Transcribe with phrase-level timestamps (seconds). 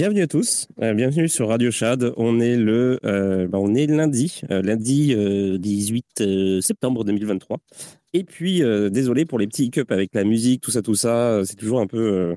[0.00, 2.14] Bienvenue à tous, euh, bienvenue sur Radio Chad.
[2.16, 5.14] On est le, euh, bah, on est lundi, euh, lundi
[5.58, 7.58] 18 septembre 2023.
[8.14, 11.42] Et puis, désolé pour les petits hiccups avec la musique, tout ça, tout ça.
[11.44, 12.34] C'est toujours un peu,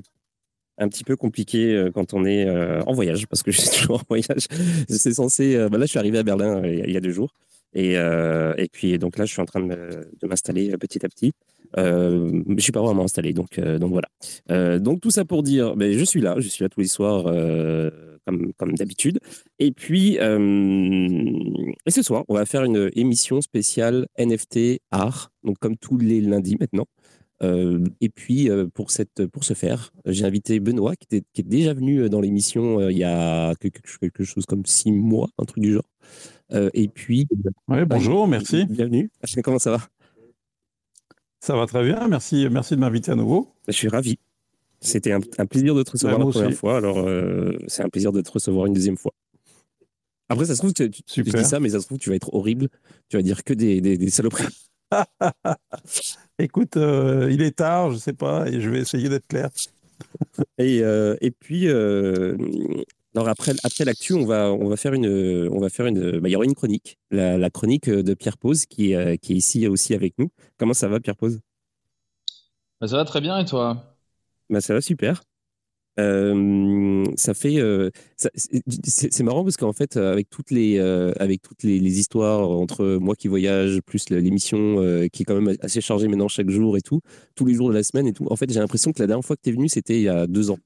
[0.78, 4.08] un petit peu compliqué quand on est en voyage, parce que je suis toujours en
[4.10, 4.48] voyage.
[4.90, 5.56] C'est censé.
[5.72, 7.32] Bah là, je suis arrivé à Berlin il y a deux jours.
[7.74, 11.32] Et, et puis, donc là, je suis en train de m'installer petit à petit.
[11.78, 14.08] Euh, je suis pas vraiment installé, donc, euh, donc voilà.
[14.52, 16.88] Euh, donc tout ça pour dire, ben, je suis là, je suis là tous les
[16.88, 17.90] soirs euh,
[18.26, 19.20] comme, comme d'habitude.
[19.60, 25.78] Et puis, et ce soir, on va faire une émission spéciale NFT art, donc comme
[25.78, 26.86] tous les lundis maintenant.
[27.42, 31.74] et puis, pour, cette, pour ce faire, j'ai invité Benoît, qui, était, qui, est déjà
[31.74, 35.74] venu dans l'émission il y a quelque, quelque, chose comme six mois, un truc du
[35.74, 35.90] genre.
[36.74, 37.28] et puis.
[37.68, 38.66] Ouais, bonjour, merci.
[38.66, 39.10] Bienvenue.
[39.44, 39.80] Comment ça va?
[41.44, 43.54] Ça va très bien, merci, merci de m'inviter à nouveau.
[43.68, 44.18] Je suis ravi.
[44.80, 48.22] C'était un, plaisir de te recevoir la première fois, alors euh, c'est un plaisir de
[48.22, 49.12] te recevoir une deuxième fois.
[50.30, 52.34] Après, ça se trouve, tu, tu, dis ça, mais ça se trouve, tu vas être
[52.34, 52.70] horrible.
[53.10, 54.48] Tu vas dire que des, des, saloperies.
[56.40, 59.50] Écoute, euh, il est tard, je sais pas, et je vais essayer d'être clair.
[60.58, 61.68] et, euh, et puis,
[63.16, 66.30] alors après, après l'actu, on va, on va faire une, on va faire une, bah,
[66.30, 69.68] il y aura une chronique, la, chronique de Pierre Pose qui, est, qui est ici
[69.68, 70.30] aussi avec nous.
[70.58, 71.40] Comment ça va, Pierre Pose?
[72.82, 73.84] Bah, Ça va très bien et toi?
[74.50, 75.22] Bah, Ça va super.
[76.00, 81.64] Euh, ça fait, euh, c'est marrant parce qu'en fait, avec toutes les, euh, avec toutes
[81.64, 84.78] les, histoires entre moi qui voyage plus l'émission
[85.12, 87.02] qui est quand même assez chargée maintenant chaque jour et tout,
[87.36, 88.26] tous les jours de la semaine et tout.
[88.30, 90.10] En fait, j'ai l'impression que la dernière fois que tu es venu, c'était il y
[90.10, 90.58] a deux ans.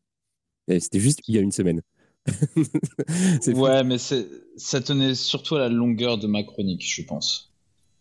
[0.79, 1.81] C'était juste il y a une semaine.
[3.47, 7.51] ouais, mais ça tenait surtout à la longueur de ma chronique, je pense.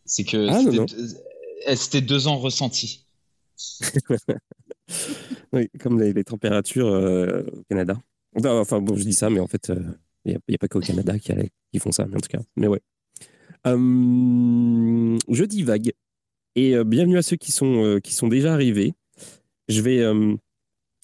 [0.05, 0.49] C'est que
[1.67, 3.05] ah, c'était deux ans ressentis.
[5.53, 8.01] oui, comme les, températures euh, au Canada.
[8.45, 9.73] Enfin, bon, je dis ça, mais en fait,
[10.25, 11.33] il euh, n'y a, pas qu'au Canada qui,
[11.73, 12.41] qui, font ça, en tout cas.
[12.57, 12.81] Mais ouais.
[13.65, 15.93] Hum, je dis vague.
[16.55, 18.95] Et euh, bienvenue à ceux qui sont, qui sont déjà arrivés.
[19.69, 20.39] Je vais hum,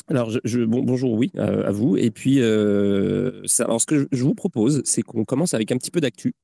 [0.09, 1.97] alors, je, bon, bonjour, oui, à, vous.
[1.97, 5.91] Et puis, euh, alors ce que je, vous propose, c'est qu'on commence avec un petit
[5.91, 6.35] peu d'actu.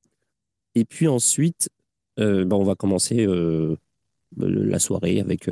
[0.75, 1.69] Et puis ensuite,
[2.19, 3.75] euh, ben, on va commencer euh,
[4.37, 5.49] la soirée avec,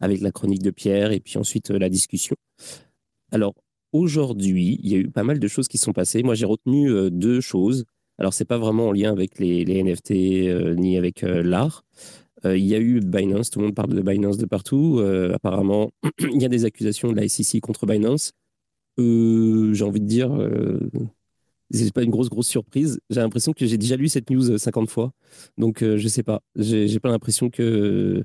[0.00, 2.36] avec la chronique de Pierre et puis ensuite la discussion.
[3.30, 3.54] Alors,
[3.92, 6.22] aujourd'hui, il y a eu pas mal de choses qui sont passées.
[6.22, 7.84] Moi, j'ai retenu deux choses.
[8.18, 11.84] Alors, c'est pas vraiment en lien avec les NFT ni avec l'art.
[12.46, 14.98] Euh, il y a eu Binance, tout le monde parle de Binance de partout.
[15.00, 18.32] Euh, apparemment, il y a des accusations de la SEC contre Binance.
[18.98, 20.30] Euh, j'ai envie de dire,
[21.70, 23.00] c'est pas une grosse, grosse surprise.
[23.10, 25.12] J'ai l'impression que j'ai déjà lu cette news 50 fois.
[25.58, 26.42] Donc, je sais pas.
[26.56, 28.24] J'ai pas l'impression que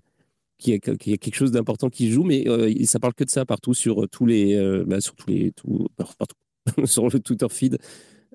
[0.57, 2.45] qu'il y, a quelque chose d'important qui joue, mais
[2.85, 5.51] ça parle que de ça partout sur tous les, bah, sur tous les,
[6.85, 7.77] sur le Twitter feed.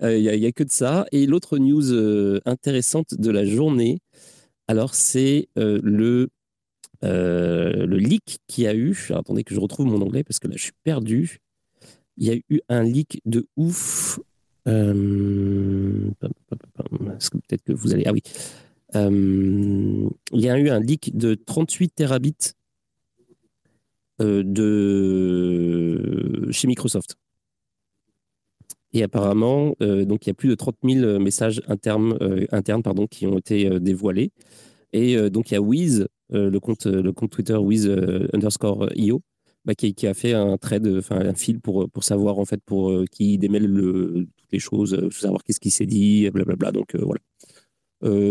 [0.02, 1.06] Il n'y a, a, que de ça.
[1.12, 1.94] Et l'autre news
[2.44, 4.00] intéressante de la journée,
[4.68, 6.28] alors, c'est euh, le,
[7.04, 8.96] euh, le leak qui a eu.
[9.14, 11.40] attendez que je retrouve mon anglais parce que là, je suis perdu.
[12.16, 14.18] Il y a eu un leak de ouf.
[14.66, 18.04] Euh, peut-être que vous allez.
[18.06, 18.22] Ah oui.
[18.94, 22.54] il y a eu un leak de 38 terabits
[24.18, 24.44] chez
[26.66, 27.16] Microsoft.
[28.96, 32.82] Et apparemment, euh, donc il y a plus de 30 000 messages internes, euh, internes
[32.82, 34.30] pardon, qui ont été euh, dévoilés.
[34.94, 37.86] Et donc il y a Wiz, le, compte, le compte Twitter Wiz
[38.32, 39.20] underscore IO,
[39.66, 43.04] bah, qui, a fait un trade, enfin un fil pour, pour savoir en fait pour
[43.10, 46.72] qui démêle le, toutes les choses, savoir qu'est-ce qui s'est dit, blablabla.
[46.72, 47.20] Donc voilà.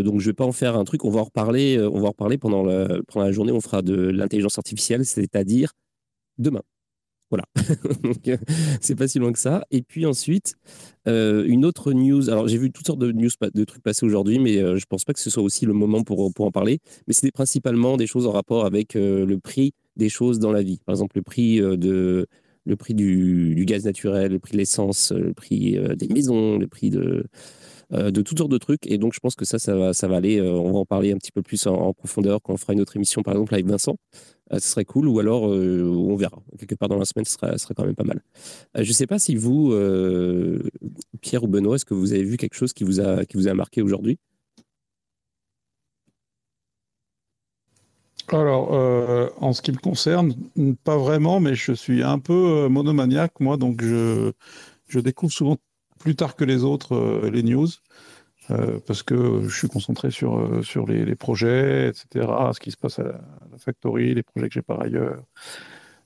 [0.02, 1.06] donc je vais pas en faire un truc.
[1.06, 1.80] On va en reparler.
[1.80, 3.52] on va en reparler pendant la, pendant la journée.
[3.52, 5.74] On fera de l'intelligence artificielle, c'est-à-dire
[6.40, 6.64] demain.
[7.30, 7.46] Voilà.
[8.28, 8.38] Euh,
[8.82, 9.66] c'est pas si loin que ça.
[9.70, 10.56] Et puis ensuite,
[11.08, 12.30] euh, une autre news.
[12.30, 15.06] Alors, j'ai vu toutes sortes de news, de trucs passer aujourd'hui, mais euh, je pense
[15.06, 16.80] pas que ce soit aussi le moment pour, pour en parler.
[17.08, 20.80] Mais c'était principalement des choses en rapport avec le prix des choses dans la vie.
[20.86, 22.28] Par exemple, le prix de
[22.68, 26.90] le prix du, gaz naturel, le prix de l'essence, le prix des maisons, le prix
[26.90, 27.26] de
[27.92, 28.88] de toutes sortes de trucs.
[28.88, 30.42] Et donc, je pense que ça, ça va, ça va aller.
[30.42, 32.96] on va en parler un petit peu plus en, profondeur quand on fera une autre
[32.96, 33.98] émission, par exemple, avec Vincent.
[34.52, 35.08] Ce serait cool.
[35.08, 36.42] Ou alors, on verra.
[36.58, 38.22] Quelque part dans la semaine, ce serait quand même pas mal.
[38.76, 39.74] je ne sais pas si vous,
[41.22, 43.48] Pierre ou Benoît, est-ce que vous avez vu quelque chose qui vous a, qui vous
[43.48, 44.18] a marqué aujourd'hui?
[48.30, 50.34] Alors, euh, en ce qui me concerne,
[50.84, 54.32] pas vraiment, mais je suis un peu euh, monomaniaque, moi, donc je,
[54.88, 55.58] je découvre souvent
[56.00, 57.68] plus tard que les autres euh, les news,
[58.86, 63.04] parce que je suis concentré sur, sur les, projets, etc., ce qui se passe à
[63.04, 65.24] la, factory, les projets que j'ai par ailleurs.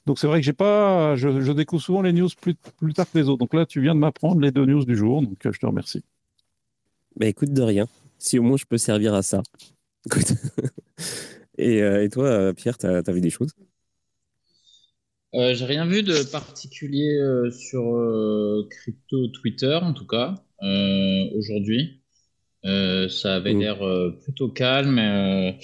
[0.06, 3.18] Donc c'est vrai que j'ai pas, je, découvre souvent les news plus, plus tard que
[3.18, 3.40] les autres.
[3.40, 6.04] Donc là, tu viens de m'apprendre les deux news du jour, donc je te remercie.
[7.16, 7.88] Bah écoute, de rien.
[8.18, 9.42] Si au moins je peux servir à ça.
[10.06, 10.34] Écoute.
[11.60, 13.52] Euh, et, toi, Pierre, tu as, vu des choses?
[15.36, 17.84] Euh, J'ai rien vu de particulier euh, sur
[18.70, 20.36] crypto Twitter, en tout cas,
[21.36, 21.99] aujourd'hui.
[22.64, 23.60] Ça avait mm.
[23.60, 23.80] l'air
[24.24, 25.56] plutôt calme.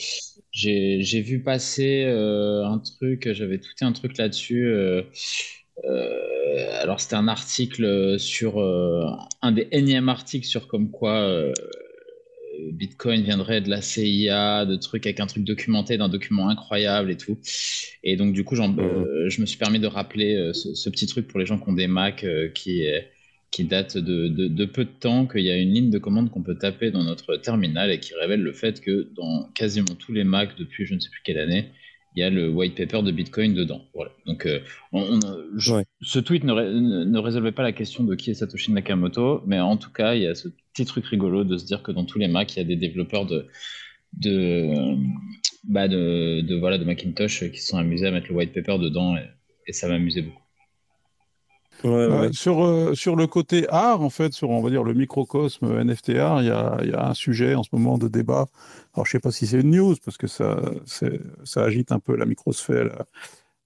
[0.51, 4.73] J'ai vu passer un truc, j'avais tweeté un truc là-dessus.
[6.79, 8.59] alors, c'était un article sur
[9.41, 11.51] un des énièmes articles sur comme quoi
[12.71, 17.17] Bitcoin viendrait de la CIA, de trucs avec un truc documenté, d'un document incroyable et
[17.17, 17.37] tout.
[18.03, 18.79] Et donc, du coup, mmh.
[18.79, 21.69] euh, je me suis permis de rappeler euh, ce, petit truc pour les gens qui
[21.69, 22.85] ont des Mac euh, qui,
[23.55, 26.57] qui date de, peu de temps, qu'il y a une ligne de commande qu'on peut
[26.57, 30.57] taper dans notre terminal et qui révèle le fait que dans quasiment tous les Macs
[30.57, 31.71] depuis je ne sais plus quelle année,
[32.15, 33.81] il y a le white paper de Bitcoin dedans.
[33.93, 34.11] Voilà.
[34.25, 34.45] Donc,
[34.91, 36.53] ce tweet ne,
[37.05, 40.23] ne, résolvait pas la question de qui est Satoshi Nakamoto, mais en tout cas, il
[40.23, 42.59] y a ce petit truc rigolo de se dire que dans tous les Macs, il
[42.59, 43.47] y a des développeurs de,
[44.17, 44.97] de,
[45.63, 49.15] bah de, voilà, de Macintosh qui se sont amusés à mettre le white paper dedans
[49.15, 50.25] et, ça m'a amusé
[51.85, 55.67] Euh, sur, euh, sur le côté art, en fait, sur on va dire le microcosme
[55.83, 58.47] NFT art, il y a, y a, un sujet en ce moment de débat.
[58.93, 60.61] Alors je sais pas si c'est une news parce que ça,
[61.43, 63.03] ça agite un peu la microsphère,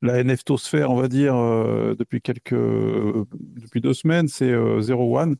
[0.01, 5.37] la, NFTosphère, on va dire, euh, depuis quelques, depuis deux semaines, c'est Zero One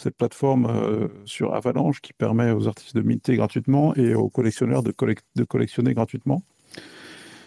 [0.00, 4.82] cette plateforme euh, sur Avalanche qui permet aux artistes de minter gratuitement et aux collectionneurs
[4.82, 4.94] de,
[5.36, 6.42] de collectionner gratuitement.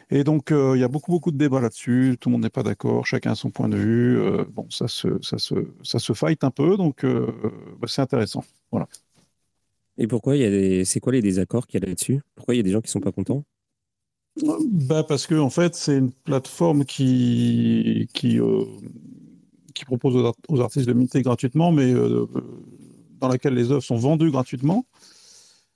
[0.09, 2.17] Et donc, euh, il y a beaucoup, beaucoup de débats là-dessus.
[2.19, 4.19] Tout le monde n'est pas d'accord, chacun a son point de vue.
[4.19, 8.43] Euh, bon, ça se, ça, se, ça se fight un peu, donc bah, c'est intéressant.
[8.71, 8.87] Voilà.
[9.97, 10.85] Et pourquoi il y a des...
[10.85, 12.21] C'est quoi les désaccords qu'il y a là-dessus?
[12.35, 13.43] Pourquoi il y a des gens qui ne sont pas contents?
[14.71, 18.39] Bah parce que en fait, c'est une plateforme qui, qui
[19.73, 22.25] qui propose aux, artistes de minter gratuitement, mais euh,
[23.19, 24.85] dans laquelle les œuvres sont vendues gratuitement.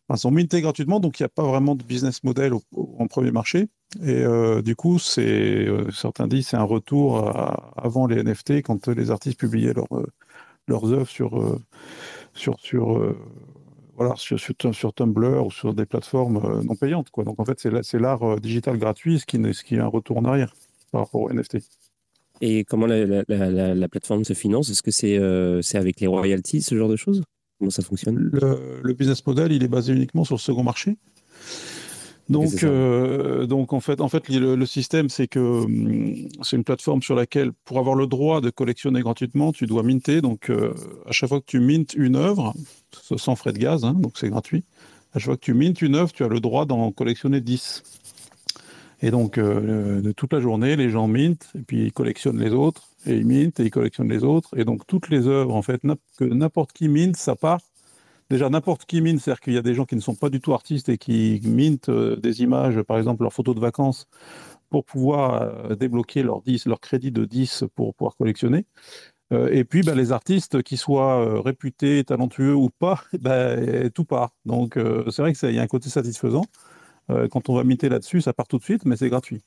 [0.09, 3.31] Enfin, sont mintées gratuitement, donc il n'y a pas vraiment de business model en premier
[3.31, 3.67] marché.
[4.01, 7.29] Et euh, du coup, euh, certains disent c'est un retour
[7.75, 9.73] avant les NFT quand les artistes publiaient
[10.67, 11.59] leurs œuvres sur
[12.33, 13.15] sur sur
[13.95, 17.07] voilà sur, sur, Tumblr ou sur des plateformes non payantes.
[17.15, 20.53] Donc en fait, c'est l'art digital gratuit, ce qui, est un retour en arrière
[20.91, 21.57] par rapport aux NFT.
[22.41, 24.69] Et comment la, plateforme se finance?
[24.69, 27.23] Est-ce que euh, c'est avec les royalties, ce genre de choses?
[27.59, 28.17] Comment ça fonctionne?
[28.17, 30.97] Le, business model, il est basé uniquement sur le second marché.
[32.29, 37.01] Donc, euh, donc en fait, en fait le, système, c'est que hum, c'est une plateforme
[37.01, 40.21] sur laquelle, pour avoir le droit de collectionner gratuitement, tu dois minter.
[40.21, 40.73] Donc, euh,
[41.05, 42.53] à chaque fois que tu mintes une œuvre,
[42.91, 44.63] sans frais de gaz, hein, donc c'est gratuit.
[45.13, 47.83] À chaque fois que tu mintes une œuvre, tu as le droit d'en collectionner 10.
[49.01, 52.51] Et donc, euh, de toute la journée, les gens mintent, et puis ils collectionnent les
[52.51, 54.58] autres, et ils mintent, et ils collectionnent les autres.
[54.58, 55.82] Et donc, toutes les œuvres, en fait,
[56.18, 57.62] que n'importe qui minte, ça part.
[58.30, 60.42] Déjà, n'importe qui minte, c'est-à-dire qu'il y a des gens qui ne sont pas du
[60.42, 64.08] tout artistes et qui mintent euh, des images, par exemple leurs photos de vacances,
[64.70, 68.66] pour pouvoir euh, débloquer leur, 10, leur crédit de 10 pour pouvoir collectionner.
[69.32, 74.32] et puis, ben, les artistes, qui soient réputés, talentueux ou pas, ben, tout part.
[74.46, 76.46] Donc, c'est vrai qu'il y a un côté satisfaisant.
[77.09, 79.41] Euh, quand on va miter là-dessus, ça part tout de suite, mais c'est gratuit.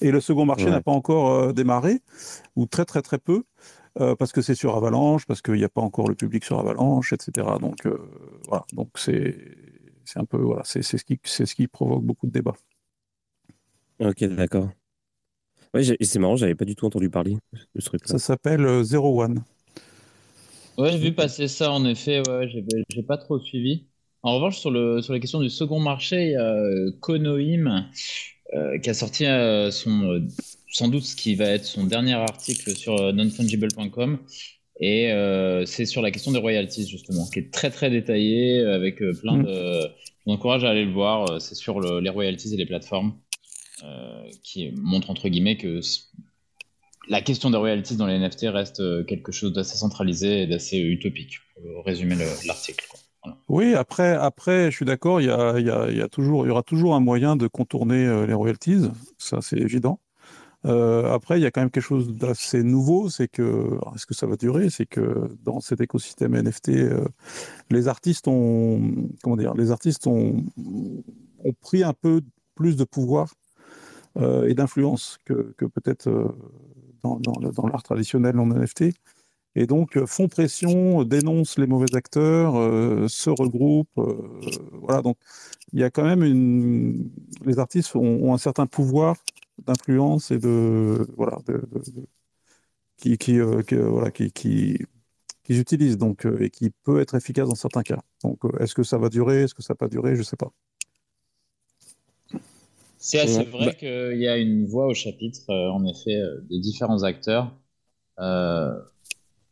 [0.00, 2.00] Et le second marché n'a pas encore euh, démarré,
[2.56, 3.44] ou très très très peu,
[4.00, 6.58] euh, parce que c'est sur Avalanche, parce qu'il n'y a pas encore le public sur
[6.58, 7.46] Avalanche, etc.
[7.60, 7.88] Donc
[8.48, 9.34] voilà, donc c'est
[10.16, 12.56] un peu voilà, c'est ce qui c'est ce qui provoque beaucoup de débats.
[14.00, 14.68] Ok, d'accord.
[15.74, 17.36] Ouais, c'est marrant, j'avais pas du tout entendu parler
[17.74, 18.12] de ce truc-là.
[18.12, 19.42] Ça s'appelle Zero One.
[20.78, 22.22] Ouais, j'ai vu passer ça en effet.
[22.28, 22.48] Ouais,
[22.88, 23.87] j'ai pas trop suivi.
[24.22, 27.86] En revanche, sur, le, sur la question du second marché, il y a euh, Konoim
[28.54, 30.26] euh, qui a sorti euh, son,
[30.70, 34.18] sans doute ce qui va être son dernier article sur nonfungible.com.
[34.80, 35.10] Et
[35.66, 39.42] c'est sur la question des royalties, justement, qui est très très détaillé, avec plein mm.
[39.44, 39.52] de.
[39.52, 41.40] Je vous encourage à aller le voir.
[41.40, 43.14] C'est sur les royalties et les plateformes,
[44.44, 45.80] qui montre entre guillemets que
[47.08, 51.38] la question des royalties dans les NFT reste quelque chose d'assez centralisé et d'assez utopique,
[51.56, 52.14] pour résumer
[52.46, 52.86] l'article.
[53.48, 56.48] Oui, après, après, je suis d'accord, il y, a, y a, y, a toujours, il
[56.48, 60.00] y aura toujours un moyen de contourner euh, les royalties, ça c'est évident.
[60.66, 64.14] Euh, après, il y a quand même quelque chose d'assez nouveau, c'est que, est-ce que
[64.14, 64.70] ça va durer?
[64.70, 67.04] C'est que dans cet écosystème NFT, euh,
[67.70, 70.44] les artistes ont, comment dire, les artistes ont,
[71.44, 72.20] ont pris un peu
[72.54, 73.34] plus de pouvoir
[74.46, 76.10] et d'influence que, peut-être
[77.04, 78.86] dans, dans, dans l'art traditionnel en NFT
[79.58, 83.98] et donc euh, font pression, dénoncent les mauvais acteurs, euh, se regroupent.
[83.98, 84.14] Euh,
[84.80, 85.16] voilà, donc
[85.72, 87.10] il y a quand même une.
[87.44, 89.16] Les artistes ont, ont un certain pouvoir
[89.66, 92.06] d'influence et de voilà de, de, de,
[92.98, 94.78] qui qui, euh, qui voilà qui, qui
[95.42, 98.00] qu'ils utilisent donc et qui peut être efficace dans certains cas.
[98.22, 100.52] Donc est-ce que ça va durer, est-ce que ça va pas durer, je sais pas.
[102.98, 103.74] C'est assez vrai bah...
[103.74, 106.16] qu'il y a une voix au chapitre, euh, en effet,
[106.48, 107.52] de différents acteurs.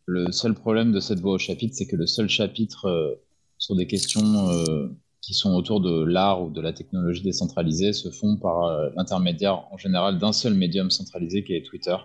[0.07, 3.15] Le seul problème de cette voie au chapitre, c'est que le seul chapitre euh,
[3.59, 4.89] sur des questions euh,
[5.21, 9.65] qui sont autour de l'art ou de la technologie décentralisée se font par euh, l'intermédiaire
[9.73, 11.97] en général d'un seul médium centralisé qui est Twitter.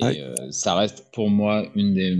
[0.00, 0.16] Ouais.
[0.18, 2.18] Et ça reste pour moi une des,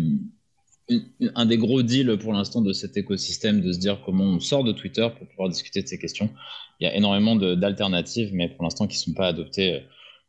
[0.89, 4.39] une, un des gros deals pour l'instant de cet écosystème de se dire comment on
[4.39, 6.31] sort de Twitter pour pouvoir discuter de ces questions.
[6.79, 9.83] Il y a énormément d'alternatives, mais pour l'instant qui ne sont pas adoptées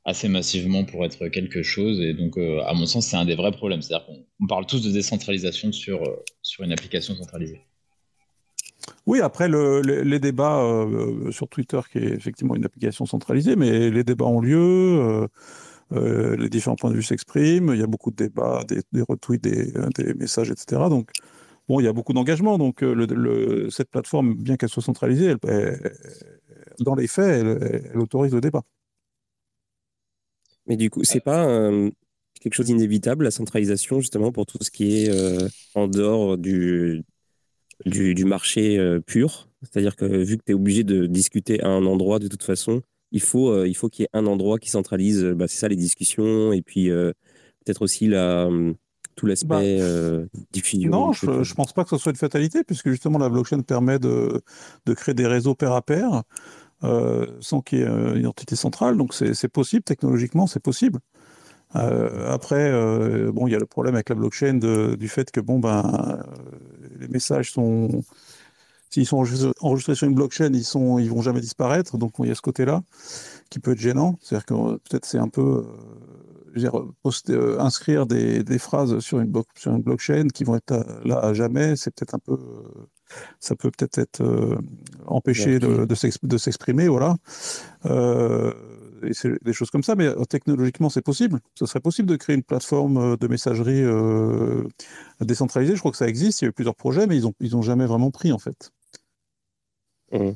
[0.06, 2.00] assez massivement pour être quelque chose.
[2.00, 3.82] Et donc, euh, à mon sens, c'est un des vrais problèmes.
[3.82, 7.62] C'est-à-dire qu'on parle tous de décentralisation sur, euh, sur une application centralisée.
[9.08, 13.90] Oui, après le, les, débats euh, sur Twitter, qui est effectivement une application centralisée, mais
[13.90, 15.28] les débats ont lieu,
[15.92, 20.14] les différents points de vue s'expriment, il y a beaucoup de débats, des, retweets, des,
[20.14, 20.84] messages, etc.
[20.90, 21.10] Donc,
[21.68, 22.60] bon, il y a beaucoup d'engagement.
[22.60, 25.34] Donc, le, cette plateforme, bien qu'elle soit centralisée,
[26.80, 27.44] dans les faits,
[27.92, 28.62] elle autorise le débat.
[30.68, 31.90] Mais du coup, c'est pas euh,
[32.42, 37.04] quelque chose d'inévitable, la centralisation, justement, pour tout ce qui est euh, en dehors du,
[37.86, 39.48] du, du marché euh, pur.
[39.62, 42.82] C'est-à-dire que vu que tu es obligé de discuter à un endroit, de toute façon,
[43.12, 45.68] il faut, euh, il faut qu'il y ait un endroit qui centralise, bah, c'est ça,
[45.68, 47.14] les discussions, et puis euh,
[47.64, 48.50] peut-être aussi la,
[49.16, 50.92] tout l'aspect bah, diffusion.
[50.92, 53.98] Non, je ne pense pas que ce soit une fatalité, puisque justement, la blockchain permet
[53.98, 54.42] de,
[54.86, 56.24] de créer des réseaux pair à pair.
[56.86, 58.98] Euh, sans qu'il y ait une identité centrale.
[58.98, 61.00] Donc c'est possible, technologiquement, c'est possible.
[61.76, 65.42] Euh, après, euh, bon, il y a le problème avec la blockchain du fait que
[65.42, 66.24] bon, ben,
[67.00, 68.04] les messages sont,
[68.90, 69.26] s'ils sont
[69.62, 71.98] enregistrés sur une blockchain, ils sont, ils vont jamais disparaître.
[71.98, 72.84] Donc il y a ce côté-là
[73.50, 74.18] qui peut être gênant.
[74.22, 75.66] C'est-à-dire que peut-être c'est un peu
[77.04, 79.32] poster, euh, inscrire des, phrases sur une,
[79.82, 82.38] blockchain qui vont être là à jamais, c'est peut-être un peu,
[83.40, 84.58] ça peut peut-être être, euh,
[85.06, 87.16] empêché de, de s'exprimer, voilà.
[87.86, 88.54] Euh,
[89.04, 91.40] et c'est des choses comme ça, mais euh, technologiquement, c'est possible.
[91.56, 93.84] Ce serait possible de créer une plateforme de messagerie
[95.22, 95.76] décentralisée.
[95.76, 96.42] Je crois que ça existe.
[96.42, 98.40] Il y a eu plusieurs projets, mais ils n'ont ils ont jamais vraiment pris, en
[98.40, 98.72] fait.
[100.12, 100.32] Mmh.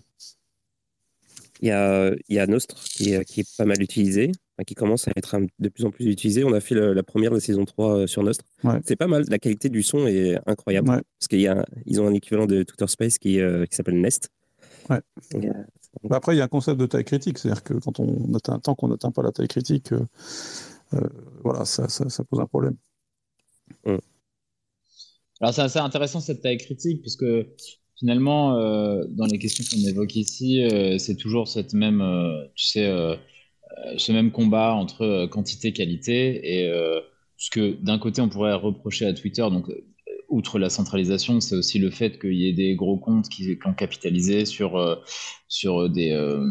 [1.62, 4.32] Il y a, il y a Nostre qui est, qui est pas mal utilisé
[4.64, 6.44] qui commence à être de plus en plus utilisé.
[6.44, 8.46] On a fait le, la première de saison 3 euh, sur Nostr.
[8.64, 8.80] Ouais.
[8.86, 9.26] C'est pas mal.
[9.30, 10.90] La qualité du son est incroyable.
[10.90, 11.02] Ouais.
[11.20, 14.30] Parce qu'ils ont un équivalent de Twitter Space qui, euh, qui s'appelle Nest.
[14.90, 15.00] Ouais.
[15.36, 15.54] Euh,
[16.04, 17.38] bah après, il y a un concept de taille critique.
[17.38, 20.06] C'est-à-dire que quand on atteint, tant qu'on n'atteint pas la taille critique, euh,
[20.94, 21.10] euh,
[21.44, 22.76] voilà, ça, ça, ça, pose un problème.
[23.86, 23.98] Mmh.
[25.42, 27.26] Alors, c'est assez intéressant cette taille critique, puisque
[27.98, 30.64] finalement, euh, dans les questions qu'on évoque ici,
[31.00, 32.04] c'est toujours cette même,
[32.56, 33.16] tu sais, euh,
[33.98, 35.74] ce même combat entre euh, quantité
[36.44, 37.00] et euh,
[37.38, 39.70] ce que d'un côté on pourrait reprocher à Twitter, donc
[40.30, 43.68] outre la centralisation, c'est aussi le fait qu'il y ait des gros comptes qui, qui
[43.68, 44.96] ont capitalisé sur, euh,
[45.48, 46.12] sur des.
[46.12, 46.46] Euh,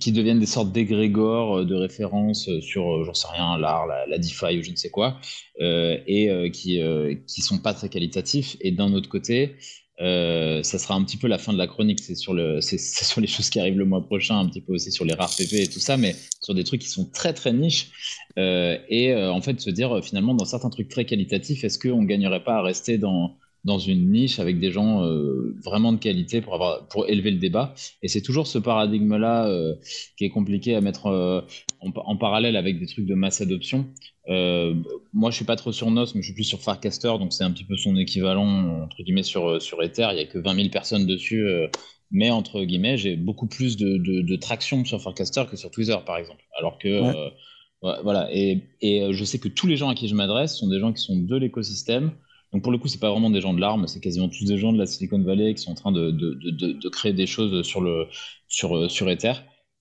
[0.00, 4.58] qui deviennent des sortes d'égrégores de référence sur, j'en sais rien, l'art, la, la, DeFi
[4.58, 5.18] ou je ne sais quoi,
[5.60, 6.80] euh, et qui
[7.26, 8.56] qui sont pas très qualitatifs.
[8.60, 9.56] Et d'un autre côté,
[10.00, 12.00] euh, ça sera un petit peu la fin de la chronique.
[12.00, 14.92] C'est sur, le, sur les choses qui arrivent le mois prochain, un petit peu aussi
[14.92, 17.52] sur les rares PP et tout ça, mais sur des trucs qui sont très très
[17.52, 17.90] niches.
[18.38, 22.02] Euh, et euh, en fait, se dire finalement, dans certains trucs très qualitatifs, est-ce qu'on
[22.04, 26.40] gagnerait pas à rester dans, dans une niche avec des gens euh, vraiment de qualité
[26.40, 27.74] pour, avoir, pour élever le débat?
[28.02, 29.74] Et c'est toujours ce paradigme-là euh,
[30.16, 31.40] qui est compliqué à mettre euh,
[31.80, 33.86] en, en, parallèle avec des trucs de masse adoption.
[34.28, 34.74] Euh,
[35.12, 37.44] moi, je suis pas trop sur NOS, mais je suis plus sur Farcaster, donc c'est
[37.44, 40.08] un petit peu son équivalent, entre guillemets, sur, sur Ether.
[40.12, 41.46] Il y a que 20 000 personnes dessus.
[42.10, 45.96] mais entre guillemets, j'ai beaucoup plus de, de, de, traction sur Farcaster que sur Twitter,
[46.06, 46.42] par exemple.
[46.58, 46.88] Alors que
[47.82, 47.96] ouais.
[48.02, 50.80] voilà, et, et je sais que tous les gens à qui je m'adresse sont des
[50.80, 52.12] gens qui sont de l'écosystème,
[52.54, 54.58] donc pour le coup, c'est pas vraiment des gens de l'arme, c'est quasiment tous des
[54.58, 57.26] gens de la Silicon Valley qui sont en train de, de, de, de créer des
[57.26, 58.06] choses sur, le,
[58.46, 59.32] sur, sur Ether.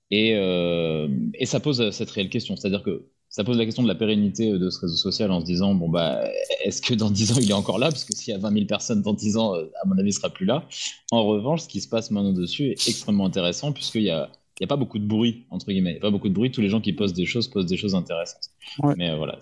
[0.09, 3.87] Et, euh, et ça pose cette réelle question, c'est-à-dire que ça pose la question de
[3.87, 6.23] la pérennité de ce réseau social en se disant bon bah
[6.63, 7.89] est-ce que dans 10 ans il est encore là?
[7.89, 10.13] Parce que s'il y a 20 000 personnes dans 10 ans à mon avis il
[10.13, 10.63] sera plus là
[11.11, 14.63] en revanche ce qui se passe maintenant dessus est extrêmement intéressant puisqu'il y a il
[14.63, 15.89] n'y a pas beaucoup de bruit, entre guillemets.
[15.89, 16.51] Il n'y a pas beaucoup de bruit.
[16.51, 18.51] Tous les gens qui postent des choses postent des choses intéressantes.
[18.97, 19.39] Mais voilà,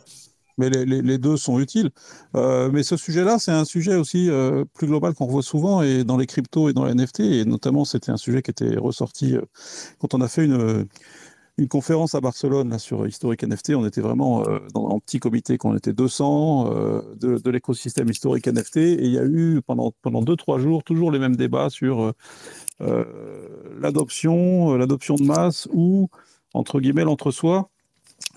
[0.58, 1.90] mais les, deux sont utiles.
[2.36, 6.04] Euh, mais ce sujet-là, c'est un sujet aussi euh, plus global qu'on voit souvent et
[6.04, 7.22] dans les cryptos et dans les NFT.
[7.22, 9.42] Et notamment, c'était un sujet qui était ressorti euh,
[10.00, 10.88] quand on a fait une,
[11.58, 13.72] une conférence à Barcelone là, sur historique NFT.
[13.72, 16.66] On était vraiment dans un petit comité, qu'on était 200
[17.20, 18.78] de, de l'écosystème historique NFT.
[18.78, 22.14] Et il y a eu pendant, pendant deux, trois jours toujours les mêmes débats sur
[23.80, 26.10] l'adoption, l'adoption de masse ou,
[26.54, 27.70] entre guillemets, l'entre-soi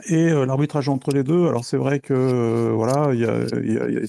[0.08, 3.44] et euh, l'arbitrage entre les deux, alors c'est vrai que euh, voilà, il y a,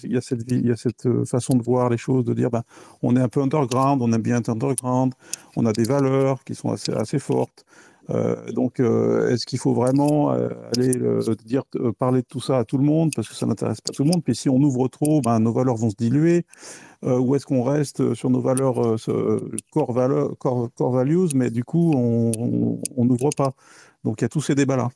[0.04, 2.64] y, a, cette, y a cette euh, façon de voir les choses, de dire ben,
[3.02, 5.14] on est un peu underground, on aime bien être underground,
[5.56, 7.66] on a des valeurs qui sont assez, assez fortes.
[8.12, 11.00] Euh, donc, est-ce qu'il faut vraiment aller
[11.44, 11.64] dire,
[11.98, 13.12] parler de tout ça à tout le monde?
[13.16, 15.52] Parce que ça n'intéresse pas tout le monde Puis si on ouvre trop, ben, nos
[15.52, 16.46] valeurs vont se diluer.
[17.04, 18.96] ou est-ce qu'on reste sur nos valeurs
[19.72, 23.52] core, values, mais du coup on n'ouvre pas
[24.04, 24.90] Donc il y a tous ces débats-là.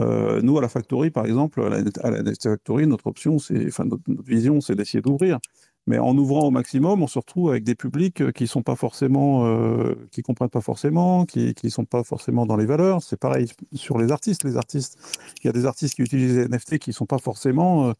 [0.00, 4.02] Euh, nous, à la Factory, par exemple, à la, à Factory, notre option, enfin, notre,
[4.24, 5.38] vision, c'est d'essayer d'ouvrir.
[5.86, 8.74] Mais en ouvrant au maximum, on se retrouve avec des publics euh, qui sont pas
[8.74, 13.02] forcément, euh, qui comprennent pas forcément, qui, qui sont pas forcément dans les valeurs.
[13.02, 14.44] C'est pareil sur les artistes.
[14.44, 14.96] Les artistes,
[15.42, 17.92] il y a des artistes qui utilisent les NFT qui sont pas forcément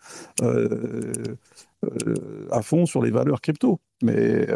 [0.42, 1.12] euh,
[2.50, 3.80] à fond sur les valeurs crypto.
[4.02, 4.46] Mais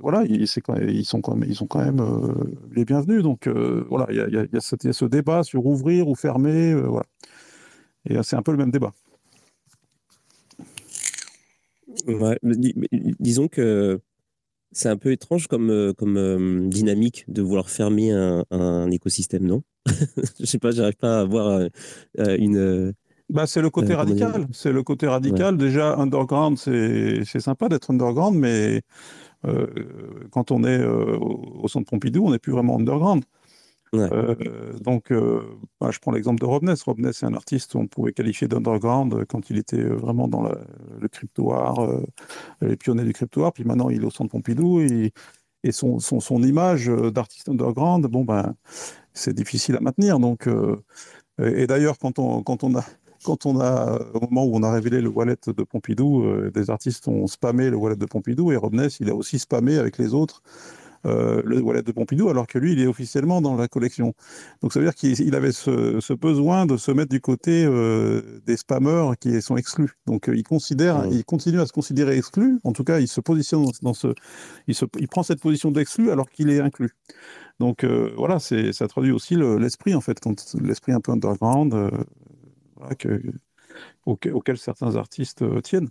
[0.00, 2.34] voilà, ils, sont quand même,
[2.72, 3.22] les bienvenus.
[3.22, 6.76] Donc voilà, il y a, ce, débat sur ouvrir ou fermer.
[8.08, 8.92] Et c'est un peu le même débat.
[13.20, 14.00] Disons que
[14.72, 19.62] c'est un peu étrange comme, comme dynamique de vouloir fermer un, un écosystème, non?
[20.40, 21.68] Je sais pas, j'arrive pas à avoir
[22.16, 22.94] une,
[23.32, 24.46] bah, c'est le côté radical.
[24.52, 25.56] C'est le côté radical.
[25.56, 28.82] Déjà, underground, c'est sympa d'être underground, mais
[29.46, 29.66] euh,
[30.30, 33.24] quand on est euh, au centre Pompidou, on n'est plus vraiment underground.
[33.94, 35.12] Euh, donc,
[35.80, 36.82] bah, je prends l'exemple de Robness.
[36.82, 41.52] Robness, c'est un artiste qu'on pouvait qualifier d'underground quand il était vraiment dans le crypto
[41.52, 41.86] art,
[42.60, 43.52] les pionniers du crypto art.
[43.52, 45.12] Puis maintenant, il est au centre Pompidou et,
[45.70, 48.54] son, image d'artiste underground, bon, ben,
[49.12, 50.18] c'est difficile à maintenir.
[50.18, 50.48] Donc,
[51.38, 52.40] et d'ailleurs, quand on,
[52.76, 52.84] a
[53.22, 56.70] quand on a, au moment où on a révélé le wallet de Pompidou, euh, des
[56.70, 60.14] artistes ont spammé le wallet de Pompidou et Robness, il a aussi spammé avec les
[60.14, 64.14] autres euh, le wallet de Pompidou, alors que lui, il est officiellement dans la collection.
[64.60, 68.56] Donc ça veut dire qu'il avait ce, besoin de se mettre du côté euh, des
[68.56, 69.92] spammers qui sont exclus.
[70.06, 72.60] Donc il considère, il continue à se considérer exclu.
[72.64, 74.08] En tout cas, il se positionne dans ce,
[74.66, 76.92] il, se, il prend cette position d'exclu alors qu'il est inclus.
[77.60, 80.18] Donc voilà, ça traduit aussi l'esprit en fait,
[80.60, 81.90] l'esprit un peu underground
[84.06, 85.88] auquel, certains artistes euh, tiennent.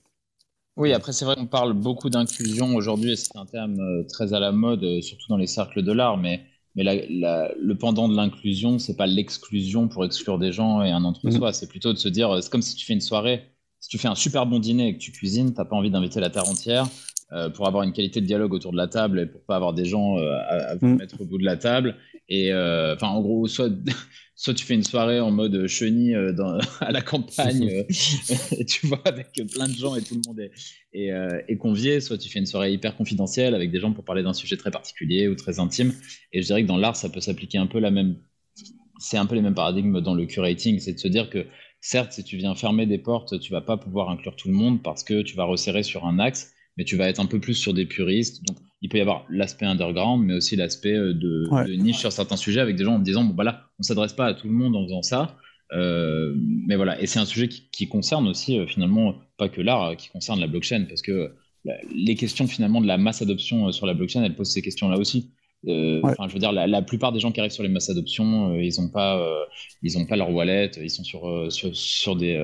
[0.77, 4.33] Oui, après c'est vrai qu'on parle beaucoup d'inclusion aujourd'hui et c'est un terme euh, très
[4.33, 8.15] à la mode, euh, surtout dans les cercles de l'art, mais, mais le pendant de
[8.15, 11.53] l'inclusion, c'est pas l'exclusion pour exclure des gens et un entre-soi, mm.
[11.53, 13.43] c'est plutôt de se dire, c'est comme si tu fais une soirée,
[13.81, 16.19] si tu fais un super bon dîner et que tu cuisines, t'as pas envie d'inviter
[16.19, 16.87] la terre entière,
[17.55, 19.85] pour avoir une qualité de dialogue autour de la table et pour pas avoir des
[19.85, 20.97] gens à, vous mm.
[20.97, 21.95] mettre au bout de la table.
[22.27, 23.69] Et enfin, en gros, soit
[24.41, 28.87] soit tu fais une soirée en mode chenille euh, dans, à la campagne, euh, tu
[28.87, 30.39] vois, avec plein de gens et tout le monde
[30.93, 34.03] est, euh, est, convié, soit tu fais une soirée hyper confidentielle avec des gens pour
[34.03, 35.93] parler d'un sujet très particulier ou très intime.
[36.33, 38.17] Et je dirais que dans l'art, ça peut s'appliquer un peu la même.
[38.97, 41.45] C'est un peu les mêmes paradigmes dans le curating, c'est de se dire que
[41.79, 44.81] certes, si tu viens fermer des portes, tu vas pas pouvoir inclure tout le monde
[44.81, 47.53] parce que tu vas resserrer sur un axe, mais tu vas être un peu plus
[47.53, 48.43] sur des puristes.
[48.47, 52.37] Donc, il peut y avoir l'aspect underground, mais aussi l'aspect euh, de, niche sur certains
[52.37, 54.75] sujets avec des gens en disant bon, voilà, on s'adresse pas à tout le monde
[54.75, 55.37] en faisant ça.
[55.73, 59.95] Euh, mais voilà, et c'est un sujet qui, concerne aussi euh, finalement pas que l'art,
[59.95, 61.31] qui concerne la blockchain, parce que
[61.95, 65.29] les questions finalement de la masse adoption sur la blockchain, elles posent ces questions-là aussi.
[65.67, 68.73] Enfin, je veux dire, la, plupart des gens qui arrivent sur les masses adoption, ils
[68.79, 69.23] n'ont pas,
[69.83, 72.43] ils ont pas leur wallet, ils sont sur sur, sur des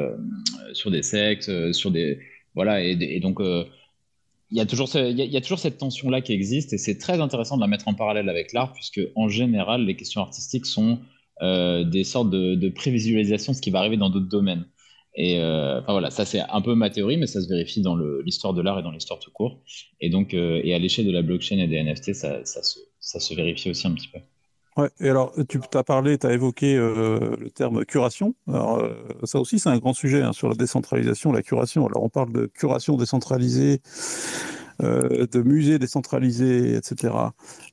[0.73, 2.19] sur des sectes, sur des
[2.54, 3.39] voilà, et, et donc
[4.49, 4.88] il y, a toujours
[5.60, 8.71] cette tension-là qui existe et c'est très intéressant de la mettre en parallèle avec l'art
[8.73, 10.99] puisque en général les questions artistiques sont
[11.41, 14.65] euh, des sortes de, de prévisualisation de ce qui va arriver dans d'autres domaines.
[15.15, 17.97] Et euh, enfin voilà, ça c'est un peu ma théorie, mais ça se vérifie dans
[17.97, 19.62] l'histoire de l'art et dans l'histoire tout court.
[19.99, 23.71] Et donc, euh, et à l'échelle de la blockchain et des NFT, ça se vérifie
[23.71, 24.19] aussi un petit peu.
[24.78, 28.36] Ouais, et alors tu as parlé, tu as évoqué euh, le terme curation.
[28.48, 31.88] Alors, euh, ça aussi, c'est un grand sujet hein, sur la décentralisation, la curation.
[31.88, 33.82] Alors, on parle de curation décentralisée
[34.80, 37.12] de musées décentralisés, etc.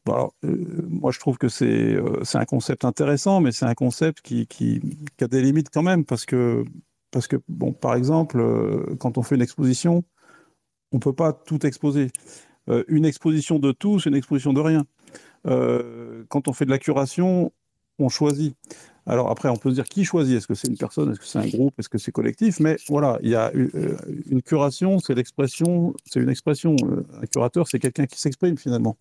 [0.07, 1.99] Moi, je trouve que c'est
[2.33, 4.49] un concept intéressant, mais c'est un concept qui,
[5.21, 6.65] a des limites quand même, parce que,
[7.11, 8.43] parce que bon, par exemple,
[8.99, 10.03] quand on fait une exposition,
[10.93, 12.11] on ne peut pas tout exposer.
[12.89, 14.87] une exposition de tout, c'est une exposition de rien.
[15.45, 17.53] Quand on fait de la curation,
[17.99, 18.57] on choisit.
[19.07, 20.39] Alors après, on peut se dire qui choisit?
[20.39, 21.11] Est-ce que c'est une personne?
[21.11, 21.79] Est-ce que c'est un groupe?
[21.79, 22.59] Est-ce que c'est collectif?
[22.59, 26.75] Mais voilà, il y a une, euh, curation, c'est l'expression, c'est une expression.
[26.85, 28.97] Euh, un curateur, c'est quelqu'un qui s'exprime finalement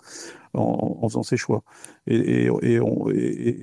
[0.53, 1.63] en, faisant ses choix.
[2.05, 2.49] Et,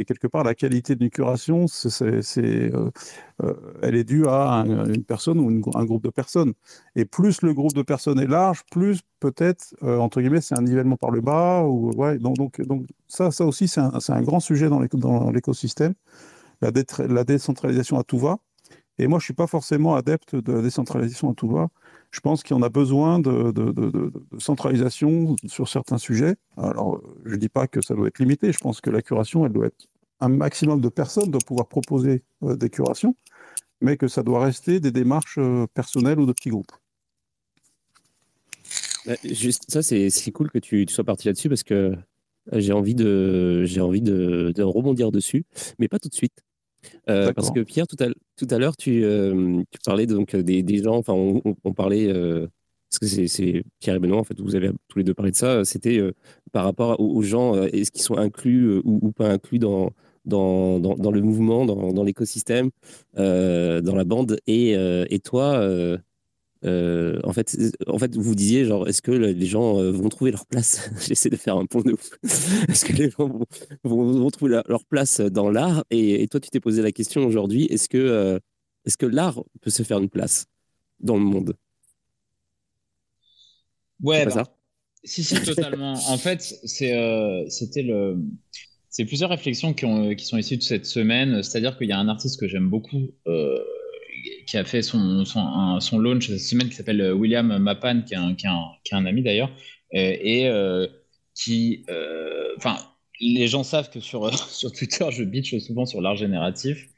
[0.07, 2.73] quelque part, la qualité d'une curation, c'est,
[3.43, 6.53] euh, elle est due à une personne ou un groupe de personnes.
[6.97, 10.97] Et plus le groupe de personnes est large, plus peut-être, entre guillemets, c'est un nivellement
[10.97, 11.65] par le bas.
[11.65, 14.81] Ou, ouais, donc, donc, ça, ça aussi, c'est un, grand sujet dans
[15.31, 15.95] l'écosystème
[16.61, 18.39] la, décentralisation à tout va.
[18.99, 21.69] Et moi, je ne suis pas forcément adepte de la décentralisation à tout va.
[22.11, 26.37] Je pense en a besoin de, centralisation sur certains sujets.
[26.57, 28.53] Alors, je ne dis pas que ça doit être limité.
[28.53, 29.87] Je pense que la curation, elle doit être
[30.21, 33.15] un maximum de personnes doivent pouvoir proposer euh, des curations,
[33.81, 36.73] mais que ça doit rester des démarches euh, personnelles ou de petits groupes.
[39.07, 41.97] Bah, juste, ça, c'est cool que tu, tu sois parti là-dessus parce que
[42.53, 45.45] j'ai envie de envie de, de, rebondir dessus,
[45.79, 46.43] mais pas tout de suite.
[47.09, 48.07] Euh, parce que Pierre, tout à,
[48.37, 52.47] tout à l'heure, tu, euh, tu, parlais donc des, des gens, enfin, on, parlait, euh,
[52.89, 55.37] parce que c'est Pierre et Benoît, en fait, vous avez tous les deux parlé de
[55.37, 56.01] ça, c'était
[56.53, 59.93] par rapport aux, gens, est-ce qu'ils sont inclus ou, pas inclus dans,
[60.25, 62.71] dans, dans, le mouvement, dans, dans l'écosystème,
[63.15, 65.61] dans la bande, et, et toi,
[66.65, 67.57] euh, en, fait,
[67.87, 70.91] en fait, vous disiez, genre, est-ce que les gens euh, vont trouver leur place?
[71.09, 72.11] J'essaie de faire un pont de ouf.
[72.69, 73.31] est-ce que les gens
[73.85, 75.85] vont, trouver leur place dans l'art?
[75.91, 78.39] Et, toi, tu t'es posé la question aujourd'hui, est-ce que, euh,
[78.85, 80.47] est-ce que l'art peut se faire une place
[81.01, 81.55] dans le monde?
[84.03, 84.45] Ouais, bah, ça.
[85.05, 85.93] si, si, totalement.
[85.93, 88.19] en fait, c'est, c'était le...
[88.91, 91.43] C'est plusieurs réflexions qui, ont, qui sont issues de cette semaine.
[91.43, 93.09] C'est-à-dire qu'il y a un artiste que j'aime beaucoup,
[94.47, 98.17] qui a fait son, son, launch cette semaine qui s'appelle euh, William Mapan, qui est
[98.17, 99.51] un, qui est un, ami d'ailleurs,
[99.95, 100.87] euh, et euh,
[101.35, 101.85] qui.
[102.57, 102.77] Enfin,
[103.21, 106.89] les gens savent que sur, sur Twitter, je bitch souvent sur l'art génératif.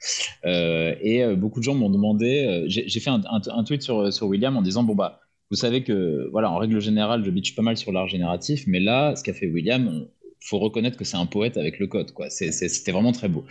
[0.45, 2.65] et beaucoup de gens m'ont demandé.
[2.69, 6.29] J'ai fait un, un, tweet sur, sur William en disant Bon, bah, vous savez que,
[6.31, 9.35] voilà, en règle générale, je bitch pas mal sur l'art génératif, mais là, ce qu'a
[9.35, 10.07] fait William,
[10.45, 12.29] faut reconnaître que c'est un poète avec le code, quoi.
[12.31, 13.45] C'était vraiment très beau.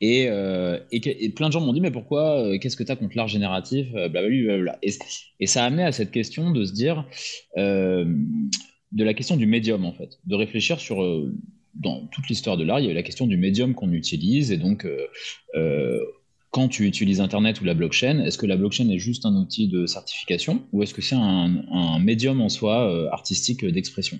[0.00, 2.96] Et, euh, et, plein de gens m'ont dit, mais pourquoi, euh, qu'est-ce que tu as
[2.96, 4.78] contre l'art génératif euh, blablabla.
[4.82, 4.92] Et,
[5.40, 7.06] et, ça a amené à cette question de se dire,
[7.56, 11.02] de la question du médium, en fait, de réfléchir sur,
[11.74, 14.52] dans toute l'histoire de l'art, il y a eu la question du médium qu'on utilise,
[14.52, 14.86] et donc,
[16.50, 19.68] quand tu utilises Internet ou la blockchain, est-ce que la blockchain est juste un outil
[19.68, 24.18] de certification, ou est-ce que c'est un, médium en soi artistique d'expression?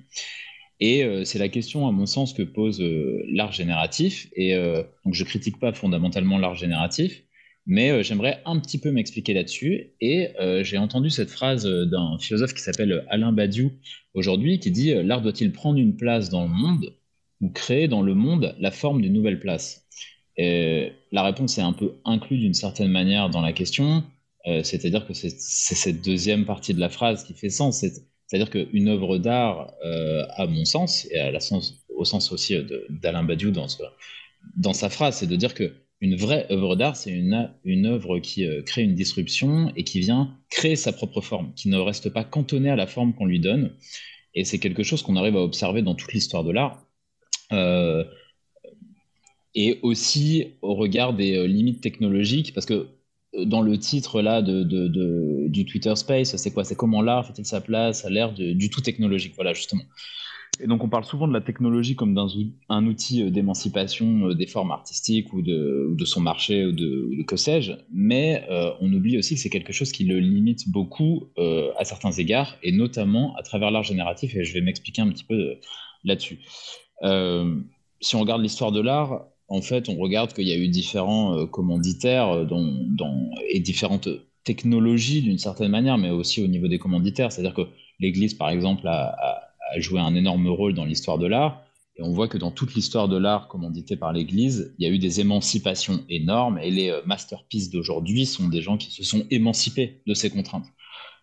[0.81, 4.29] Et euh, c'est la question, à mon sens, que pose euh, l'art génératif.
[4.35, 7.23] Et euh, donc, je critique pas fondamentalement l'art génératif,
[7.67, 9.95] mais j'aimerais un petit peu m'expliquer là-dessus.
[10.01, 10.29] Et
[10.63, 13.73] j'ai entendu cette phrase d'un philosophe qui s'appelle Alain Badiou
[14.13, 16.95] aujourd'hui, qui dit L'art doit-il prendre une place dans le monde
[17.41, 19.87] ou créer dans le monde la forme d'une nouvelle place?
[20.37, 24.05] Et La réponse est un peu inclue d'une certaine manière dans la question.
[24.45, 27.83] C'est-à-dire que c'est cette deuxième partie de la phrase qui fait sens.
[28.35, 31.21] C'est-à-dire qu'une œuvre d'art, euh, à mon sens, et
[31.95, 32.57] au sens aussi
[32.91, 37.87] d'Alain Badiou dans, sa phrase, c'est de dire que une vraie œuvre d'art, c'est une,
[37.87, 41.79] œuvre qui euh, crée une disruption et qui vient créer sa propre forme, qui ne
[41.79, 43.71] reste pas cantonnée à la forme qu'on lui donne.
[44.35, 46.85] Et c'est quelque chose qu'on arrive à observer dans toute l'histoire de l'art.
[47.53, 48.03] Euh,
[49.55, 52.89] et aussi au regard des limites technologiques, parce que
[53.47, 56.65] dans le titre là de, du Twitter Space, c'est quoi?
[56.65, 59.35] C'est comment l'art fait-il sa place à l'ère du tout technologique?
[59.37, 59.83] Voilà, justement.
[60.61, 62.29] Et donc on parle souvent de la technologie comme d'un
[62.69, 67.37] un outil euh, d'émancipation euh, des formes artistiques ou de, son marché ou de, que
[67.37, 71.29] sais-je, mais euh, on oublie aussi que c'est quelque chose qui le limite beaucoup
[71.79, 75.25] à certains égards, et notamment à travers l'art génératif, et je vais m'expliquer un petit
[75.25, 75.57] peu
[76.05, 76.41] là-dessus.
[78.01, 81.39] si on regarde l'histoire de l'art, en fait, on regarde qu'il y a eu différents
[81.39, 82.47] euh, commanditaires euh,
[83.49, 84.09] et différentes
[84.43, 87.31] technologies d'une certaine manière, mais aussi au niveau des commanditaires.
[87.31, 87.69] C'est-à-dire que
[88.01, 89.41] l'Église, par exemple, a,
[89.79, 91.63] joué un énorme rôle dans l'histoire de l'art.
[91.97, 94.93] Et on voit que dans toute l'histoire de l'art commandité par l'Église, il y a
[94.93, 96.59] eu des émancipations énormes.
[96.59, 100.67] Et les euh, masterpieces d'aujourd'hui sont des gens qui se sont émancipés de ces contraintes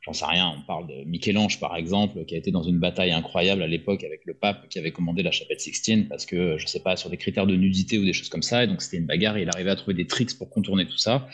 [0.01, 3.11] j'en sais rien, on parle de Michel-Ange par exemple, qui a été dans une bataille
[3.11, 6.67] incroyable à l'époque avec le pape qui avait commandé la chapelle Sixtine parce que, je
[6.67, 8.97] sais pas, sur des critères de nudité ou des choses comme ça, et donc c'était
[8.97, 11.27] une bagarre il arrivait à trouver des tricks pour contourner tout ça.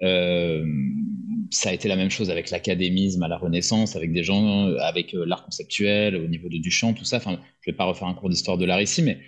[0.00, 5.12] ça a été la même chose avec l'académisme à la Renaissance, avec des gens, avec
[5.12, 7.18] l'art conceptuel au niveau de Duchamp, tout ça.
[7.18, 9.18] Enfin, je vais pas refaire un cours d'histoire de l'art ici, mais,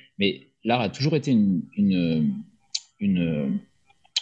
[0.64, 2.34] l'art a toujours été une,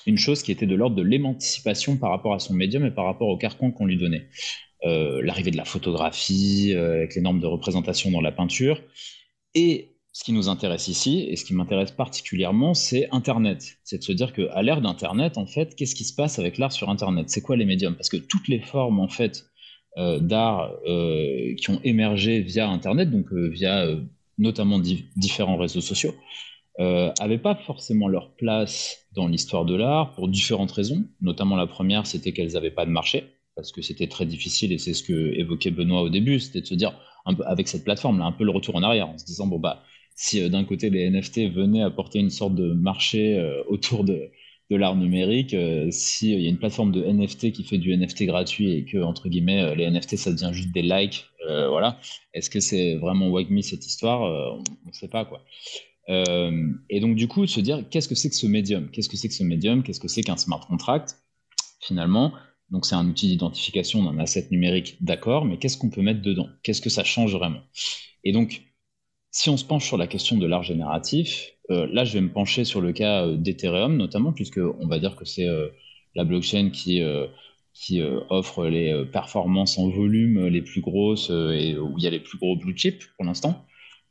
[0.09, 3.05] une chose qui était de l'ordre de l'émancipation par rapport à son médium et par
[3.05, 4.29] rapport au carcan qu'on lui donnait.
[4.87, 8.81] Euh, l'arrivée de la photographie, euh, avec les normes de représentation dans la peinture.
[9.55, 13.77] Et ce qui nous intéresse ici, et ce qui m'intéresse particulièrement, c'est Internet.
[13.85, 16.73] C'est de se dire qu'à l'ère d'Internet, en fait, qu'est-ce qui se passe avec l'art
[16.73, 17.29] sur Internet?
[17.29, 17.95] C'est quoi les médiums?
[17.95, 19.45] Parce que toutes les formes, en fait,
[19.99, 20.73] euh, d'art
[21.59, 23.87] qui ont émergé via Internet, donc via
[24.39, 24.81] notamment
[25.17, 26.15] différents réseaux sociaux,
[26.79, 31.05] n'avaient pas forcément leur place dans l'histoire de l'art pour différentes raisons.
[31.21, 33.25] Notamment la première, c'était qu'elles n'avaient pas de marché
[33.59, 36.67] parce que c'était très difficile et c'est ce que évoquait Benoît au début, c'était de
[36.67, 36.93] se dire
[37.27, 39.49] un peu, avec cette plateforme là un peu le retour en arrière en se disant
[39.49, 39.83] bon bah
[40.15, 44.31] si euh, d'un côté les NFT venaient apporter une sorte de marché euh, autour de,
[44.71, 48.27] de l'art numérique, euh, s'il y a une plateforme de NFT qui fait du NFT
[48.27, 51.99] gratuit et que entre guillemets les NFT ça devient juste des likes, voilà,
[52.35, 54.21] est-ce que c'est vraiment Wagme cette histoire?
[54.21, 55.43] On ne sait pas quoi.
[56.09, 58.91] Et donc du coup se dire qu'est-ce que c'est que ce médium?
[58.91, 59.83] Qu'est-ce que c'est que ce médium?
[59.83, 61.17] Qu'est-ce que c'est qu'un smart contract
[61.81, 62.33] Finalement,
[62.71, 66.49] donc c'est un outil d'identification d'un asset numérique, d'accord, mais qu'est-ce qu'on peut mettre dedans?
[66.63, 67.61] Qu'est-ce que ça change vraiment?
[68.25, 68.63] Et donc,
[69.31, 72.33] si on se penche sur la question de l'art génératif, euh, là je vais me
[72.33, 75.69] pencher sur le cas euh, d'Ethereum notamment, puisque on va dire que c'est euh,
[76.15, 77.01] la blockchain qui,
[77.75, 82.19] qui offre les performances en volume les plus grosses et où il y a les
[82.19, 83.65] plus gros blue chips pour l'instant.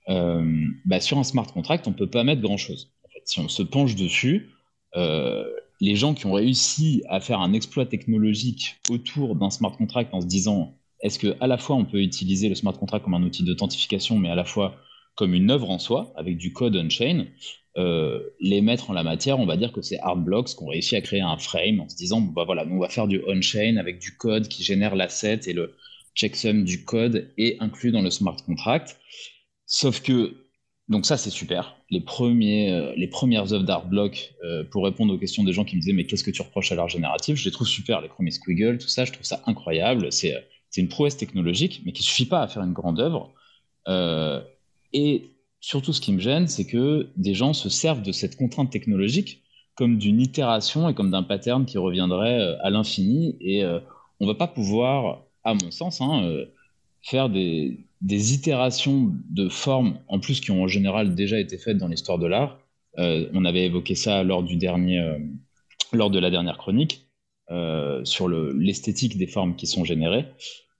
[0.07, 2.93] Bah, sur un smart contract, on ne peut pas mettre grand-chose.
[3.25, 4.49] Si on se penche dessus,
[5.79, 10.21] les gens qui ont réussi à faire un exploit technologique autour d'un smart contract en
[10.21, 13.23] se disant est-ce que à la fois on peut utiliser le smart contract comme un
[13.23, 14.75] outil d'authentification, mais à la fois
[15.15, 17.25] comme une œuvre en soi, avec du code on-chain,
[17.77, 20.95] euh, les mettre en la matière, on va dire que c'est Artblocks qui ont réussi
[20.95, 23.99] à créer un frame en se disant bah voilà, on va faire du on-chain avec
[23.99, 25.75] du code qui génère l'asset et le
[26.15, 28.99] checksum du code est inclus dans le smart contract.
[29.67, 30.47] Sauf que
[30.89, 31.75] donc ça, c'est super.
[31.89, 35.65] Les, premiers, euh, les premières œuvres d'art block, euh, pour répondre aux questions des gens
[35.65, 37.99] qui me disaient mais qu'est-ce que tu reproches à l'art génératif, je les trouve super,
[38.01, 40.11] les premiers squiggle, tout ça, je trouve ça incroyable.
[40.11, 40.39] C'est euh,
[40.77, 43.33] une prouesse technologique, mais qui suffit pas à faire une grande œuvre.
[44.93, 48.71] et surtout, ce qui me gêne, c'est que des gens se servent de cette contrainte
[48.71, 49.43] technologique
[49.75, 53.37] comme d'une itération et comme d'un pattern qui reviendrait à l'infini.
[53.41, 53.63] Et
[54.19, 56.45] on va pas pouvoir, à mon sens, hein,
[57.01, 61.77] faire des, des itérations de formes, en plus qui ont en général déjà été faites
[61.77, 62.59] dans l'histoire de l'art.
[62.99, 65.17] Euh, on avait évoqué ça lors du dernier, euh,
[65.93, 67.07] lors de la dernière chronique
[67.51, 70.25] euh, sur l'esthétique des formes qui sont générées.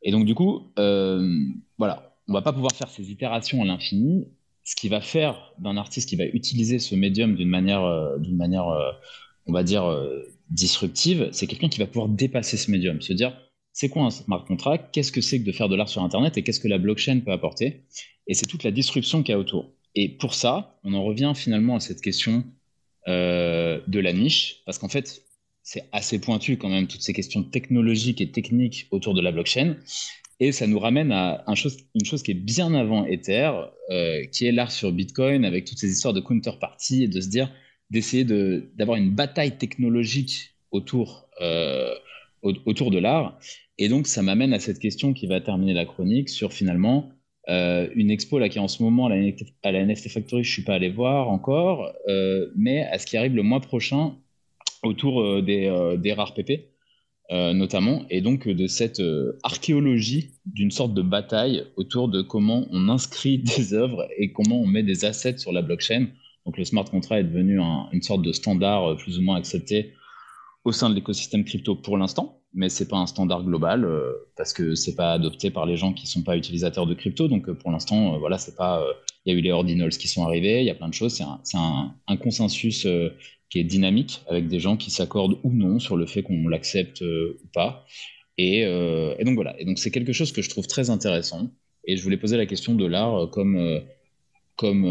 [0.03, 4.27] Et donc du coup, voilà, on va pas pouvoir faire ces itérations à l'infini.
[4.63, 8.67] Ce qui va faire d'un artiste qui va utiliser ce médium d'une manière, d'une manière,
[9.47, 9.85] on va dire
[10.49, 13.33] disruptive, c'est quelqu'un qui va pouvoir dépasser ce médium, se dire
[13.79, 16.35] c'est quoi un smart contract, qu'est-ce que c'est que de faire de l'art sur Internet
[16.35, 17.83] et qu'est-ce que la blockchain peut apporter?
[18.25, 19.71] Et c'est toute la disruption qu'il y a autour.
[19.93, 22.43] Et pour ça, on en revient finalement à cette question
[23.07, 25.21] euh, de la niche, parce qu'en fait,
[25.61, 29.77] c'est assez pointu quand même, toutes ces questions technologiques et techniques autour de la blockchain.
[30.39, 33.51] Et ça nous ramène à une chose qui est bien avant Ether,
[33.91, 37.29] euh, qui est l'art sur Bitcoin, avec toutes ces histoires de counterparty et de se
[37.29, 37.51] dire,
[37.91, 41.93] d'essayer d'avoir une bataille technologique autour, euh,
[42.41, 43.39] autour de l'art.
[43.77, 47.11] Et donc, ça m'amène à cette question qui va terminer la chronique sur finalement
[47.49, 50.63] euh, une expo là qui est en ce moment à la, NFT Factory, je suis
[50.63, 54.15] pas allé voir encore, euh, mais à ce qui arrive le mois prochain
[54.83, 56.69] autour euh, des, des, rares PP,
[57.29, 59.01] notamment, et donc de cette
[59.43, 64.67] archéologie d'une sorte de bataille autour de comment on inscrit des œuvres et comment on
[64.67, 66.07] met des assets sur la blockchain.
[66.45, 67.59] Donc le smart contract est devenu
[67.91, 69.93] une sorte de standard plus ou moins accepté
[70.67, 74.51] au sein de l'écosystème crypto pour l'instant, mais c'est pas un standard global euh, parce
[74.51, 77.29] que c'est pas adopté par les gens qui sont pas utilisateurs de crypto.
[77.29, 78.85] Donc euh, pour l'instant, euh, voilà, c'est pas.
[79.23, 81.13] Il y a eu les ordinals qui sont arrivés, il y a plein de choses.
[81.43, 82.85] C'est un, consensus
[83.49, 87.01] qui est dynamique avec des gens qui s'accordent ou non sur le fait qu'on l'accepte
[87.01, 87.85] ou pas.
[88.37, 89.59] Et, et, donc voilà.
[89.59, 91.49] Et donc c'est quelque chose que je trouve très intéressant.
[91.85, 93.81] Et je voulais poser la question de l'art comme
[94.55, 94.85] comme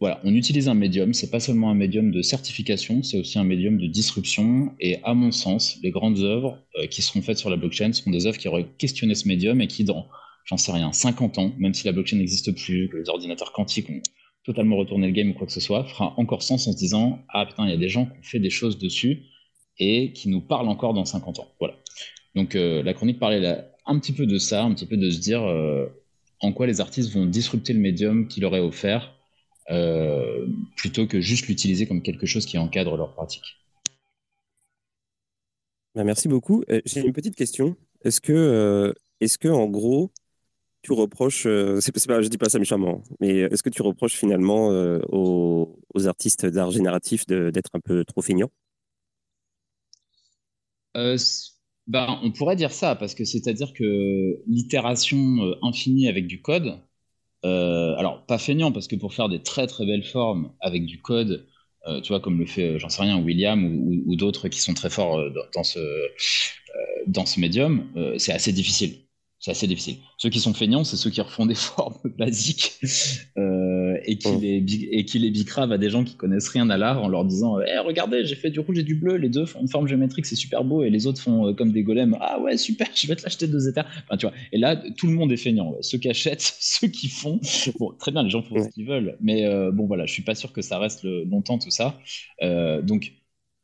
[0.00, 3.44] voilà, on utilise un médium, c'est pas seulement un médium de certification, c'est aussi un
[3.44, 4.72] médium de disruption.
[4.80, 8.10] Et à mon sens, les grandes œuvres euh, qui seront faites sur la blockchain seront
[8.10, 10.06] des œuvres qui auraient questionné ce médium et qui, dans,
[10.44, 13.88] j'en sais rien, 50 ans, même si la blockchain n'existe plus, que les ordinateurs quantiques
[13.88, 14.00] ont
[14.44, 17.20] totalement retourné le game ou quoi que ce soit, fera encore sens en se disant
[17.32, 19.22] Ah putain, il y a des gens qui ont fait des choses dessus
[19.78, 21.48] et qui nous parlent encore dans 50 ans.
[21.60, 21.76] Voilà.
[22.34, 25.20] Donc euh, la chronique parlait un petit peu de ça, un petit peu de se
[25.20, 25.86] dire euh,
[26.40, 29.14] en quoi les artistes vont disrupter le médium qui leur est offert
[29.70, 30.46] euh,
[30.76, 33.58] plutôt que juste l'utiliser comme quelque chose qui encadre leur pratique.
[35.94, 36.64] Bah, merci beaucoup.
[36.84, 37.76] J'ai une petite question.
[38.02, 40.10] Est-ce que, est-ce que en gros,
[40.82, 41.42] tu reproches,
[41.80, 44.68] c'est, pas, je dis pas ça méchamment, mais est-ce que tu reproches finalement
[45.12, 48.50] aux, aux, artistes d'art génératif d'être un peu trop feignants?
[51.86, 56.80] Ben, on pourrait dire ça, parce que c'est-à-dire que l'itération euh, infinie avec du code,
[57.44, 61.00] euh, alors pas feignant, parce que pour faire des très très belles formes avec du
[61.00, 61.46] code,
[61.86, 63.64] euh, tu vois, comme le fait, j'en sais rien, William
[64.06, 65.20] ou, d'autres qui sont très forts
[65.54, 65.78] dans, ce,
[67.06, 69.04] dans ce médium, c'est assez difficile
[69.44, 69.98] c'est assez difficile.
[70.16, 72.80] Ceux qui sont feignants, c'est ceux qui refont des formes basiques
[73.36, 73.73] euh,
[74.06, 77.02] et, qui les, et qui les bicravent à des gens qui connaissent rien à l'art
[77.02, 79.46] en leur disant hey, eh, Regardez, j'ai fait du rouge et du bleu, les deux
[79.46, 82.16] font une forme géométrique, c'est super beau, et les autres font euh, comme des golems
[82.20, 83.86] Ah ouais, super, je vais te l'acheter deux états.
[84.04, 84.34] Enfin, tu vois.
[84.52, 85.74] Et là, tout le monde est feignant.
[85.80, 87.40] Ceux qui achètent, ceux qui font.
[87.78, 90.22] Bon, très bien, les gens font ce qu'ils veulent, mais euh, bon, voilà, je suis
[90.22, 91.98] pas sûr que ça reste longtemps tout ça.
[92.82, 93.12] donc,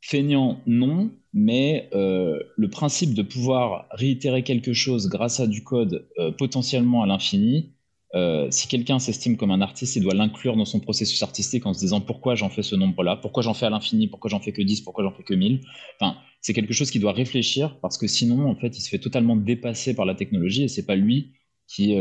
[0.00, 6.09] feignant, non, mais euh, le principe de pouvoir réitérer quelque chose grâce à du code
[6.18, 7.72] euh, potentiellement à l'infini,
[8.14, 11.75] euh, si quelqu'un s'estime comme un artiste, il doit l'inclure dans son processus artistique en
[11.75, 14.53] se disant pourquoi j'en fais ce nombre-là, pourquoi j'en fais à l'infini, pourquoi j'en fais
[14.53, 15.61] que 10, pourquoi j'en fais que 1000.
[16.01, 18.99] Enfin, c'est quelque chose qu'il doit réfléchir parce que sinon, en fait, il se fait
[18.99, 21.33] totalement dépasser par la technologie et c'est pas lui
[21.68, 21.94] qui,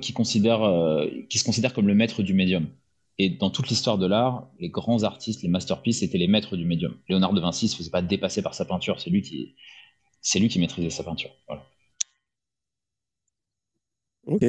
[0.00, 0.60] qui, considère,
[1.28, 2.66] qui se considère comme le maître du médium.
[3.18, 6.64] Et dans toute l'histoire de l'art, les grands artistes, les masterpieces, étaient les maîtres du
[6.64, 6.96] médium.
[7.08, 9.54] Léonard de Vinci ne se faisait pas dépasser par sa peinture, c'est lui qui,
[10.20, 11.30] c'est lui qui maîtrisait sa peinture.
[14.26, 14.44] Ok.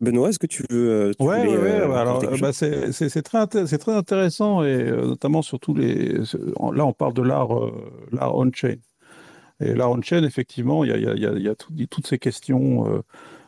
[0.00, 0.90] Benoît, est-ce que tu veux.
[0.90, 5.42] Euh, tu ouais, ouais, euh, alors bah, c'est, très, c'est très intéressant, et euh, notamment
[5.42, 6.14] sur tous les.
[6.72, 7.50] Là, on parle de l'art,
[8.12, 8.76] l'art on-chain.
[9.60, 13.02] Et l'art on-chain, effectivement, il y a, y a, y a toutes ces questions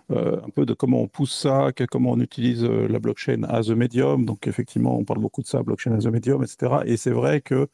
[0.09, 4.25] un peu de comment on pousse ça, comment on utilise la blockchain as a medium.
[4.25, 6.77] Donc effectivement, on parle beaucoup de ça, blockchain as a medium, etc.
[6.85, 7.67] Et c'est vrai que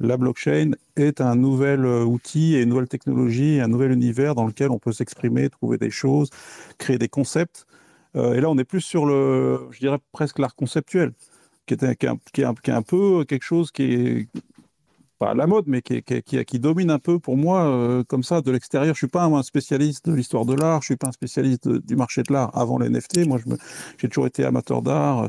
[0.00, 4.70] la blockchain est un nouvel outil et une nouvelle technologie, un nouvel univers dans lequel
[4.70, 6.28] on peut s'exprimer, trouver des choses,
[6.76, 7.66] créer des concepts.
[8.14, 11.12] Et là, on est plus sur le, je dirais presque l'art conceptuel,
[11.66, 14.28] qui est, qui, qui est un peu quelque chose qui est,
[15.18, 18.22] pas à la mode, mais qui, qui, qui, domine un peu pour moi, euh, comme
[18.22, 18.94] ça, de l'extérieur.
[18.94, 21.96] Je suis pas un spécialiste de l'histoire de l'art, je suis pas un spécialiste du
[21.96, 23.26] marché de l'art avant les NFT.
[23.26, 23.38] Moi,
[23.98, 25.28] j'ai toujours été amateur d'art euh,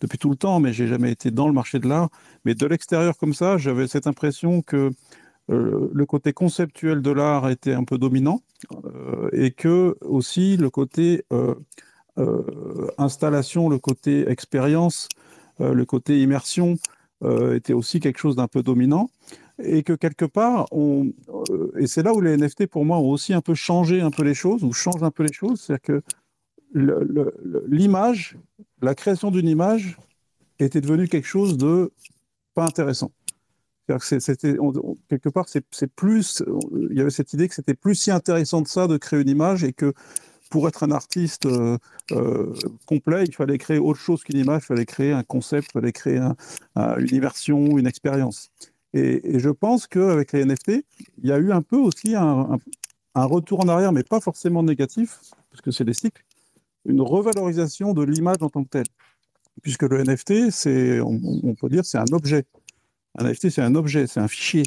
[0.00, 2.10] depuis tout le temps, mais j'ai jamais été dans le marché de l'art.
[2.44, 4.90] Mais de l'extérieur, comme ça, j'avais cette impression que
[5.50, 8.40] euh, le côté conceptuel de l'art était un peu dominant
[9.32, 11.24] et que aussi le côté
[12.98, 15.08] installation, le côté expérience,
[15.58, 16.76] le côté immersion,
[17.22, 19.10] euh, était aussi quelque chose d'un peu dominant
[19.62, 21.12] et que quelque part, on,
[21.50, 24.10] euh, et c'est là où les NFT pour moi ont aussi un peu changé un
[24.10, 26.02] peu les choses, ou changent un peu les choses, c'est-à-dire que
[27.68, 28.38] l'image,
[28.80, 29.98] la création d'une image
[30.60, 31.92] était devenue quelque chose de
[32.54, 33.12] pas intéressant.
[33.98, 34.56] C'était
[35.10, 36.42] quelque part, c'est plus,
[36.90, 39.28] il y avait cette idée que c'était plus si intéressant de ça de créer une
[39.28, 39.92] image et que
[40.50, 41.78] pour être un artiste euh,
[42.10, 42.52] euh,
[42.84, 45.92] complet, il fallait créer autre chose qu'une image, il fallait créer un concept, il fallait
[45.92, 46.18] créer
[46.76, 48.50] une immersion, une expérience.
[48.92, 50.84] Et, je pense qu'avec les NFT,
[51.22, 52.58] il y a eu un peu aussi un,
[53.14, 55.20] retour en arrière, mais pas forcément négatif,
[55.50, 56.24] parce que c'est des cycles,
[56.84, 58.86] une revalorisation de l'image en tant que telle.
[59.62, 62.44] Puisque le NFT, on peut dire, c'est un objet.
[63.18, 64.62] Un NFT, c'est un objet, c'est un fichier.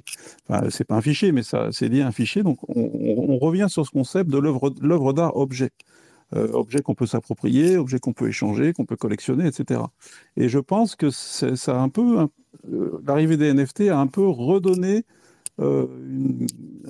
[0.48, 2.44] Enfin, c'est pas un fichier, mais c'est lié à un fichier.
[2.44, 5.72] Donc, on, revient sur ce concept de l'œuvre d'art objet.
[6.36, 9.82] Euh, objet qu'on peut s'approprier, objet qu'on peut échanger, qu'on peut collectionner, etc.
[10.36, 12.28] Et je pense que ça un peu,
[12.72, 15.06] euh, l'arrivée des NFT a un peu redonné
[15.60, 15.86] euh,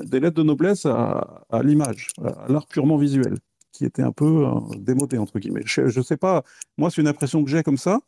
[0.06, 3.38] des lettres de noblesse à, à l'image, à l'art purement visuel
[3.74, 4.46] qui était un peu
[4.78, 5.64] démodé, entre guillemets.
[5.66, 6.44] Je ne sais pas,
[6.78, 8.02] moi, c'est une impression que j'ai comme ça.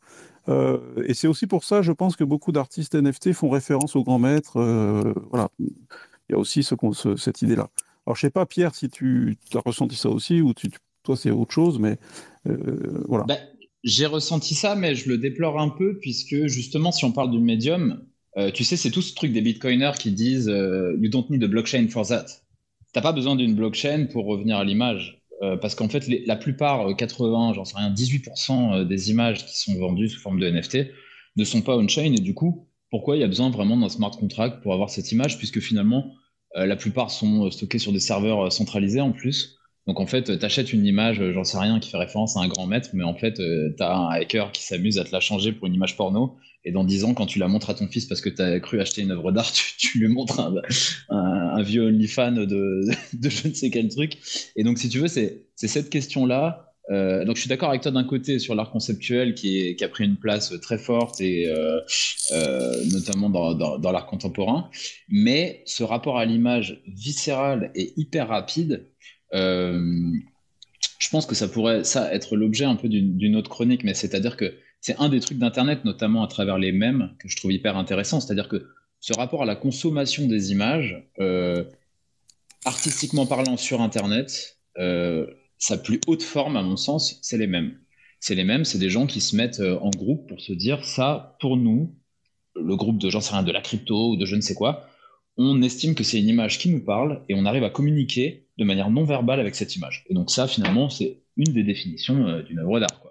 [0.48, 4.04] Euh, et c'est aussi pour ça, je pense que beaucoup d'artistes NFT font référence aux
[4.04, 4.58] grands maîtres.
[4.58, 5.72] Euh, voilà, il
[6.30, 6.74] y a aussi ce,
[7.16, 7.68] cette idée-là.
[8.06, 10.70] Alors, je sais pas, Pierre, si tu as ressenti ça aussi, ou tu,
[11.02, 11.98] toi, c'est autre chose, mais
[12.48, 13.24] euh, voilà.
[13.24, 13.38] Ben,
[13.82, 17.38] j'ai ressenti ça, mais je le déplore un peu, puisque justement, si on parle du
[17.38, 18.04] médium,
[18.52, 21.88] tu sais, c'est tout ce truc des bitcoiners qui disent You don't need a blockchain
[21.88, 22.26] for that.
[22.92, 25.22] T'as pas besoin d'une blockchain pour revenir à l'image.
[25.42, 29.44] Euh, parce qu'en fait, la plupart, 80, euh, j'en sais rien, 18% euh, des images
[29.44, 30.90] qui sont vendues sous forme de NFT
[31.36, 32.12] ne sont pas on-chain.
[32.12, 35.12] Et du coup, pourquoi il y a besoin vraiment d'un smart contract pour avoir cette
[35.12, 35.38] image?
[35.38, 36.14] Puisque finalement,
[36.54, 39.58] la plupart sont stockées sur des serveurs centralisés en plus.
[39.86, 42.48] Donc en fait, tu achètes une image, j'en sais rien, qui fait référence à un
[42.48, 45.52] grand maître, mais en fait, tu as un hacker qui s'amuse à te la changer
[45.52, 46.36] pour une image porno.
[46.66, 48.60] Et dans 10 ans, quand tu la montres à ton fils parce que tu as
[48.60, 50.54] cru acheter une œuvre d'art, tu, lui montres un,
[51.08, 52.82] un, vieux OnlyFan de,
[53.22, 54.18] je ne sais quel truc.
[54.56, 57.90] Et donc, si tu veux, c'est cette question-là Euh, donc je suis d'accord avec toi
[57.90, 61.80] d'un côté sur l'art conceptuel qui, a pris une place très forte et euh,
[62.32, 64.70] euh, notamment dans, l'art contemporain,
[65.08, 68.86] mais ce rapport à l'image viscérale et hyper rapide,
[69.32, 74.54] je pense que ça pourrait être l'objet un peu d'une autre chronique, mais c'est-à-dire que
[74.86, 78.20] c'est un des trucs d'Internet, notamment à travers les mèmes, que je trouve hyper intéressant,
[78.20, 78.68] c'est-à-dire que
[79.00, 81.04] ce rapport à la consommation des images,
[82.64, 84.58] artistiquement parlant sur Internet,
[85.58, 87.78] sa plus haute forme, à mon sens, c'est les mêmes.
[88.20, 90.84] C'est les mêmes, c'est des gens qui se mettent euh, en groupe pour se dire
[90.84, 91.94] ça, pour nous,
[92.54, 94.88] le groupe de, j'en sais rien, de la crypto ou de je ne sais quoi,
[95.36, 98.64] on estime que c'est une image qui nous parle et on arrive à communiquer de
[98.64, 100.04] manière non verbale avec cette image.
[100.08, 103.02] Et donc ça, finalement, c'est une des définitions euh, d'une œuvre d'art.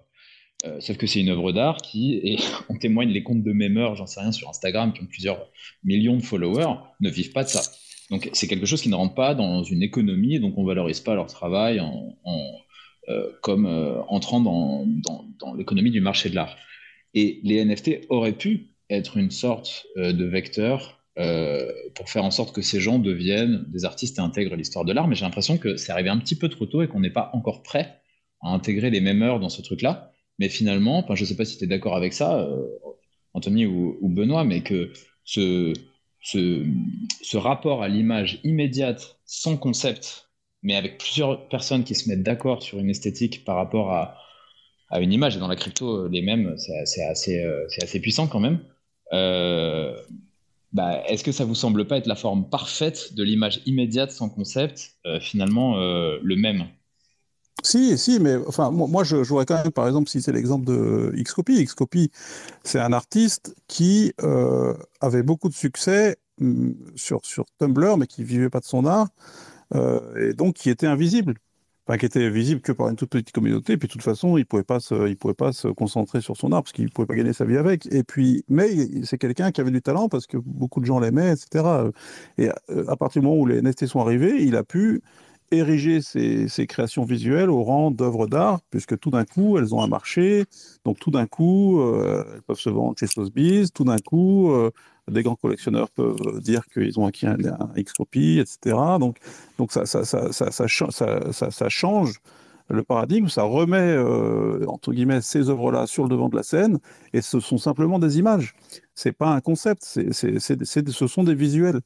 [0.66, 2.38] Euh, sauf que c'est une œuvre d'art qui, et
[2.70, 5.48] on témoigne les comptes de mémeurs, j'en sais rien, sur Instagram, qui ont plusieurs
[5.84, 7.62] millions de followers, ne vivent pas de ça.
[8.10, 10.68] Donc c'est quelque chose qui ne rentre pas dans une économie, et donc on ne
[10.68, 12.16] valorise pas leur travail en,
[13.10, 14.86] euh, comme euh, entrant dans,
[15.40, 16.56] dans, l'économie du marché de l'art.
[17.14, 22.62] Et les NFT auraient pu être une sorte de vecteur pour faire en sorte que
[22.62, 25.94] ces gens deviennent des artistes et intègrent l'histoire de l'art, mais j'ai l'impression que c'est
[25.94, 28.02] arrivé un petit peu trop tôt et qu'on n'est pas encore prêt
[28.42, 30.14] à intégrer les mêmes dans ce truc-là.
[30.40, 32.48] Mais finalement, je ne sais pas si tu es d'accord avec ça,
[33.36, 34.92] Anthony ou, Benoît, mais que
[35.26, 35.74] ce,
[37.38, 40.30] rapport à l'image immédiate, sans concept,
[40.64, 44.18] mais avec plusieurs personnes qui se mettent d'accord sur une esthétique par rapport à,
[45.02, 47.68] une image, et dans la crypto, les mêmes, c'est assez, euh,
[48.02, 48.60] puissant quand même.
[49.12, 49.94] Euh,
[50.72, 54.30] bah, est-ce que ça vous semble pas être la forme parfaite de l'image immédiate sans
[54.30, 56.68] concept, euh, finalement le même?
[57.66, 61.12] Si, si, mais enfin, moi, je, jouerais quand même, par exemple, si c'est l'exemple de
[61.16, 61.64] Xcopy.
[61.64, 62.12] Xcopy,
[62.64, 68.24] c'est un artiste qui euh, avait beaucoup de succès mm, sur, sur Tumblr, mais qui
[68.24, 69.08] vivait pas de son art,
[69.74, 71.36] euh, et donc qui était invisible.
[71.88, 74.38] Enfin, qui était visible que par une toute petite communauté, et puis de toute façon,
[74.38, 74.80] il pouvait pas
[75.20, 77.86] pouvait pas se concentrer sur son art parce qu'il pouvait pas gagner sa vie avec.
[77.94, 78.70] Et puis, mais
[79.04, 81.92] c'est quelqu'un qui avait du talent parce que beaucoup de gens l'aimaient, etc.
[82.40, 85.04] Et euh, à partir du moment où les NFT sont arrivés, il a pu
[85.52, 89.88] ériger ces, créations visuelles au rang d'œuvres d'art, puisque tout d'un coup, elles ont un
[89.88, 90.46] marché,
[90.84, 94.72] donc tout d'un coup, euh, elles peuvent se vendre chez Sotheby's, tout d'un coup, euh,
[95.10, 97.38] des grands collectionneurs peuvent dire qu'ils ont acquis un,
[97.76, 98.76] X-copy, etc.
[99.00, 99.18] Donc,
[99.58, 102.20] donc ça, ça, ça, ça, change
[102.70, 106.80] le paradigme, ça remet, euh, entre guillemets, ces œuvres-là sur le devant de la scène,
[107.14, 108.56] et ce sont simplement des images.
[108.96, 111.82] C'est pas un concept, c'est, ce sont des visuels.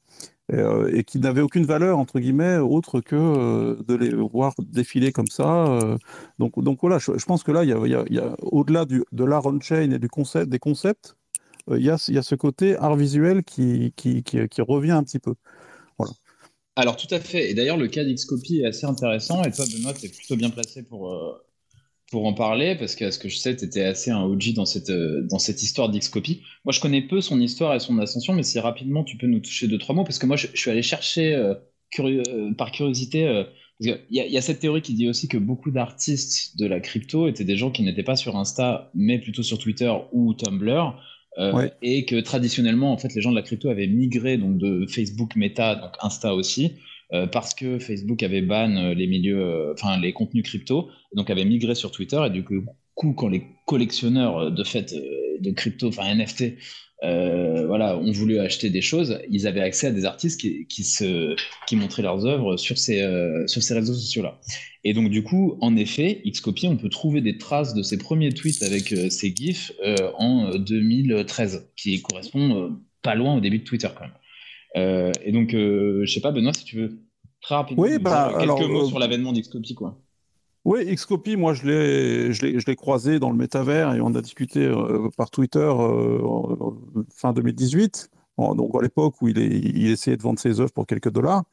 [0.52, 5.12] Euh, et, qui n'avaient aucune valeur, entre guillemets, autre que euh, de les voir défiler
[5.12, 5.80] comme ça.
[6.40, 10.00] Donc, donc voilà, je, pense que là, il y a, au-delà de l'art on-chain et
[10.00, 11.16] du concept, des concepts,
[11.70, 15.04] il y, a, y a ce côté art visuel qui, qui, qui, qui revient un
[15.04, 15.36] petit peu.
[16.80, 17.50] Alors tout à fait.
[17.52, 19.44] Et d'ailleurs, le cas d'Xcopy est assez intéressant.
[19.44, 21.14] Et toi, Benoît, tu es plutôt bien placé pour,
[22.12, 24.66] pour en parler, parce que ce que je sais, tu étais assez un OG dans
[24.66, 26.42] cette, euh, dans cette histoire d'Xcopy.
[26.66, 29.40] Moi, je connais peu son histoire et son ascension, mais si rapidement tu peux nous
[29.40, 31.54] toucher deux, trois mots, parce que moi, je, suis allé chercher euh,
[32.00, 33.44] euh, par curiosité.
[33.80, 37.46] il y, a cette théorie qui dit aussi que beaucoup d'artistes de la crypto étaient
[37.46, 40.96] des gens qui n'étaient pas sur Insta, mais plutôt sur Twitter ou Tumblr.
[41.82, 45.36] Et que traditionnellement, en fait, les gens de la crypto avaient migré donc de Facebook
[45.36, 46.74] Meta, donc Insta aussi,
[47.12, 51.32] euh, parce que Facebook avait ban euh, les milieux, euh, enfin les contenus crypto, donc
[51.32, 54.94] avait migré sur Twitter et du coup quand les collectionneurs de fait
[55.40, 56.56] de crypto, enfin NFT,
[57.02, 61.34] voilà, ont voulu acheter des choses, ils avaient accès à des artistes qui, qui, se,
[61.66, 63.00] qui montraient leurs œuvres sur ces,
[63.48, 64.38] sur ces réseaux sociaux-là.
[64.84, 68.32] Et donc, du coup, en effet, Xcopy, on peut trouver des traces de ses premiers
[68.32, 69.74] tweets avec ses GIFs
[70.18, 74.14] en 2013, qui correspond pas loin au début de Twitter quand même.
[74.78, 77.00] Euh, et donc, euh, je sais pas, Benoît, si tu veux
[77.42, 79.98] très rapidement oui, bah, quelques mots euh, sur l'avènement d'Xcopy, quoi.
[80.66, 84.70] Oui, Xcopy, moi je l'ai, je l'ai, croisé dans le métavers et on a discuté
[85.16, 85.72] par Twitter
[87.16, 91.12] fin 2018, donc à l'époque où il, il, essayait de vendre ses œuvres pour quelques
[91.12, 91.46] dollars.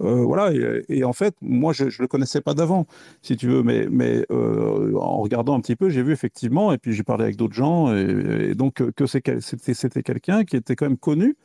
[0.00, 0.52] Voilà,
[0.88, 2.86] et, en fait, moi je ne le connaissais pas d'avant,
[3.22, 6.92] si tu veux, mais, mais en regardant un petit peu, j'ai vu effectivement, et puis
[6.92, 11.36] j'ai parlé avec d'autres gens, et, donc que c'était, quelqu'un qui était quand même connu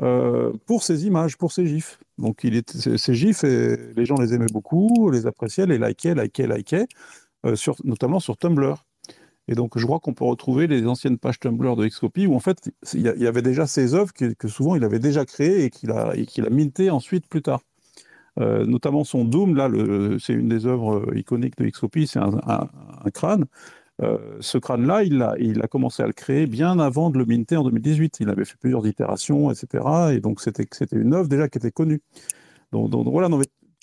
[0.00, 1.98] euh, pour ces images, pour ces gifs.
[2.18, 6.46] Donc est, ces gifs, et les gens les aimaient beaucoup, les appréciaient, les likaient, likaient,
[6.46, 6.86] likaient,
[7.46, 8.84] euh, sur, notamment sur Tumblr.
[9.48, 12.40] Et donc je crois qu'on peut retrouver les anciennes pages Tumblr de Xcopy où en
[12.40, 15.90] fait il y, avait déjà ces œuvres que, souvent il avait déjà créées et qu'il
[15.90, 17.62] a, qu'il a ensuite plus tard.
[18.40, 19.68] Euh, notamment son Doom, là,
[20.20, 22.70] c'est une des œuvres iconiques de Xcopy, c'est un,
[23.12, 23.46] crâne.
[24.00, 27.24] Euh, ce crâne-là, il a, il a commencé à le créer bien avant de le
[27.24, 28.18] minter en 2018.
[28.20, 29.84] Il avait fait plusieurs itérations, etc.
[30.12, 32.00] Et donc, c'était une œuvre déjà qui était connue.
[32.72, 33.28] Donc, voilà,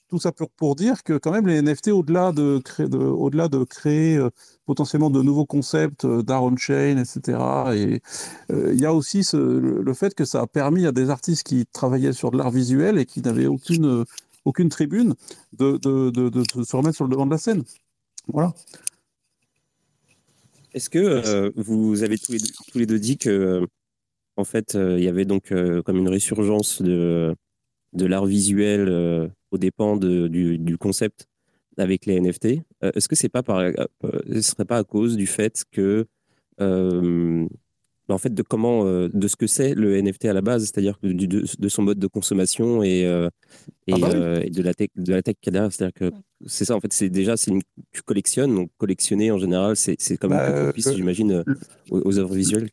[0.10, 3.48] tout ça pour, pour, dire que quand même les NFT, au-delà de, créer, de, au-delà
[3.48, 4.30] de créer euh,
[4.68, 7.40] potentiellement de nouveaux concepts euh, d'art on-chain, etc.,
[7.74, 8.02] et
[8.50, 12.14] il y a aussi le fait que ça a permis à des artistes qui travaillaient
[12.14, 14.06] sur de l'art visuel et qui n'avaient aucune,
[14.46, 15.16] aucune tribune
[15.54, 17.64] de, de, de, de, se remettre sur le devant de la scène.
[18.28, 18.54] Voilà.
[20.74, 23.66] Est-ce que vous avez tous les, deux dit que
[24.38, 25.54] en fait, il y avait donc
[25.86, 27.36] comme une résurgence de,
[27.96, 31.28] de l'art visuel euh, aux dépens du, concept
[31.78, 32.62] avec les NFT.
[32.84, 33.72] Euh, est-ce que c'est pas par, euh,
[34.02, 36.06] ce serait pas à cause du fait que
[38.14, 41.12] en fait de comment de ce que c'est le NFT à la base, c'est-à-dire de,
[41.14, 43.02] de, son mode de consommation et,
[43.88, 46.12] et, ah bah de la tech de la tech qu'il c'est-à-dire que
[46.46, 49.96] c'est ça en fait, c'est déjà c'est une, tu collectionnes donc collectionner en général c'est
[50.00, 51.44] c'est comme bah, propice j'imagine
[51.90, 52.70] aux, œuvres visuelles.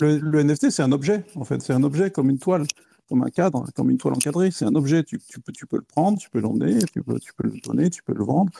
[0.00, 2.66] Le, le NFT c'est un objet en fait, c'est un objet comme une toile
[3.10, 4.50] comme un cadre, comme une toile encadrée.
[4.52, 7.32] C'est un objet, tu, peux, tu peux le prendre, tu peux l'emmener, tu peux, tu
[7.34, 8.52] peux le donner, tu peux le vendre,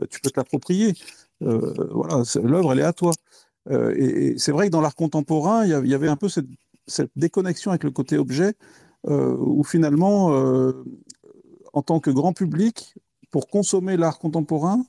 [0.00, 0.30] euh, tu peux.
[1.42, 3.12] Euh, voilà, l'œuvre, elle est à toi.
[3.70, 6.46] Euh, et, c'est vrai que dans l'art contemporain, il y, avait un peu cette,
[7.16, 8.54] déconnexion avec le côté objet,
[9.06, 10.28] où finalement,
[11.74, 12.94] en tant que grand public,
[13.30, 14.82] pour consommer l'art contemporain,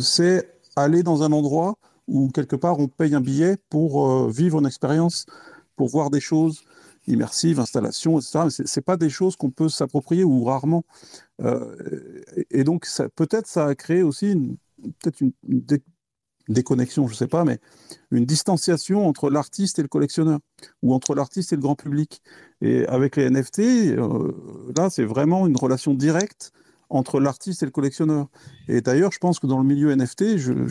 [0.00, 1.76] c'est aller dans un endroit
[2.08, 5.26] où quelque part on paye un billet pour vivre une expérience,
[5.76, 6.64] pour voir des choses,
[7.06, 8.46] immersive, installation, etc.
[8.50, 10.84] Ce n'est pas des choses qu'on peut s'approprier ou rarement.
[11.42, 14.58] Euh, et donc, peut-être ça a créé aussi
[15.00, 15.32] peut-être une,
[16.48, 17.58] déconnexion, je ne sais pas, mais
[18.10, 20.40] une distanciation entre l'artiste et le collectionneur,
[20.82, 22.20] ou entre l'artiste et le grand public.
[22.60, 24.32] Et avec les NFT, euh,
[24.76, 26.52] là, c'est vraiment une relation directe
[26.90, 28.28] entre l'artiste et le collectionneur.
[28.68, 30.22] Et d'ailleurs, je pense que dans le milieu NFT,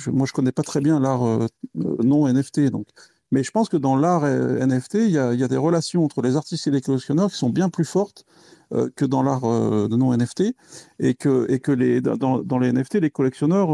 [0.07, 2.87] moi, je ne connais pas très bien l'art euh, non NFT, donc
[3.33, 6.35] mais je pense que dans l'art euh, NFT, il y, a, des relations entre les
[6.35, 8.25] artistes et les collectionneurs qui sont bien plus fortes
[8.73, 10.53] euh, que dans l'art euh, non NFT.
[10.99, 13.69] Et que, dans, les NFT, les collectionneurs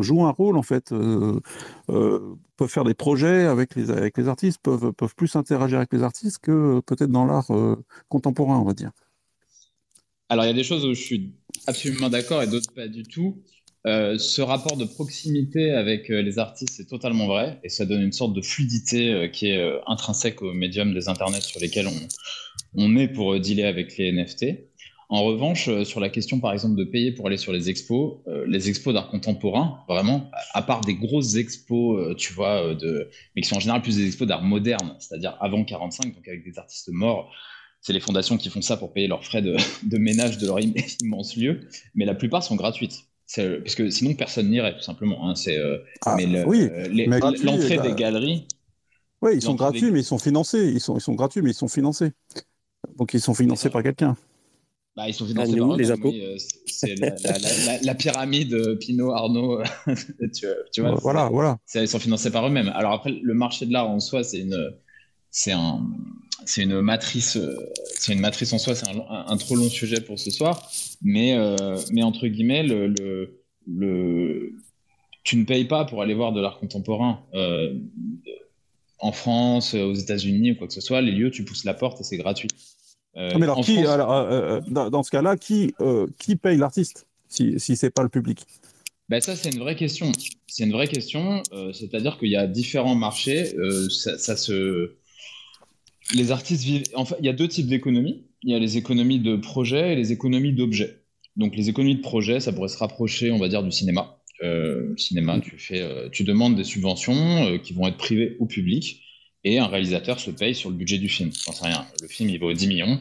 [0.00, 0.90] jouent un rôle, en fait,
[1.86, 6.02] peuvent faire des projets avec les, avec les artistes, peuvent, peuvent plus interagir avec les
[6.02, 7.50] artistes que peut-être dans l'art
[8.08, 8.92] contemporain, on va dire.
[10.28, 11.32] Alors, il y a des choses où je suis
[11.66, 13.42] absolument d'accord et d'autres pas du tout.
[13.86, 18.02] Euh, ce rapport de proximité avec euh, les artistes, c'est totalement vrai, et ça donne
[18.02, 22.08] une sorte de fluidité euh, qui est intrinsèque au médium des internets sur lesquels on,
[22.74, 24.46] on est pour dealer avec les NFT.
[25.08, 28.68] En revanche, sur la question par exemple de payer pour aller sur les expos, les
[28.68, 33.56] expos d'art contemporain, vraiment, à part des grosses expos, tu vois, de, mais qui sont
[33.56, 37.30] en général plus des expos d'art moderne, c'est-à-dire avant 45, donc avec des artistes morts,
[37.80, 40.58] c'est les fondations qui font ça pour payer leurs frais de, de ménage de leur
[41.00, 41.60] immense lieu,
[41.94, 45.28] mais la plupart sont gratuites parce que sinon personne n'irait tout simplement.
[45.28, 46.68] Hein, c'est euh, ah, mais oui,
[47.42, 48.46] l'entrée des galeries.
[49.22, 50.70] Oui, ils sont gratuits, mais ils sont financés.
[50.72, 52.12] Ils sont, ils sont gratuits, mais ils sont financés.
[52.96, 54.16] Donc ils sont financés par quelqu'un.
[54.96, 56.12] Bah, ils sont financés par les impôts.
[56.12, 56.36] Euh,
[56.66, 56.94] c'est
[57.82, 59.62] la, pyramide euh, Pinot, Arnaud.
[60.72, 61.58] tu, vois, voilà, voilà.
[61.74, 62.72] Ils sont financés par eux-mêmes.
[62.74, 64.72] Alors après, le marché de l'art en soi, c'est une,
[65.30, 65.86] c'est un,
[66.46, 67.38] c'est une matrice,
[67.98, 68.74] c'est une matrice en soi.
[68.74, 70.70] C'est un, trop long sujet pour ce soir.
[71.02, 72.86] Mais, euh, mais entre guillemets, le,
[73.66, 74.54] le,
[75.24, 77.20] tu ne payes pas pour aller voir de l'art contemporain.
[77.34, 77.74] Euh,
[78.98, 82.00] en France, aux États-Unis ou quoi que ce soit, les lieux, tu pousses la porte
[82.00, 82.48] et c'est gratuit.
[83.16, 85.74] Euh, mais alors, qui, dans, ce cas-là, qui,
[86.18, 88.44] qui paye l'artiste si, si ce n'est pas le public?
[89.08, 90.12] Ben ça, c'est une vraie question.
[90.46, 91.42] C'est une vraie question.
[91.72, 93.54] C'est-à-dire qu'il y a différents marchés.
[93.90, 94.96] Ça, ça, se...
[96.14, 96.84] Les artistes vivent.
[96.94, 99.96] Enfin, il y a deux types d'économies il y a les économies de projet et
[99.96, 101.02] les économies d'objets.
[101.36, 104.18] Donc les économies de projet, ça pourrait se rapprocher, on va dire, du cinéma.
[104.42, 108.36] Euh, le cinéma, tu, fais, euh, tu demandes des subventions euh, qui vont être privées
[108.38, 109.02] au public
[109.46, 111.30] et un réalisateur se paye sur le budget du film.
[111.32, 111.86] Je sais rien.
[112.02, 113.00] Le film, il vaut 10 millions,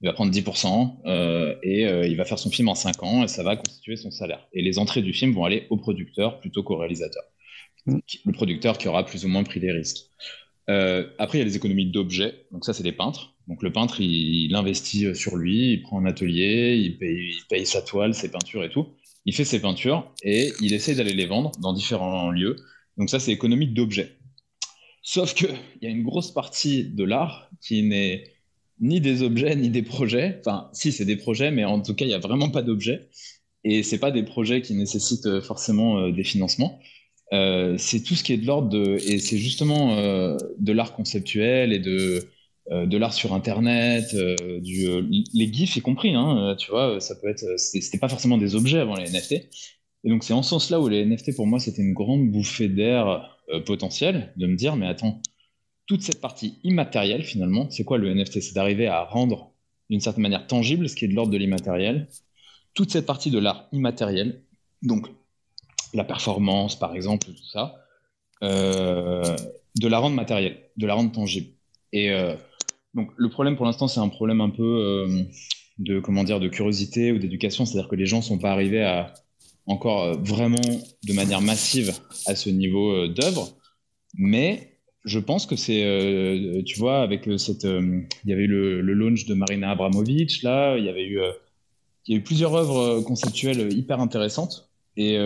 [0.00, 3.42] il va prendre 10% et il va faire son film en 5 ans et ça
[3.42, 4.46] va constituer son salaire.
[4.52, 7.22] Et les entrées du film vont aller au producteur plutôt qu'au réalisateur.
[7.86, 7.98] Mm.
[8.24, 10.04] Le producteur qui aura plus ou moins pris des risques.
[10.68, 12.46] après, il y a les économies d'objets.
[12.52, 13.36] Donc ça, c'est les peintres.
[13.48, 17.82] Donc le peintre, il, investit euh, sur lui, il prend un atelier, il paye, sa
[17.82, 18.88] toile, ses peintures et tout.
[19.24, 22.56] Il fait ses peintures et il essaie d'aller les vendre dans différents lieux.
[22.96, 24.16] Donc ça, c'est économique d'objets.
[25.08, 28.24] Sauf qu'il y a une grosse partie de l'art qui n'est
[28.80, 30.38] ni des objets ni des projets.
[30.40, 33.08] Enfin, si, c'est des projets, mais en tout cas, il n'y a vraiment pas d'objets.
[33.64, 36.80] Et ce pas des projets qui nécessitent euh, forcément euh, des financements.
[37.32, 38.98] c'est tout ce qui est de l'ordre de...
[39.06, 42.28] Et c'est justement de l'art conceptuel et de
[42.72, 45.02] euh, de l'art sur Internet, euh, euh,
[45.34, 48.80] les GIFs y compris, hein, tu vois, ça peut être, c'était pas forcément des objets
[48.80, 49.34] avant les NFT.
[50.04, 52.68] Et donc c'est en ce sens-là où les NFT pour moi c'était une grande bouffée
[52.68, 55.20] d'air potentiel de me dire mais attends,
[55.86, 59.52] toute cette partie immatérielle finalement, c'est quoi le NFT C'est d'arriver à rendre
[59.88, 62.08] d'une certaine manière tangible ce qui est de l'ordre de l'immatériel.
[62.74, 64.42] toute cette partie de l'art immatériel,
[64.82, 65.06] donc
[65.94, 67.76] la performance par exemple, tout ça,
[68.42, 69.36] euh,
[69.80, 71.48] de la rendre matérielle, de la rendre tangible.
[71.92, 72.34] Et euh,
[72.94, 75.22] donc le problème pour l'instant, c'est un problème un peu euh,
[75.78, 79.14] de comment dire, de curiosité ou d'éducation, c'est-à-dire que les gens sont pas arrivés à
[79.66, 80.60] encore vraiment
[81.04, 81.94] de manière massive
[82.26, 83.56] à ce niveau d'œuvre,
[84.14, 88.92] mais je pense que c'est, tu vois, avec cette, il y avait eu le, le,
[88.94, 91.20] launch de Marina Abramovic là, il y avait eu,
[92.06, 94.70] il y a eu plusieurs œuvres conceptuelles hyper intéressantes.
[94.96, 95.18] Et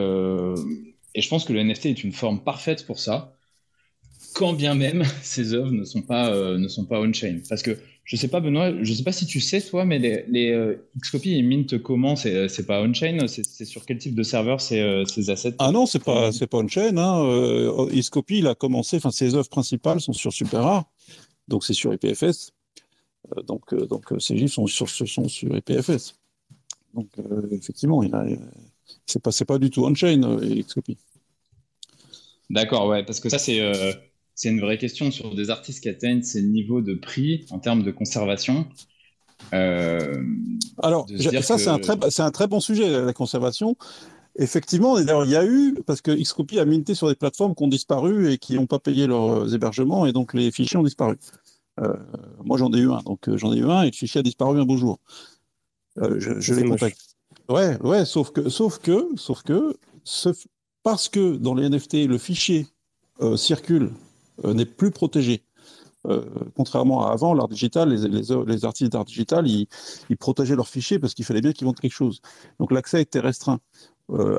[1.14, 3.36] et je pense que le NFT est une forme parfaite pour ça,
[4.34, 7.40] quand bien même ces œuvres ne sont pas, euh, ne sont pas on-chain.
[7.48, 10.24] Parce que je sais pas, Benoît, je sais pas si tu sais, toi, mais les,
[10.28, 13.26] les euh, Xcopy et Mint comment C'est euh, pas on-chain?
[13.28, 15.54] C'est sur quel type de serveur ces, ces assets?
[15.58, 16.96] Ah non, c'est pas, pas on-chain.
[16.96, 17.86] Hein.
[17.92, 20.84] Xcopy, il a commencé, enfin, ses œuvres principales sont sur SuperRare,
[21.46, 22.50] donc c'est sur IPFS.
[23.46, 26.14] donc, donc ces GIFs sont sur, sont sur IPFS.
[26.94, 27.08] Donc,
[27.52, 28.24] effectivement, il a
[29.06, 30.96] c'est pas, pas du tout on-chain, Xcopy.
[32.48, 33.60] D'accord, ouais, parce que ça, c'est
[34.40, 37.82] c'est une vraie question sur des artistes qui atteignent ces niveaux de prix en termes
[37.82, 38.66] de conservation.
[39.52, 40.24] Euh,
[40.82, 41.06] Alors,
[41.42, 43.76] ça, c'est un, très, un très bon sujet, la conservation.
[44.36, 47.64] Effectivement, d'ailleurs, il y a eu, parce que Xcopy a minté sur des plateformes qui
[47.64, 51.16] ont disparu et qui n'ont pas payé leurs hébergements, et donc les fichiers ont disparu.
[52.42, 54.58] moi, j'en ai eu un, donc j'en ai eu un, et le fichier a disparu
[54.58, 55.00] un beau jour.
[56.00, 56.98] je, je l'ai contacté.
[57.50, 59.74] Ouais, ouais, sauf que, sauf que, sauf que,
[60.82, 62.66] parce que dans les NFT, le fichier
[63.20, 64.09] euh, circule, euh,
[64.44, 65.42] n'est plus protégé.
[66.06, 66.24] Euh,
[66.56, 69.68] contrairement à avant, l'art digital, les, les, artistes d'art digital, ils,
[70.18, 72.22] protégeaient leur fichier parce qu'il fallait bien qu'ils vendent quelque chose.
[72.58, 73.60] Donc l'accès était restreint.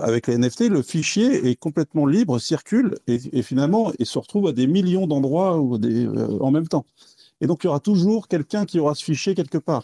[0.01, 4.51] avec les NFT, le fichier est complètement libre, circule et, finalement, il se retrouve à
[4.51, 6.85] des millions d'endroits en même temps.
[7.41, 9.83] Et donc il y aura toujours quelqu'un qui aura ce fichier quelque part.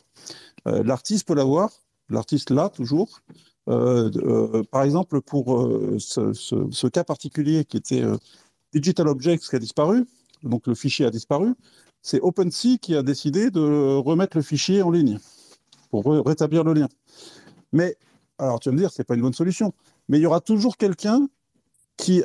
[0.65, 1.69] L'artiste peut l'avoir,
[2.09, 3.21] l'artiste là toujours.
[3.69, 8.03] Euh, euh, par exemple, pour euh, ce, cas particulier qui était
[8.79, 10.05] Digital Objects qui a disparu,
[10.43, 11.53] donc le fichier a disparu,
[12.01, 15.19] c'est OpenSea qui a décidé de remettre le fichier en ligne
[15.89, 16.87] pour rétablir le lien.
[17.73, 17.97] Mais,
[18.37, 19.73] alors tu vas me dire, c'est pas une bonne solution,
[20.07, 21.27] mais il y aura toujours quelqu'un
[21.97, 22.23] qui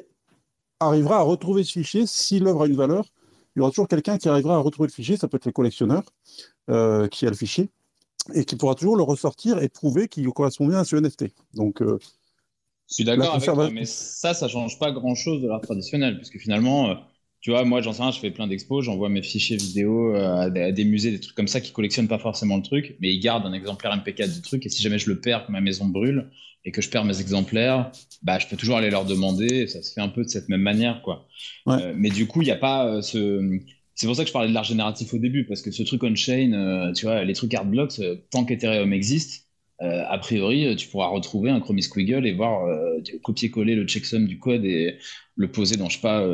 [0.81, 3.07] arrivera à retrouver ce fichier si l'œuvre a une valeur.
[3.55, 5.53] Il y aura toujours quelqu'un qui arrivera à retrouver le fichier, ça peut être le
[5.53, 6.03] collectionneur
[7.11, 7.71] qui a le fichier,
[8.35, 11.27] et qui pourra toujours le ressortir et prouver qu'il correspond bien à ce NFT.
[11.55, 11.99] Donc, euh,
[12.93, 16.30] je suis d'accord avec toi, mais ça, ça change pas grand-chose de l'art traditionnel, parce
[16.30, 16.95] que finalement, euh,
[17.40, 20.51] tu vois, moi, j'en sais rien, je fais plein d'expos, j'envoie mes fichiers vidéo euh,
[20.51, 23.20] à, des musées, des trucs comme ça qui collectionnent pas forcément le truc, mais ils
[23.20, 25.86] gardent un exemplaire MP4 du truc, et si jamais je le perds, que ma maison
[25.86, 26.30] brûle
[26.64, 27.90] et que je perds mes exemplaires,
[28.22, 30.49] bah, je peux toujours aller leur demander, et ça se fait un peu de cette
[30.49, 31.26] même manière, quoi.
[31.97, 33.59] mais du coup, il n'y a pas ce
[33.95, 36.03] c'est pour ça que je parlais de l'art génératif au début, parce que ce truc
[36.03, 39.49] on-chain, euh, tu vois, les trucs hard blocks, euh, tant qu'Ethereum existe,
[39.83, 42.68] euh, a priori, tu pourras retrouver un Chromie Squiggle et voir
[43.22, 44.99] copier-coller le checksum du code et
[45.37, 46.26] le poser dans, je sais pas,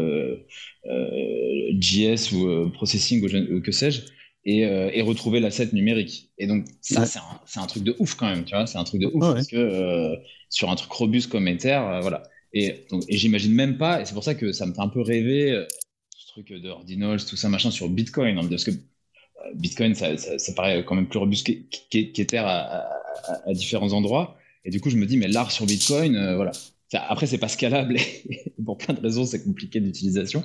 [1.80, 4.02] JS ou processing ou, que sais-je,
[4.44, 6.30] et, retrouver l'asset numérique.
[6.38, 9.00] Et donc, ça, c'est un, truc de ouf quand même, tu vois, c'est un truc
[9.00, 10.14] de ouf, parce que
[10.50, 12.22] sur un truc robuste comme Ether, voilà.
[12.52, 15.00] Et, et j'imagine même pas, et c'est pour ça que ça me fait un peu
[15.02, 15.64] rêver
[16.46, 18.38] de Ordinals, tout ça, machin, sur Bitcoin.
[18.38, 18.74] Hein, parce que euh,
[19.54, 20.08] Bitcoin, ça,
[20.54, 21.48] paraît quand même plus robuste
[21.90, 22.88] qu'Ether à,
[23.46, 24.36] à, différents endroits.
[24.64, 26.52] Et du coup, je me dis, mais l'art sur Bitcoin, euh, voilà.
[26.92, 27.96] Après, c'est pas scalable
[28.64, 30.42] pour plein de raisons, c'est compliqué d'utilisation.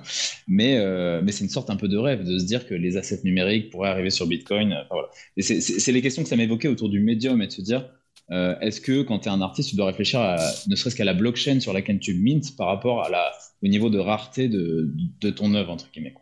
[0.47, 2.97] Mais, euh, mais c'est une sorte un peu de rêve de se dire que les
[2.97, 4.75] assets numériques pourraient arriver sur Bitcoin.
[4.91, 5.07] voilà.
[5.37, 7.89] Et c'est les questions que ça m'évoquait autour du médium et de se dire,
[8.29, 10.37] est-ce que quand tu es un artiste, tu dois réfléchir à,
[10.67, 13.31] ne serait-ce qu'à la blockchain sur laquelle tu mintes par rapport à la,
[13.63, 16.15] au niveau de rareté de, de ton œuvre, entre guillemets.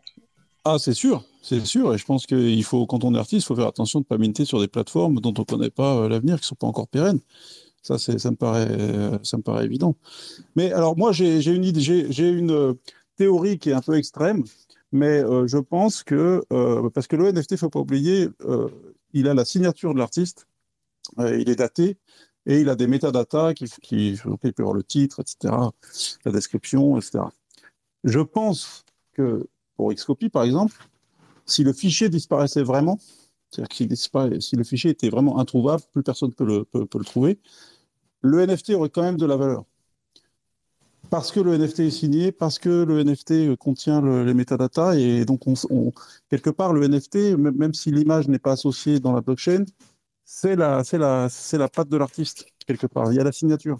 [0.65, 1.93] Ah, c'est sûr, c'est sûr.
[1.93, 4.07] Et je pense qu'il faut, quand on est artiste, il faut faire attention de ne
[4.07, 6.55] pas minter sur des plateformes dont on ne connaît pas euh, l'avenir, qui ne sont
[6.55, 7.19] pas encore pérennes.
[7.81, 9.95] Ça, ça, me paraît, euh, ça me paraît évident.
[10.55, 12.73] Mais alors, moi, j'ai une, idée, j'ai une euh,
[13.17, 14.43] théorie qui est un peu extrême,
[14.91, 16.43] mais je pense que,
[16.93, 18.27] parce que le NFT, il ne faut pas oublier,
[19.13, 20.47] il a la signature de l'artiste,
[21.17, 21.97] il est daté,
[22.45, 25.53] et il a des métadatas qui, qui, il peut avoir le titre, etc.,
[26.25, 27.23] la description, etc.
[28.03, 28.83] Je pense
[29.13, 30.75] que pour Xcopy, par exemple,
[31.45, 32.99] si le fichier disparaissait vraiment,
[33.49, 37.39] c'est-à-dire si le fichier était vraiment introuvable, plus personne ne peut le, peut, le trouver,
[38.21, 39.65] le NFT aurait quand même de la valeur.
[41.09, 45.41] Parce que le NFT est signé, parce que le NFT contient les métadatas, et donc
[45.45, 45.91] on,
[46.29, 49.65] quelque part, le NFT, même si l'image n'est pas associée dans la blockchain,
[50.23, 53.11] c'est la, c'est la, c'est la patte de l'artiste, quelque part.
[53.11, 53.77] Il y a la signature.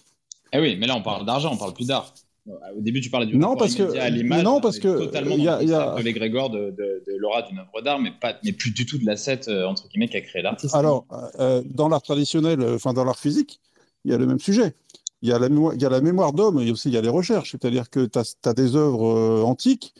[0.52, 2.14] Eh oui, mais là, on parle d'argent, on parle plus d'art.
[2.48, 4.44] Au début, tu parlais du non parce que à l'image.
[4.44, 5.96] Non parce que totalement y a, y a...
[5.96, 9.06] de de, de, de l'aura d'une œuvre d'art, mais pas, mais plus du tout de
[9.06, 10.74] l'asset euh, entre guillemets qui a créé l'artiste.
[10.74, 11.06] Alors,
[11.40, 13.60] euh, dans l'art traditionnel, euh, enfin dans l'art physique,
[14.06, 14.74] il y a le même sujet.
[15.22, 16.98] Il y a la mémoire, il y a la mémoire d'homme et aussi il y
[16.98, 17.52] a les recherches.
[17.52, 19.94] C'est-à-dire que tu as, des œuvres antiques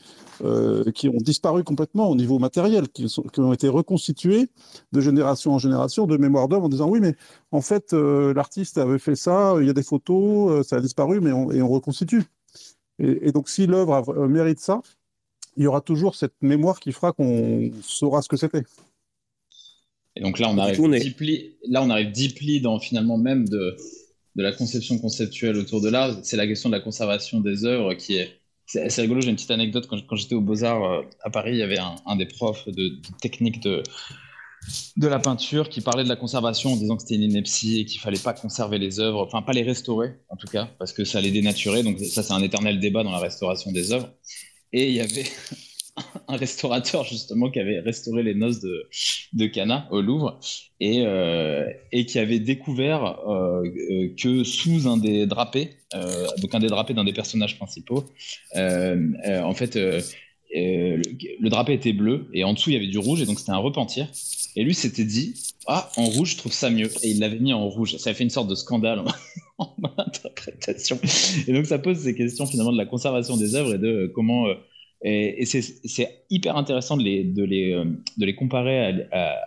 [0.94, 4.48] qui ont disparu complètement au niveau matériel, qui, qui, ont été reconstituées
[4.92, 7.14] de génération en génération de mémoire d'homme en disant oui, mais
[7.50, 11.32] en fait, l'artiste avait fait ça, il y a des photos, ça a disparu, mais
[11.32, 12.24] on, et on reconstitue.
[12.98, 14.82] Et, et donc, si l'œuvre mérite ça,
[15.56, 18.62] il y aura toujours cette mémoire qui fera qu'on saura ce que c'était.
[20.16, 23.76] Et donc là, on arrive, deeply, là, on arrive deeply dans finalement même de,
[24.36, 26.18] de la conception conceptuelle autour de l'art.
[26.22, 28.38] C'est la question de la conservation des œuvres qui est.
[28.66, 29.20] C'est rigolo.
[29.20, 29.86] J'ai une petite anecdote.
[29.88, 33.18] Quand, j'étais aux Beaux-Arts euh, à Paris, il y avait un, des profs de, de,
[33.20, 33.82] technique de,
[34.96, 37.84] de la peinture qui parlait de la conservation en disant que c'était une ineptie et
[37.84, 41.04] qu'il fallait pas conserver les œuvres, enfin pas les restaurer en tout cas, parce que
[41.04, 41.82] ça les dénaturait.
[41.82, 44.10] Donc ça, c'est un éternel débat dans la restauration des œuvres.
[44.72, 45.26] Et il y avait
[46.28, 48.88] un restaurateur justement qui avait restauré les noces de,
[49.34, 50.38] de Cana au Louvre
[50.80, 53.62] et, euh, et qui avait découvert euh,
[54.16, 58.04] que sous un des drapés, euh, donc un des drapés d'un des personnages principaux,
[58.54, 59.76] en fait,
[60.54, 63.52] le, drapé était bleu et en dessous il y avait du rouge et donc c'était
[63.52, 64.08] un repentir.
[64.54, 65.34] Et lui s'était dit
[65.66, 66.90] Ah, en rouge, je trouve ça mieux.
[67.02, 67.96] Et il l'avait mis en rouge.
[67.96, 69.02] Ça a fait une sorte de scandale
[69.58, 71.00] en, interprétation.
[71.48, 74.46] Et donc ça pose ces questions finalement de la conservation des œuvres et de comment
[75.04, 77.84] et, c'est hyper intéressant de les, de les, euh,
[78.16, 79.04] de les comparer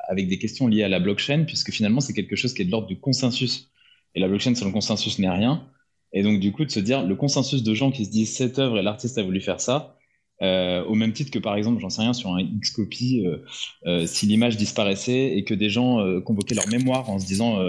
[0.08, 2.72] avec des questions liées à la blockchain, puisque finalement, c'est quelque chose qui est de
[2.72, 3.72] l'ordre du consensus.
[4.16, 5.68] Et la blockchain, sans le consensus, n'est rien.
[6.14, 8.60] Et donc, du coup, de se dire, le consensus de gens qui se disent cette
[8.60, 9.98] œuvre et l'artiste a voulu faire ça,
[10.42, 13.26] euh, au même titre que, par exemple, j'en sais rien, sur un Xcopy,
[13.86, 17.60] euh, si l'image disparaissait et que des gens convoquaient leur mémoire en se disant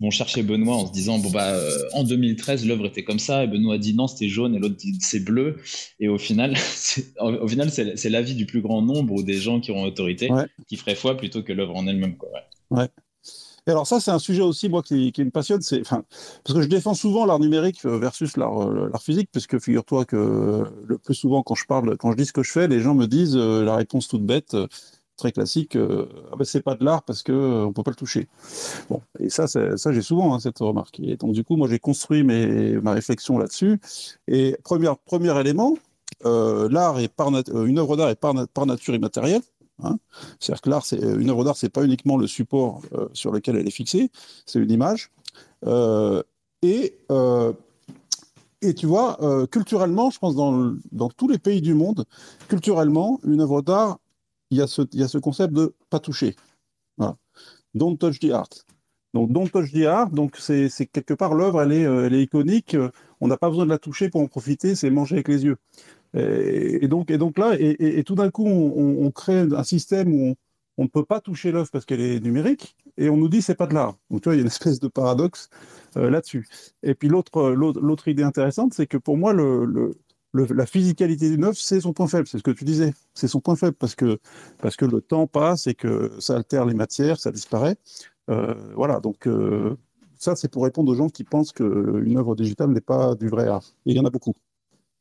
[0.00, 3.44] vont chercher Benoît en se disant bon bah euh, en 2013 l'œuvre était comme ça
[3.44, 5.56] et Benoît dit non c'était jaune et l'autre dit c'est bleu
[6.00, 6.54] et au final
[7.20, 10.28] au final c'est l'avis du plus grand nombre ou des gens qui ont autorité
[10.66, 12.30] qui ferait foi plutôt que l'œuvre en elle-même quoi.
[12.70, 12.88] Ouais.
[13.66, 16.04] Et alors ça c'est un sujet aussi moi qui, qui me passionne c'est enfin
[16.44, 20.64] parce que je défends souvent l'art numérique euh, versus euh, l'art physique puisque figure-toi que
[20.86, 22.94] le plus souvent quand je parle quand je dis ce que je fais les gens
[22.94, 24.56] me disent la réponse toute bête
[25.16, 27.90] très classique, euh, ah ben, c'est pas de l'art parce que euh, on peut pas
[27.90, 28.28] le toucher.
[28.88, 31.00] Bon, et ça, ça j'ai souvent hein, cette remarque.
[31.00, 33.80] Et donc du coup, moi j'ai construit mes, ma réflexion là-dessus.
[34.28, 35.76] Et premier, premier élément,
[36.24, 39.42] euh, l'art est par une œuvre d'art est par, nature immatérielle.
[39.82, 39.98] Hein.
[40.38, 43.66] C'est-à-dire que l'art, c'est une œuvre d'art, c'est pas uniquement le support sur lequel elle
[43.66, 44.10] est fixée,
[44.46, 45.10] c'est une image.
[46.62, 46.98] et
[48.62, 49.18] et tu vois,
[49.50, 52.06] culturellement, je pense dans, dans tous les pays du monde,
[52.48, 53.98] culturellement, une œuvre d'art
[54.54, 56.36] il y a ce, y a ce concept de pas toucher.
[57.74, 58.48] Don't touch the art.
[59.14, 62.76] Donc, don't touch the art, c'est quelque part l'œuvre, elle euh, elle est iconique.
[63.20, 65.56] On n'a pas besoin de la toucher pour en profiter, c'est manger avec les yeux.
[66.16, 70.36] Et, donc, et donc là, et, tout d'un coup, on, crée un système où
[70.78, 73.56] on, ne peut pas toucher l'œuvre parce qu'elle est numérique, et on nous dit c'est
[73.56, 73.96] pas de l'art.
[74.10, 75.48] Donc tu vois, il y a une espèce de paradoxe
[75.96, 76.46] euh, là-dessus.
[76.84, 79.96] Et puis l'autre idée intéressante, c'est que pour moi le,
[80.34, 82.92] la physicalité d'une œuvre, c'est son point faible, c'est ce que tu disais.
[83.14, 84.18] C'est son point faible parce que,
[84.60, 87.76] parce que le temps passe et que ça altère les matières, ça disparaît.
[88.30, 89.76] Euh, voilà, donc euh,
[90.16, 93.46] ça, c'est pour répondre aux gens qui pensent qu'une œuvre digitale n'est pas du vrai
[93.46, 93.64] art.
[93.86, 94.34] Il y en a beaucoup.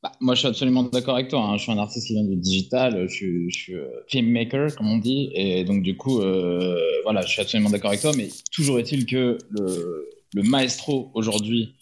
[0.04, 1.42] Bah, moi, je suis absolument d'accord avec toi.
[1.42, 1.58] Hein.
[1.58, 5.32] Je suis un artiste qui vient du digital, je suis, euh, filmmaker, comme on dit.
[5.34, 8.12] Et donc, du coup, voilà, je suis absolument d'accord avec toi.
[8.16, 11.76] Mais toujours est-il que le maestro aujourd'hui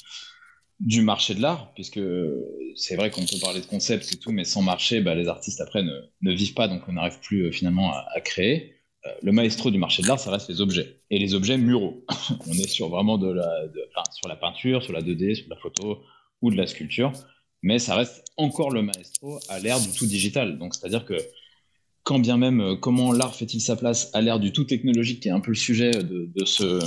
[0.82, 2.00] du marché de l'art, puisque
[2.76, 5.62] c'est vrai qu'on peut parler de concept et tout, mais sans marché, bah, les artistes
[5.62, 8.74] après ne, vivent pas, donc on n'arrive plus euh, finalement à, créer.
[9.06, 12.04] Euh, le maestro du marché de l'art, ça reste les objets, et les objets muraux.
[12.48, 13.66] on est sur vraiment de la,
[14.12, 16.02] sur la peinture, sur la 2D, sur la photo
[16.42, 17.14] ou de la sculpture,
[17.62, 20.58] mais ça reste encore le maestro à l'ère du tout digital.
[20.58, 21.16] Donc c'est-à-dire que
[22.02, 25.28] quand bien même, euh, comment l'art fait-il sa place à l'ère du tout technologique, qui
[25.28, 26.80] est un peu le sujet de ce,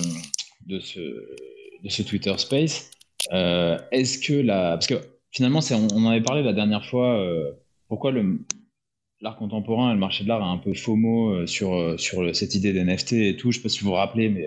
[0.67, 2.91] de, ce, de ce Twitter Space,
[3.33, 4.73] euh, est-ce que la.
[4.73, 5.01] Parce que
[5.31, 7.53] finalement, on, on, en avait parlé la dernière fois, euh,
[7.89, 8.13] pourquoi
[9.21, 12.55] l'art contemporain et le marché de l'art a un peu FOMO euh, sur, sur cette
[12.55, 13.51] idée d'NFT et tout.
[13.51, 14.47] Je ne sais pas si vous vous rappelez, mais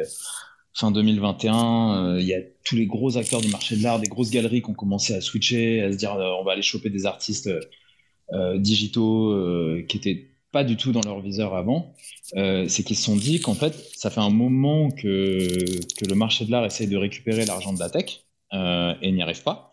[0.74, 4.30] fin 2021, il y a tous les gros acteurs du marché de l'art, des grosses
[4.30, 7.50] galeries qui ont commencé à switcher, à se dire on va aller choper des artistes
[8.56, 9.36] digitaux
[9.88, 11.96] qui étaient pas du tout dans leur viseur avant,
[12.36, 15.48] c'est qu'ils se sont dit qu'en fait, ça fait un moment que,
[15.96, 19.22] que le marché de l'art essaye de récupérer l'argent de la tech, euh, et n'y
[19.22, 19.72] arrivent pas.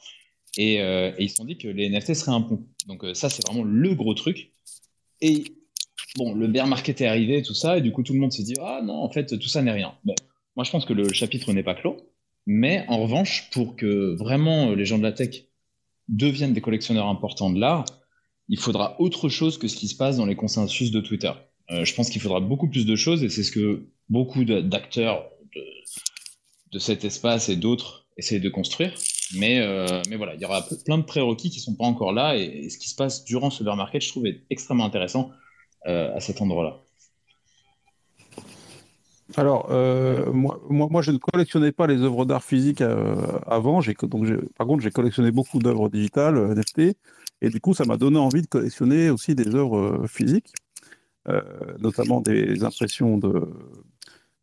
[0.58, 2.66] Euh, et, ils se sont dit que les NFT seraient un pont.
[2.86, 4.52] Donc euh, ça, c'est vraiment le gros truc.
[5.20, 5.44] Et
[6.16, 8.42] bon, le bear market est arrivé, tout ça, et du coup, tout le monde s'est
[8.42, 9.94] dit, ah non, en fait, tout ça n'est rien.
[10.56, 11.96] moi, je pense que le chapitre n'est pas clos.
[12.46, 15.44] Mais en revanche, pour que vraiment les gens de la tech
[16.08, 17.86] deviennent des collectionneurs importants de l'art,
[18.48, 21.32] il faudra autre chose que ce qui se passe dans les consensus de Twitter.
[21.70, 25.30] je pense qu'il faudra beaucoup plus de choses, et c'est ce que beaucoup d'acteurs
[26.72, 28.94] de, cet espace et d'autres essayer de construire.
[29.36, 29.60] Mais,
[30.08, 32.36] mais voilà, il y aura plein de prérequis qui ne sont pas encore là.
[32.36, 35.30] Et, ce qui se passe durant ce bear market, je trouve, est extrêmement intéressant
[35.84, 36.78] à cet endroit-là.
[39.36, 39.68] Alors,
[40.32, 42.82] moi, moi, moi, je ne collectionnais pas les œuvres d'art physiques
[43.46, 43.80] avant.
[43.80, 46.96] Donc par contre, j'ai collectionné beaucoup d'œuvres digitales, NFT.
[47.40, 50.52] Et du coup, ça m'a donné envie de collectionner aussi des œuvres physiques.
[51.26, 51.40] Euh,
[51.78, 53.48] notamment des impressions de,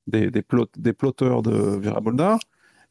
[0.07, 0.43] des, des,
[0.77, 2.39] des plotteurs de Vera Boldar.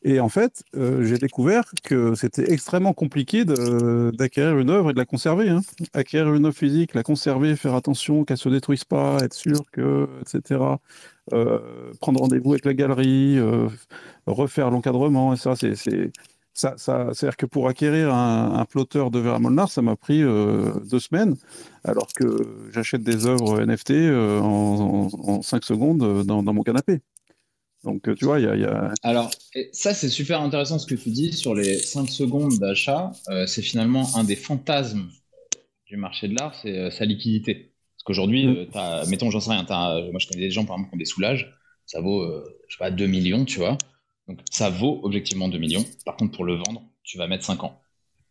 [0.02, 4.98] Et en fait, euh, j'ai découvert que c'était extrêmement compliqué d'acquérir une œuvre et de
[4.98, 5.50] la conserver.
[5.50, 5.60] Hein.
[5.92, 9.62] Acquérir une œuvre physique, la conserver, faire attention qu'elle ne se détruise pas, être sûr
[9.72, 10.60] que, etc.
[11.32, 13.38] Euh, prendre rendez-vous avec la galerie,
[14.26, 15.74] refaire l'encadrement, et ça, c'est
[16.54, 20.22] ça, ça c'est-à-dire que pour acquérir un, un plotteur de Vera Molnar, ça m'a pris
[20.22, 21.36] euh, deux semaines,
[21.84, 27.00] alors que j'achète des œuvres NFT euh, en, cinq secondes euh, dans, mon canapé.
[27.84, 28.92] Donc, tu vois, il y, a.
[29.02, 29.30] Alors,
[29.72, 33.12] ça, c'est super intéressant ce que tu dis sur les cinq secondes d'achat.
[33.46, 35.08] c'est finalement un des fantasmes
[35.86, 37.72] du marché de l'art, c'est sa liquidité.
[37.96, 39.08] Parce qu'aujourd'hui, mm.
[39.08, 41.56] mettons, j'en sais rien, moi je connais des gens par exemple qui ont des soulages,
[41.86, 42.24] ça vaut,
[42.68, 43.78] je sais pas, 2 millions, tu vois.
[44.30, 45.84] Donc ça vaut objectivement 2 millions.
[46.04, 47.80] Par contre, pour le vendre, tu vas mettre 5 ans,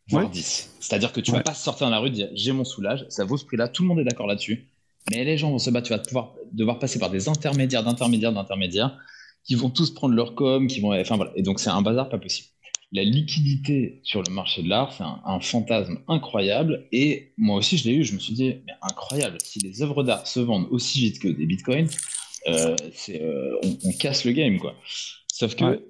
[0.07, 0.75] voire 10.
[0.79, 3.05] C'est-à-dire que tu ne vas pas sortir dans la rue et dire j'ai mon soulage,
[3.09, 4.69] ça vaut ce prix-là, tout le monde est d'accord là-dessus.
[5.11, 8.31] Mais les gens vont se battre, tu vas pouvoir, devoir passer par des intermédiaires, d'intermédiaires,
[8.31, 8.97] d'intermédiaires,
[9.43, 10.93] qui vont tous prendre leur com, qui vont.
[10.99, 11.31] Enfin voilà.
[11.35, 12.49] Et donc c'est un bazar pas possible.
[12.91, 16.87] La liquidité sur le marché de l'art, c'est un, fantasme incroyable.
[16.91, 20.03] Et moi aussi, je l'ai eu, je me suis dit, mais incroyable, si les œuvres
[20.03, 21.87] d'art se vendent aussi vite que des bitcoins,
[22.47, 22.75] euh,
[23.09, 24.75] euh, on, on, casse le game, quoi.
[25.27, 25.85] Sauf que,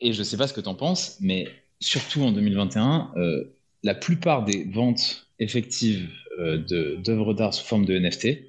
[0.00, 1.48] et je ne sais pas ce que tu en penses, mais
[1.80, 6.58] surtout en 2021, euh, la plupart des ventes effectives euh,
[6.98, 8.40] d'œuvres d'art sous forme de NFT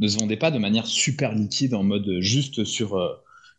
[0.00, 2.96] ne se vendaient pas de manière super liquide en mode juste sur.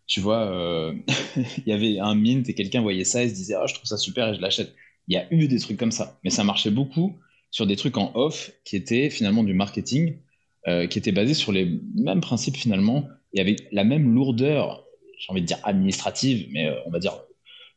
[0.05, 0.93] Euh, tu vois,
[1.37, 3.87] il y avait un mint et quelqu'un voyait ça et se disait Ah, je trouve
[3.87, 4.73] ça super et je l'achète.
[5.07, 7.15] Il y a eu des trucs comme ça, mais ça marchait beaucoup
[7.51, 10.17] sur des trucs en off qui étaient finalement du marketing,
[10.65, 13.07] qui étaient basés sur les mêmes principes finalement.
[13.33, 14.85] Y avait la même lourdeur
[15.17, 17.13] j'ai envie de dire administrative, mais euh, on va dire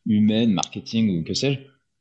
[0.06, 1.58] humaine, marketing ou que sais-je,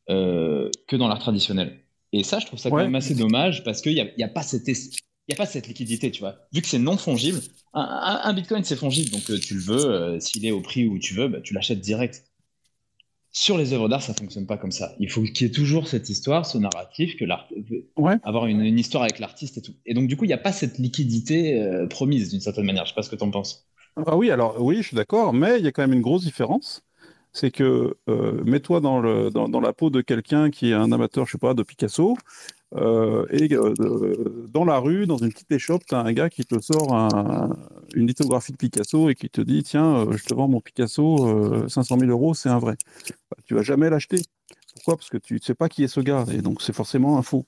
[0.10, 1.80] euh, que dans l'art traditionnel.
[2.14, 4.30] Et ça, je trouve ça quand même assez dommage parce qu'il n'y a, y a,
[4.30, 4.68] pas cette
[5.28, 6.36] il a pas cette liquidité, tu vois.
[6.54, 7.40] Vu que c'est non fongible,
[7.74, 11.14] un, Bitcoin c'est fongible, donc euh, tu le veux, s'il est au prix où tu
[11.14, 12.24] veux, bah, tu l'achètes direct.
[13.32, 14.96] Sur les œuvres d'art, ça fonctionne pas comme ça.
[15.00, 17.48] Il faut qu'il y ait toujours cette histoire, ce narratif, que l'art,
[18.24, 19.76] avoir une, une, histoire avec l'artiste et tout.
[19.86, 22.86] Et donc du coup, il n'y a pas cette liquidité promise d'une certaine manière.
[22.86, 23.68] Je sais pas ce que tu en penses.
[24.06, 26.24] Ah oui, alors oui, je suis d'accord, mais il y a quand même une grosse
[26.24, 26.84] différence.
[27.34, 31.34] C'est que euh, mets-toi dans, dans, la peau de quelqu'un qui est un amateur, je
[31.34, 32.18] sais pas, de Picasso,
[32.76, 36.44] euh, et euh, dans la rue, dans une petite échoppe, tu as un gars qui
[36.46, 36.94] te sort
[37.96, 42.00] une lithographie de Picasso et qui te dit Tiens, je te vends mon Picasso, 500
[42.00, 42.76] 000 euros, c'est un vrai.
[43.32, 44.22] Bah, tu vas jamais l'acheter.
[44.78, 44.98] Pourquoi?
[44.98, 47.24] Parce que tu ne sais pas qui est ce gars, et donc c'est forcément un
[47.24, 47.46] faux.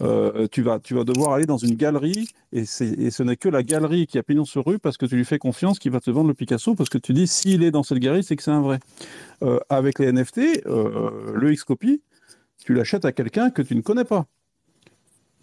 [0.00, 3.62] Euh, tu, vas, tu vas devoir aller dans une galerie, et, ce n'est que la
[3.62, 6.10] galerie qui a pignon sur rue parce que tu lui fais confiance qui va te
[6.10, 8.50] vendre le Picasso, parce que tu dis s'il est dans cette galerie, c'est que c'est
[8.50, 8.80] un vrai.
[9.42, 12.02] Euh, avec les NFT, euh, le X-Copy,
[12.58, 14.26] tu l'achètes à quelqu'un que tu ne connais pas.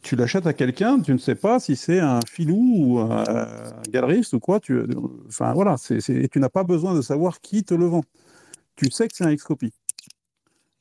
[0.01, 3.47] Tu l'achètes à quelqu'un, tu ne sais pas si c'est un filou ou un,
[3.89, 4.59] galeriste ou quoi.
[4.59, 4.81] Tu,
[5.27, 8.03] enfin voilà, et tu n'as pas besoin de savoir qui te le vend.
[8.75, 9.71] Tu sais que c'est un X-Copy.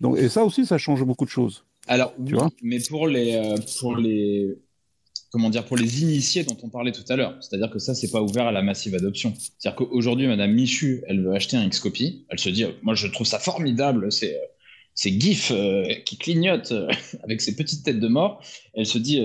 [0.01, 1.65] Donc, et ça aussi, ça change beaucoup de choses.
[1.87, 4.59] Alors, oui, mais pour les, euh, pour les,
[5.31, 8.11] comment dire, pour les initiés dont on parlait tout à l'heure, c'est-à-dire que ça, c'est
[8.11, 9.35] pas ouvert à la massive adoption.
[9.37, 13.27] C'est-à-dire qu'aujourd'hui, Madame Michu, elle veut acheter un Xcopy, elle se dit, moi, je trouve
[13.27, 14.47] ça formidable, c'est euh,
[14.95, 16.73] ces gifs euh, qui clignotent
[17.23, 18.43] avec ces petites têtes de mort.
[18.75, 19.23] Elle se dit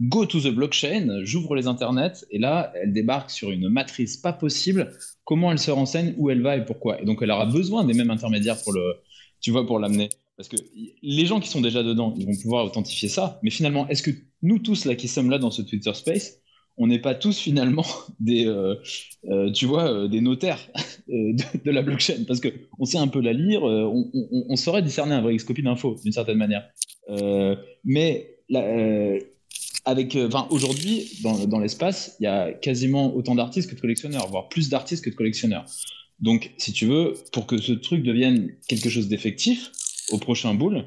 [0.00, 4.32] go to the blockchain, j'ouvre les internets et là elle débarque sur une matrice pas
[4.32, 4.92] possible.
[5.24, 7.00] Comment elle se renseigne, où elle va et pourquoi?
[7.00, 8.96] Et donc elle aura besoin des mêmes intermédiaires pour le
[9.40, 10.08] tu vois, pour l'amener.
[10.36, 10.56] Parce que
[11.02, 13.38] les gens qui sont déjà dedans, ils vont pouvoir authentifier ça.
[13.42, 14.10] Mais finalement, est-ce que
[14.42, 16.40] nous tous là qui sommes là dans ce Twitter Space,
[16.78, 17.86] on n'est pas tous finalement
[18.20, 18.74] des, euh,
[19.28, 20.60] euh, tu vois, euh, des notaires
[21.08, 22.48] de, la blockchain Parce que
[22.78, 26.38] on sait un peu la lire, on, saurait discerner un vrai copie d'infos d'une certaine
[26.38, 26.68] manière.
[27.84, 28.30] mais
[29.84, 30.18] avec,
[30.50, 35.04] aujourd'hui, dans, l'espace, il y a quasiment autant d'artistes que de collectionneurs, voire plus d'artistes
[35.04, 35.64] que de collectionneurs.
[36.18, 39.70] Donc, si tu veux, pour que ce truc devienne quelque chose d'effectif
[40.10, 40.86] au prochain boule,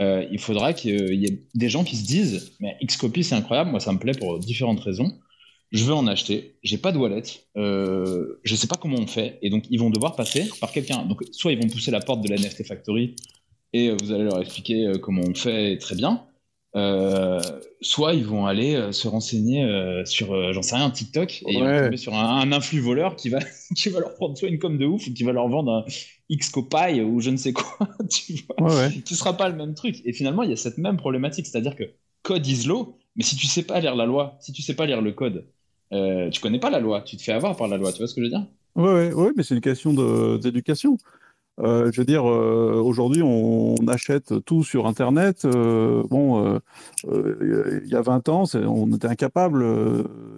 [0.00, 3.80] il faudra qu'il y ait des gens qui se disent Mais Xcopy, c'est incroyable, moi,
[3.80, 5.12] ça me plaît pour différentes raisons.
[5.70, 7.22] Je veux en acheter, j'ai pas de wallet,
[7.56, 11.04] euh, je sais pas comment on fait, et donc ils vont devoir passer par quelqu'un.
[11.04, 13.16] Donc, soit ils vont pousser la porte de la NFT Factory
[13.74, 16.26] et vous allez leur expliquer euh, comment on fait très bien,
[16.76, 17.40] euh,
[17.80, 21.60] soit ils vont aller euh, se renseigner euh, sur, j'en sais rien, TikTok, et ils
[21.60, 23.38] vont tomber sur un, influx voleur qui va,
[23.76, 25.84] qui va leur prendre soit une com de ouf, ou qui va leur vendre un
[26.28, 27.78] X copaille ou je ne sais quoi,
[28.10, 30.02] tu vois, qui sera pas le même truc.
[30.04, 31.84] Et finalement, il y a cette même problématique, c'est-à-dire que
[32.22, 34.84] code is law, mais si tu sais pas lire la loi, si tu sais pas
[34.84, 35.46] lire le code,
[35.90, 38.14] tu connais pas la loi, tu te fais avoir par la loi, tu vois ce
[38.14, 38.46] que je veux dire?
[38.76, 39.92] Ouais, ouais, mais c'est une question
[40.38, 40.98] d'éducation.
[41.60, 45.44] Euh, je veux dire, euh, aujourd'hui, on, achète tout sur Internet.
[45.44, 46.60] Euh, bon,
[47.10, 49.64] il y a 20 ans, on était incapable.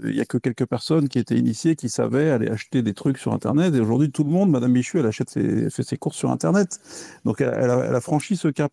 [0.05, 3.19] Il n'y a que quelques personnes qui étaient initiées, qui savaient aller acheter des trucs
[3.19, 3.75] sur Internet.
[3.75, 6.81] Et aujourd'hui, tout le monde, Madame Michu, elle achète fait ses courses sur Internet.
[7.25, 8.73] Donc, elle, a, franchi ce cap.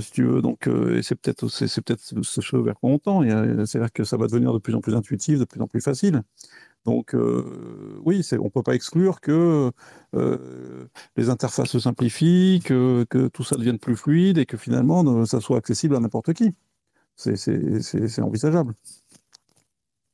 [0.00, 0.68] Si tu veux, donc
[1.02, 3.22] c'est peut-être c'est peut-être ce vers quoi on tend.
[3.66, 6.22] C'est-à-dire que ça va devenir de plus en plus intuitif, de plus en plus facile.
[6.84, 9.72] Donc euh, oui, on ne peut pas exclure que
[10.14, 15.40] euh, les interfaces se simplifient, que, tout ça devienne plus fluide et que finalement ça
[15.40, 16.52] soit accessible à n'importe qui.
[17.16, 18.74] C'est envisageable.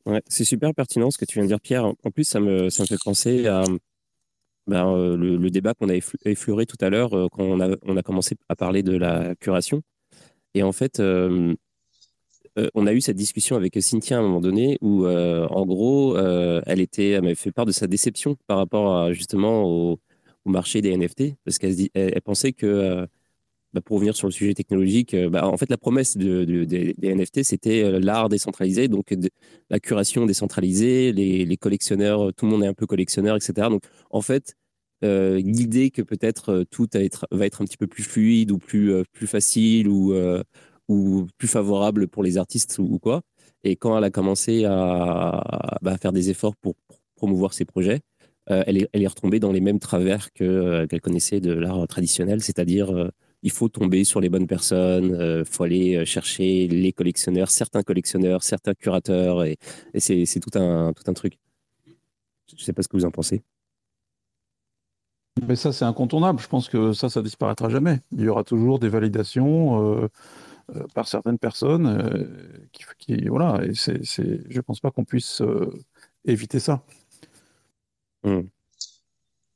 [0.06, 1.84] Ouais, c'est super pertinent ce que tu viens de dire, Pierre.
[1.84, 3.64] En plus, ça me, ça me fait penser à
[4.70, 5.94] ben, euh, le, débat qu'on a
[6.24, 9.82] effleuré tout à l'heure quand on a, commencé à parler de la curation.
[10.54, 11.00] Et en fait,
[12.58, 15.64] euh, on a eu cette discussion avec Cynthia à un moment donné où, euh, en
[15.66, 19.98] gros, euh, elle était, m'avait fait part de sa déception par rapport justement au,
[20.46, 23.06] marché des NFT, parce qu'elle elle, pensait que,
[23.72, 28.00] bah, pour revenir sur le sujet technologique, bah, en fait, la promesse des, NFT, c'était
[28.00, 29.14] l'art décentralisé, donc
[29.70, 33.68] la curation décentralisée, les, collectionneurs, tout le monde est un peu collectionneur, etc.
[33.70, 34.56] Donc, en fait,
[35.02, 36.86] l'idée que peut-être tout
[37.30, 40.14] va être un petit peu plus fluide ou plus, plus facile ou
[40.90, 43.22] ou plus favorable pour les artistes ou, quoi.
[43.62, 46.74] Et quand elle a commencé à, bah, faire des efforts pour
[47.14, 48.00] promouvoir ses projets,
[48.50, 52.42] euh, elle, est, retombée dans les mêmes travers que, euh, qu'elle connaissait de l'art traditionnel,
[52.42, 53.08] c'est-à-dire euh,
[53.42, 58.42] il faut tomber sur les bonnes personnes, il faut aller chercher les collectionneurs, certains collectionneurs,
[58.42, 59.56] certains curateurs, et,
[59.96, 61.38] c'est, tout un truc.
[62.48, 63.42] Je ne sais pas ce que vous en pensez.
[65.46, 66.40] Mais ça, c'est incontournable.
[66.40, 68.00] Je pense que ça, ça disparaîtra jamais.
[68.12, 70.08] Il y aura toujours des validations.
[70.76, 72.68] Euh, par certaines personnes euh,
[72.98, 75.72] qui, voilà et c'est, je pense pas qu'on puisse euh,
[76.24, 76.84] éviter ça
[78.24, 78.40] mmh.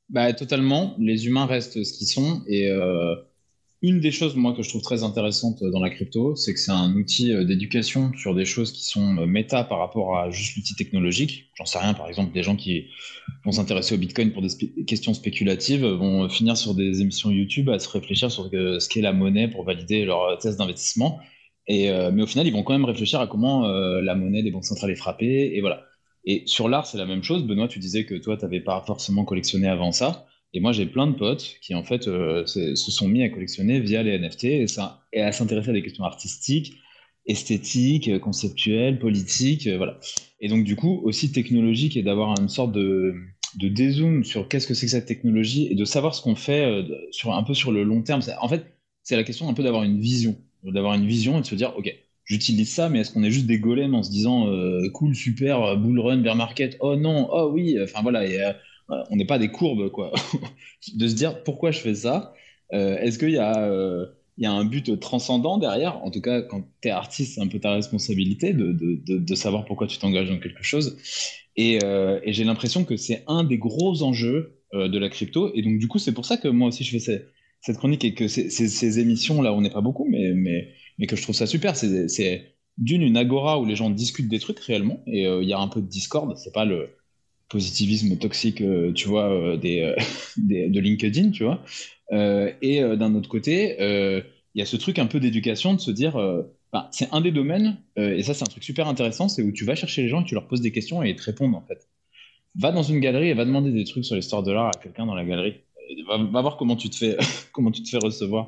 [0.09, 2.69] bah, totalement les humains restent ce qu'ils sont et
[3.81, 6.71] une des choses, moi, que je trouve très intéressante dans la crypto, c'est que c'est
[6.71, 10.55] un outil euh, d'éducation sur des choses qui sont euh, méta par rapport à juste
[10.55, 11.51] l'outil technologique.
[11.55, 12.87] J'en sais rien, par exemple, des gens qui
[13.43, 17.77] vont s'intéresser au Bitcoin pour des questions spéculatives vont finir sur des émissions YouTube à
[17.77, 21.19] se réfléchir sur ce qu'est la monnaie pour valider leur thèse d'investissement.
[21.69, 24.65] Euh, mais au final, ils vont quand même réfléchir à comment la monnaie des banques
[24.65, 25.55] centrales est frappée.
[25.55, 25.83] Et voilà.
[26.25, 27.43] Et sur l'art, c'est la même chose.
[27.43, 30.25] Benoît, tu disais que toi, tu n'avais pas forcément collectionné avant ça.
[30.55, 33.81] Et moi, j'ai plein de potes qui, en fait, euh, se sont mis à collectionner
[33.81, 36.77] via les NFT et, ça, et à s'intéresser à des questions artistiques,
[37.25, 39.99] esthétiques, conceptuelles, politiques, euh, voilà.
[40.39, 43.15] Et donc, du coup, aussi technologique et d'avoir une sorte de,
[43.57, 46.63] de dézoom sur qu'est-ce que c'est que cette technologie et de savoir ce qu'on fait
[46.65, 48.21] euh, sur, un peu sur le long terme.
[48.39, 48.63] En fait,
[49.03, 51.73] c'est la question un peu d'avoir une vision, d'avoir une vision et de se dire,
[51.77, 51.93] OK,
[52.23, 54.47] j'utilise ça, mais est-ce qu'on est juste des golems en se disant,
[54.93, 58.25] cool, super, bull run, bear market, oh non, oh oui, enfin voilà,
[58.89, 60.13] on n'est pas des courbes, quoi.
[60.95, 62.33] de se dire pourquoi je fais ça?
[62.73, 64.05] Euh, est-ce qu'il y, euh,
[64.37, 66.03] y, a un but transcendant derrière?
[66.03, 69.35] En tout cas, quand tu es artiste, c'est un peu ta responsabilité de, de, de,
[69.35, 70.97] savoir pourquoi tu t'engages dans quelque chose.
[71.55, 75.51] Et, euh, j'ai l'impression que c'est un des gros enjeux de la crypto.
[75.55, 76.99] Et donc, du coup, c'est pour ça que moi aussi, je fais
[77.61, 80.67] cette, chronique et que ces, ces, émissions-là, on n'est pas beaucoup, mais, mais,
[80.99, 81.77] mais que je trouve ça super.
[81.77, 85.01] C'est d'une, une agora où les gens discutent des trucs réellement.
[85.07, 86.35] Et il y a un peu de discorde.
[86.37, 86.89] C'est pas le
[87.49, 89.95] positivisme toxique, euh, tu vois, euh, euh,
[90.37, 91.63] des, de LinkedIn, tu vois.
[92.61, 96.17] et d'un autre côté, il y a ce truc un peu d'éducation de se dire,
[96.91, 99.75] c'est un des domaines, et ça c'est un truc super intéressant, c'est où tu vas
[99.75, 101.87] chercher les gens et tu leur poses des questions et ils te répondent en fait.
[102.57, 105.05] Va dans une galerie et va demander des trucs sur l'histoire de l'art à quelqu'un
[105.05, 105.55] dans la galerie.
[106.07, 107.17] Va, va, voir comment tu te fais,
[107.51, 108.47] comment tu te fais recevoir.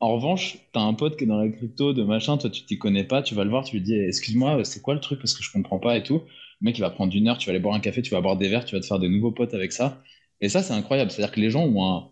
[0.00, 2.64] En revanche, tu as un pote qui est dans la crypto, de machin, toi tu
[2.64, 5.20] t'y connais pas, tu vas le voir, tu lui dis excuse-moi, c'est quoi le truc?
[5.20, 6.22] Parce que je comprends pas et tout.
[6.60, 8.20] Le mec, il va prendre une heure, tu vas aller boire un café, tu vas
[8.20, 10.02] boire des verres, tu vas te faire de nouveaux potes avec ça.
[10.40, 11.10] Et ça, c'est incroyable.
[11.10, 12.08] C'est-à-dire que les gens ont un.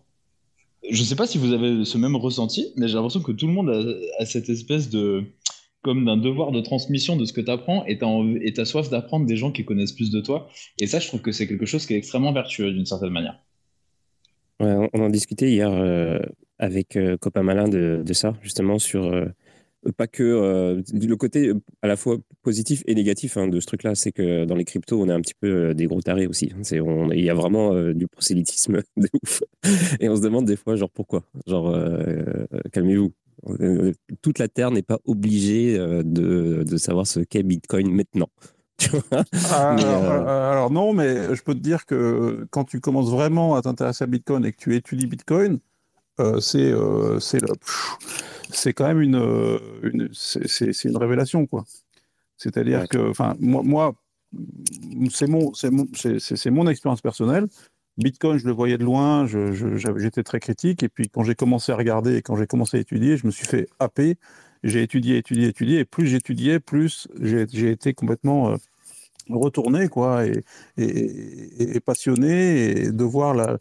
[0.89, 3.53] Je sais pas si vous avez ce même ressenti, mais j'ai l'impression que tout le
[3.53, 3.69] monde
[4.19, 5.23] a, cette espèce de.
[5.81, 8.05] comme d'un devoir de transmission de ce que tu apprends et tu
[8.61, 10.49] as, soif d'apprendre des gens qui connaissent plus de toi.
[10.79, 13.39] Et ça, je trouve que c'est quelque chose qui est extrêmement vertueux d'une certaine manière.
[14.59, 16.19] On en discutait hier euh,
[16.57, 19.05] avec euh, Copain Malin de, ça, justement, sur.
[19.05, 19.25] Euh,
[19.91, 23.65] pas que euh, le côté euh, à la fois positif et négatif hein, de ce
[23.65, 26.27] truc-là, c'est que dans les cryptos, on est un petit peu euh, des gros tarés
[26.27, 26.51] aussi.
[26.55, 27.09] Hein.
[27.13, 29.41] il y a vraiment du prosélytisme de ouf.
[29.99, 31.23] Et on se demande des fois, genre, pourquoi?
[31.45, 31.75] Genre,
[32.71, 33.11] calmez-vous.
[34.21, 38.29] toute la Terre n'est pas obligée de, de savoir ce qu'est Bitcoin maintenant.
[39.51, 44.03] Ah, alors, non, mais je peux te dire que quand tu commences vraiment à t'intéresser
[44.03, 45.59] à Bitcoin et que tu étudies Bitcoin,
[46.39, 46.73] c'est
[48.49, 51.65] c'est quand même une, une c'est une révélation quoi.
[52.37, 53.95] C'est-à-dire que, enfin, moi, moi
[55.09, 55.87] c'est mon, c'est mon,
[56.51, 57.47] mon expérience personnelle.
[57.97, 60.83] Bitcoin, je le voyais de loin, j'étais très critique.
[60.83, 63.31] Et puis, quand j'ai commencé à regarder et quand j'ai commencé à étudier, je me
[63.31, 64.17] suis fait happer.
[64.63, 65.79] J'ai étudié, étudié, étudié.
[65.79, 68.55] Et plus j'étudiais, plus j'ai été complètement euh,
[69.29, 70.43] retourné, quoi, et,
[70.77, 73.57] et, et, passionné, et de voir la,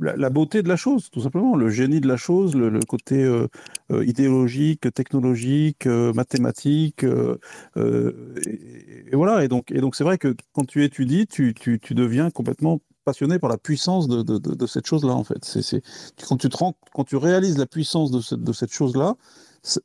[0.00, 3.48] la, beauté de la chose, tout simplement, le génie de la chose, le, côté euh,
[3.90, 7.04] euh, idéologique, technologique, euh, mathématique.
[7.04, 12.30] Et, voilà, et donc et donc c'est vrai que quand tu étudies, tu, tu, deviens
[12.30, 15.44] complètement passionné par la puissance de, de, cette chose-là, en fait.
[15.44, 15.82] C'est,
[16.26, 19.16] quand, tu te rends, quand tu réalises la puissance de, cette, cette chose-là,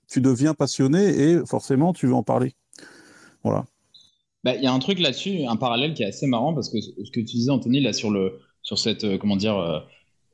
[0.07, 2.53] tu deviens passionné et forcément tu veux en parler.
[3.43, 3.65] Voilà.
[4.43, 6.79] Bah, il y a un truc là-dessus, un parallèle qui est assez marrant parce que
[6.79, 9.79] ce que tu disais, Anthony, là sur le, sur cette, euh, comment dire, euh,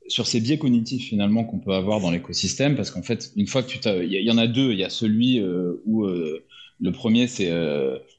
[0.08, 3.62] sur ces biais cognitifs finalement qu'on peut avoir dans l'écosystème, parce qu'en fait, une fois
[3.62, 7.26] que tu il y, en a deux, il y a celui euh, où le premier,
[7.26, 7.50] c'est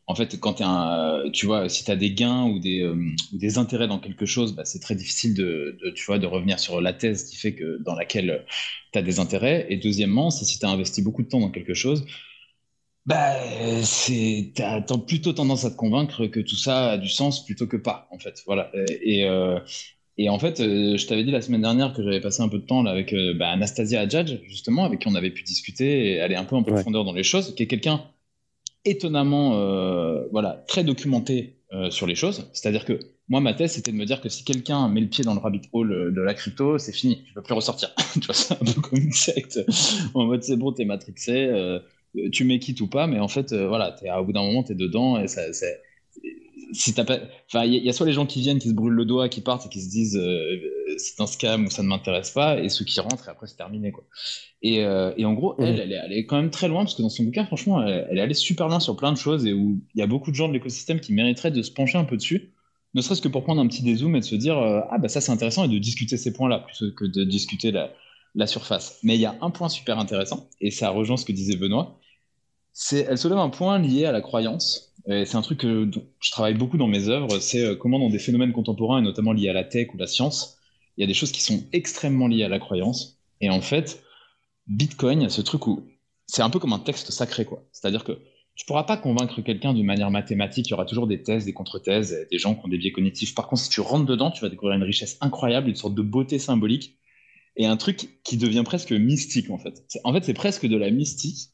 [0.07, 3.57] en fait quand un, tu vois, si tu as des gains ou des, ou des
[3.59, 6.93] intérêts dans quelque chose, bah, c'est très difficile de, tu vois, de revenir sur la
[6.93, 8.45] thèse qui fait que dans laquelle
[8.91, 9.67] tu as des intérêts.
[9.69, 12.03] Et deuxièmement, c'est si tu as investi beaucoup de temps dans quelque chose,
[13.05, 13.35] bah,
[13.83, 17.77] c'est, t'as plutôt tendance à te convaincre que tout ça a du sens plutôt que
[17.77, 18.41] pas, en fait.
[18.47, 18.71] Voilà.
[19.03, 19.27] Et,
[20.17, 22.57] et en fait, euh, je t'avais dit la semaine dernière que j'avais passé un peu
[22.57, 26.13] de temps là, avec euh, bah, Anastasia Adjadj, justement, avec qui on avait pu discuter
[26.13, 28.01] et aller un peu en profondeur dans les choses, qui est quelqu'un
[28.85, 31.51] étonnamment euh, voilà, très documenté
[31.89, 32.49] sur les choses.
[32.53, 35.25] C'est-à-dire que moi, ma thèse, c'était de me dire que si quelqu'un met le pied
[35.25, 37.93] dans le rabbit hole de la crypto, c'est fini, tu peux plus ressortir.
[38.13, 39.59] tu vois, c'est un peu comme une secte.
[40.13, 41.51] en mode, c'est bon, t'es matrixé,
[42.31, 44.75] tu mets quitte ou pas, mais en fait, voilà, es, au bout d'un moment, t'es
[44.75, 45.81] dedans et ça, c'est
[46.71, 48.93] si t'as pas, enfin, il y, a soit les gens qui viennent, qui se brûlent
[48.93, 50.59] le doigt, qui partent et qui se disent euh,
[50.97, 53.57] c'est un scam ou ça ne m'intéresse pas, et ceux qui rentrent et après c'est
[53.57, 54.03] terminé quoi.
[54.61, 56.95] Et, euh, et en gros, elle, elle est, elle est, quand même très loin parce
[56.95, 59.53] que dans son bouquin, franchement, elle, est allée super loin sur plein de choses et
[59.53, 62.05] où il y a beaucoup de gens de l'écosystème qui mériteraient de se pencher un
[62.05, 62.53] peu dessus,
[62.95, 65.09] ne serait-ce que pour prendre un petit dézoom et de se dire euh, ah bah
[65.09, 67.91] ça c'est intéressant et de discuter ces points-là plutôt que de discuter la,
[68.35, 68.99] la surface.
[69.03, 71.99] Mais il y a un point super intéressant et ça rejoint ce que disait Benoît.
[72.71, 76.55] C'est, elle soulève un point lié à la croyance c'est un truc que je travaille
[76.55, 79.53] beaucoup dans mes œuvres, c'est euh, comment dans des phénomènes contemporains, et notamment liés à
[79.53, 80.57] la tech ou la science,
[80.97, 83.19] il y a des choses qui sont extrêmement liées à la croyance.
[83.41, 84.03] Et en fait,
[84.67, 85.85] Bitcoin, ce truc où
[86.25, 87.63] c'est un peu comme un texte sacré, quoi.
[87.71, 88.13] C'est-à-dire que
[88.55, 91.45] tu ne pourras pas convaincre quelqu'un d'une manière mathématique, il y aura toujours des thèses,
[91.45, 93.35] des contre-thèses, des gens qui ont des biais cognitifs.
[93.35, 96.01] Par contre, si tu rentres dedans, tu vas découvrir une richesse incroyable, une sorte de
[96.01, 96.97] beauté symbolique,
[97.57, 99.83] et un truc qui devient presque mystique, en fait.
[100.03, 101.49] En fait, c'est presque de la mystique,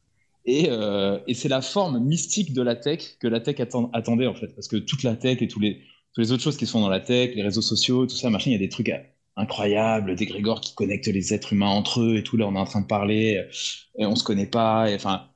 [0.47, 4.47] euh, et, c'est la forme mystique de la tech que la tech attendait en fait,
[4.55, 5.81] parce que toute la tech et tous les,
[6.13, 8.49] toutes les autres choses qui sont dans la tech, les réseaux sociaux, tout ça, machin,
[8.49, 8.97] il y a des trucs euh,
[9.35, 12.37] incroyables, des Grégor qui connectent les êtres humains entre eux et tout.
[12.37, 14.87] Là, on est en train de parler, euh, et on se connaît pas.
[14.95, 15.27] enfin,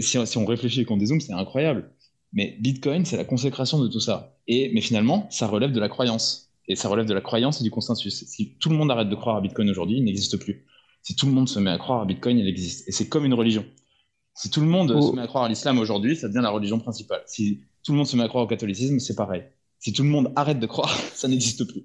[0.00, 1.90] si, on réfléchit et qu'on dézoome, c'est incroyable.
[2.32, 4.36] Mais Bitcoin, c'est la consécration de tout ça.
[4.46, 6.52] Et mais finalement, ça relève de la croyance.
[6.68, 8.24] Et ça relève de la croyance et du consensus.
[8.26, 10.66] Si tout le monde arrête de croire à Bitcoin aujourd'hui, il n'existe plus.
[11.02, 12.86] Si tout le monde se met à croire à Bitcoin, il existe.
[12.88, 13.64] Et c'est comme une religion.
[14.38, 16.78] Si tout le monde se met à croire à l'islam aujourd'hui, ça devient la religion
[16.78, 17.22] principale.
[17.26, 19.42] Si tout le monde se met à croire au catholicisme, c'est pareil.
[19.80, 21.82] Si tout le monde arrête de croire, ça n'existe plus.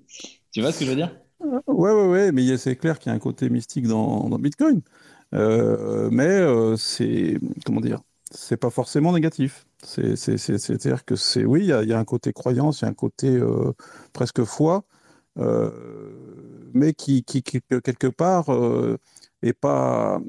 [0.51, 1.17] Tu vois ce que je veux dire?
[1.39, 4.81] Ouais, ouais, ouais, mais c'est clair qu'il y a un côté mystique dans, Bitcoin.
[5.33, 9.65] Euh, mais euh, c'est, comment dire, c'est pas forcément négatif.
[9.83, 13.29] C'est-à-dire que c'est, oui, il y, a un côté croyance, il y a un côté
[13.29, 13.73] euh,
[14.13, 14.83] presque foi,
[15.35, 18.45] mais qui, qui, quelque part,
[19.41, 20.21] est pas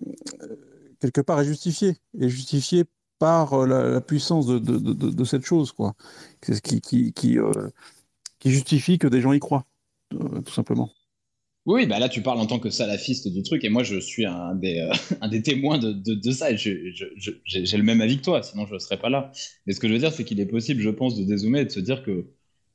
[1.05, 2.85] quelque part est justifié, est justifié
[3.19, 5.95] par euh, la, puissance de, cette chose, quoi,
[6.63, 7.53] qui, qui, qui, euh,
[8.45, 9.67] justifie que des gens y croient,
[10.15, 10.91] euh, tout simplement.
[11.67, 14.27] Oui, bah là tu parles en tant que salafiste du truc, et moi je suis
[14.27, 14.87] un des,
[15.43, 19.33] témoins de, ça, j'ai le même avis que toi, sinon je ne serais pas là.
[19.67, 21.65] Mais ce que je veux dire, c'est qu'il est possible, je pense, de dézoomer et
[21.65, 22.27] de se dire que,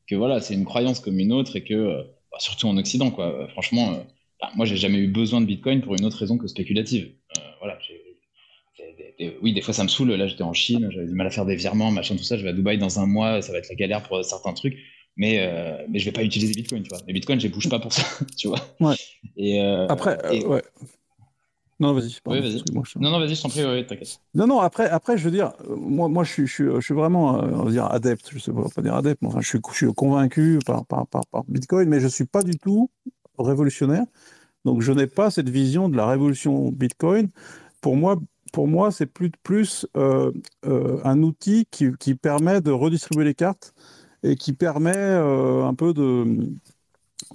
[0.08, 1.98] que voilà, c'est une croyance comme une autre, et que,
[2.32, 4.04] bah, surtout en Occident, quoi, franchement,
[4.42, 7.12] bah, moi j'ai jamais eu besoin de Bitcoin pour une autre raison que spéculative.
[7.60, 7.99] voilà, j'ai
[9.42, 10.12] oui, des fois ça me saoule.
[10.12, 12.38] Là, j'étais en Chine, j'avais du mal à faire des virements, machin, tout ça.
[12.38, 14.78] Je vais à Dubaï dans un mois, ça va être la galère pour certains trucs.
[15.20, 17.00] Mais, euh, mais je vais pas utiliser Bitcoin, tu vois.
[17.06, 18.04] Mais Bitcoin, je bouge pas pour ça,
[18.38, 18.62] tu vois.
[18.80, 18.96] Ouais.
[19.36, 20.64] Et, euh, après, euh, ouais.
[21.82, 22.18] Non, vas-y.
[22.26, 22.64] Oui, vas-y.
[23.00, 24.20] Non, non, vas-y, je t'en prie, t'inquiète.
[24.34, 26.94] Non, non, après, après, je veux dire, moi, moi je, suis, je, suis, je suis
[26.94, 29.60] vraiment, on va dire, adepte, je sais pas, pas dire adepte, mais enfin, je suis,
[29.72, 32.90] je suis convaincu par, par, par, par Bitcoin, mais je suis pas du tout
[33.38, 34.06] révolutionnaire.
[34.64, 37.30] Donc, je n'ai pas cette vision de la révolution Bitcoin
[37.82, 38.20] pour moi,
[38.52, 40.32] pour moi, c'est plus, plus euh,
[40.66, 43.74] euh, un outil qui, qui, permet de redistribuer les cartes
[44.24, 46.50] et qui permet euh, un peu de,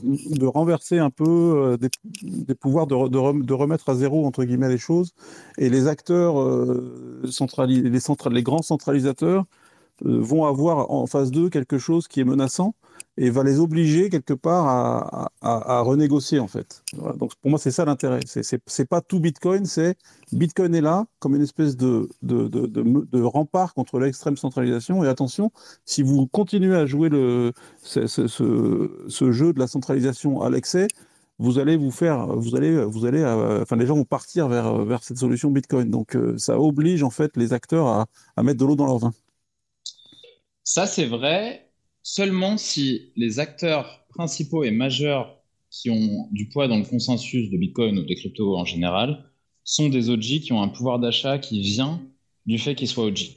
[0.03, 4.78] de renverser un peu des, pouvoirs, de, de, de, remettre à zéro, entre guillemets, les
[4.78, 5.12] choses.
[5.59, 6.36] Et les acteurs,
[7.23, 9.45] les grands centralisateurs,
[10.03, 12.75] vont avoir en face d'eux quelque chose qui est menaçant
[13.16, 14.66] et va les obliger quelque part
[15.41, 16.83] à, renégocier en fait.
[17.19, 18.21] Donc pour moi c'est ça l'intérêt.
[18.27, 19.97] C'est pas tout Bitcoin, c'est
[20.33, 22.09] Bitcoin est là comme une espèce de,
[23.23, 25.05] rempart contre l'extrême centralisation.
[25.05, 25.53] Et attention,
[25.85, 27.09] si vous continuez à jouer
[27.83, 30.89] ce, jeu de la centralisation à l'excès,
[31.41, 35.03] vous allez vous faire, vous allez, vous allez, euh, enfin les gens vont partir vers,
[35.03, 35.91] cette solution Bitcoin.
[35.91, 38.07] Donc euh, ça oblige en fait les acteurs
[38.37, 39.12] à mettre de l'eau dans leur vin.
[40.65, 41.70] Ça c'est vrai,
[42.03, 47.57] seulement si les acteurs principaux et majeurs qui ont du poids dans le consensus de
[47.57, 49.24] Bitcoin ou des cryptos en général
[49.65, 52.03] sont des OG qui ont un pouvoir d'achat qui vient
[52.47, 53.36] du fait qu'ils soient OG.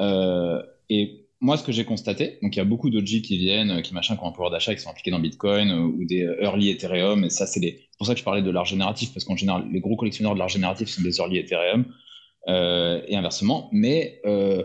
[0.00, 3.82] Euh, et moi, ce que j'ai constaté, donc il y a beaucoup d'OG qui viennent,
[3.82, 6.26] qui machin, qui ont un pouvoir d'achat, qui sont impliqués dans Bitcoin euh, ou des
[6.40, 9.36] early Ethereum, et ça, c'est pour ça que je parlais de l'art génératif, parce qu'en
[9.36, 11.84] général, les gros collectionneurs de l'art génératif sont des early Ethereum,
[12.48, 13.68] euh, et inversement.
[13.72, 14.64] Mais euh,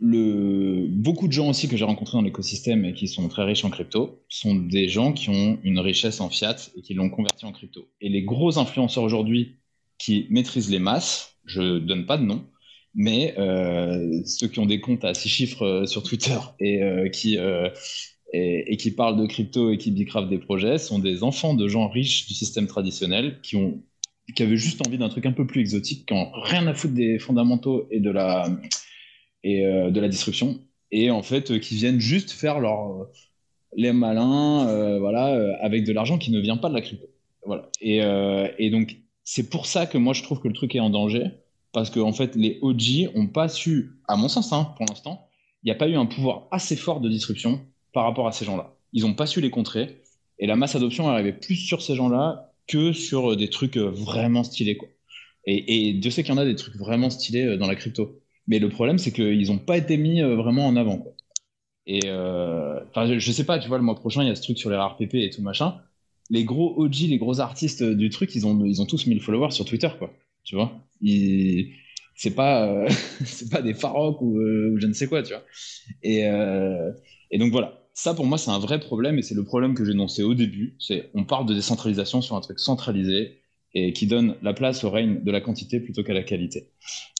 [0.00, 3.70] beaucoup de gens aussi que j'ai rencontrés dans l'écosystème et qui sont très riches en
[3.70, 7.52] crypto sont des gens qui ont une richesse en fiat et qui l'ont converti en
[7.52, 7.88] crypto.
[8.00, 9.56] Et les gros influenceurs aujourd'hui
[9.98, 12.46] qui maîtrisent les masses, je donne pas de nom,
[12.94, 17.08] mais euh, ceux qui ont des comptes à six chiffres euh, sur Twitter et euh,
[17.08, 17.36] qui
[18.34, 21.88] et, qui parlent de crypto et qui bicravent des projets sont des enfants de gens
[21.88, 23.56] riches du système traditionnel qui
[24.36, 26.92] qui avaient juste envie d'un truc un peu plus exotique, qui n'ont rien à foutre
[26.92, 28.46] des fondamentaux et de la
[29.44, 30.60] et euh, de la disruption
[30.90, 33.12] et en fait euh, qui viennent juste faire leur euh,
[33.76, 37.06] les malins voilà avec de l'argent qui ne vient pas de la crypto.
[37.44, 37.68] Voilà.
[37.82, 37.98] Et,
[38.58, 41.26] et donc c'est pour ça que moi je trouve que le truc est en danger.
[41.72, 45.28] Parce que en fait les OG ont pas su à mon sens hein, pour l'instant
[45.62, 47.60] il n'y a pas eu un pouvoir assez fort de disruption
[47.92, 48.74] par rapport à ces gens-là.
[48.94, 50.00] Ils ont pas su les contrer.
[50.38, 54.78] Et la masse adoption arrivait plus sur ces gens-là que sur des trucs vraiment stylés
[54.78, 54.88] quoi.
[55.44, 58.18] Et, et Dieu sait qu'il y en a des trucs vraiment stylés dans la crypto
[58.48, 61.06] mais le problème, c'est qu'ils n'ont pas été mis euh, vraiment en avant.
[61.86, 64.42] Et euh, je, je sais pas, tu vois, le mois prochain, il y a ce
[64.42, 65.80] truc sur les rares PP et tout machin.
[66.30, 69.52] Les gros OG, les gros artistes du truc, ils ont, ils ont tous 1000 followers
[69.52, 70.12] sur Twitter, quoi.
[70.44, 70.72] Tu vois?
[72.14, 72.88] C'est pas, euh,
[73.50, 75.44] pas des Farok ou, euh, je ne sais quoi, tu vois.
[76.02, 76.92] Et, euh,
[77.38, 77.74] donc voilà.
[77.94, 80.34] Ça, pour moi, c'est un vrai problème et c'est le problème que j'ai énoncé au
[80.34, 80.76] début.
[80.78, 83.37] C'est on parle de décentralisation sur un truc centralisé
[83.74, 86.70] et qui donne la place au règne de la quantité plutôt qu'à la qualité.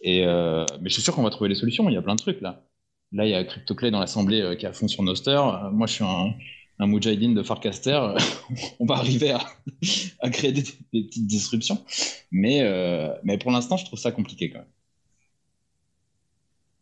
[0.02, 1.88] Et euh, mais je suis sûr qu'on va trouver les solutions.
[1.88, 2.64] Il y a plein de trucs là.
[3.12, 5.40] Là, il y a CryptoClay dans l'assemblée euh, qui a fond sur Noster.
[5.72, 6.34] Moi, je suis un,
[6.78, 7.98] un Mujahideen de Farcaster.
[8.80, 9.40] on va arriver à,
[10.20, 11.82] à créer des, petites disruptions.
[12.30, 14.58] Mais, euh, mais pour l'instant, je trouve ça compliqué quand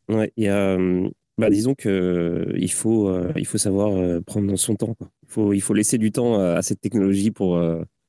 [0.08, 0.28] même.
[0.36, 1.10] Ouais.
[1.38, 4.96] Bah, disons que il faut, il faut savoir prendre son temps.
[5.00, 7.60] Il, faut, il faut laisser du temps à cette technologie pour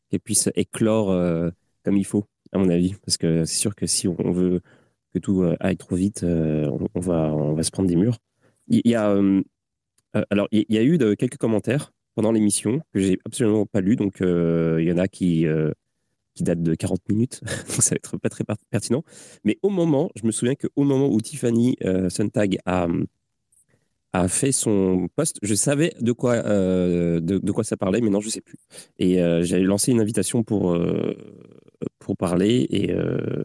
[0.09, 1.49] qu'elle puisse éclore euh,
[1.83, 2.95] comme il faut, à mon avis.
[3.05, 4.61] Parce que c'est sûr que si on veut
[5.13, 8.19] que tout euh, aille trop vite, euh, on, va, on va se prendre des murs.
[8.67, 9.17] Il y, a,
[10.29, 13.95] alors, y a eu quelques commentaires pendant l'émission que j'ai absolument pas lu.
[13.95, 15.45] Donc, il y en a qui,
[16.33, 17.39] qui datent de 40 minutes.
[17.45, 19.05] donc, ça va être pas très pertinent.
[19.45, 21.77] Mais au moment, je me souviens qu'au moment où Tiffany
[22.09, 22.89] Suntag a
[24.21, 25.37] a fait son poste.
[25.41, 28.57] Je savais de quoi, euh, de, quoi ça parlait, mais non, je sais plus.
[28.99, 31.15] Et euh, j'avais lancé une invitation pour, euh,
[31.99, 33.43] pour parler et, euh,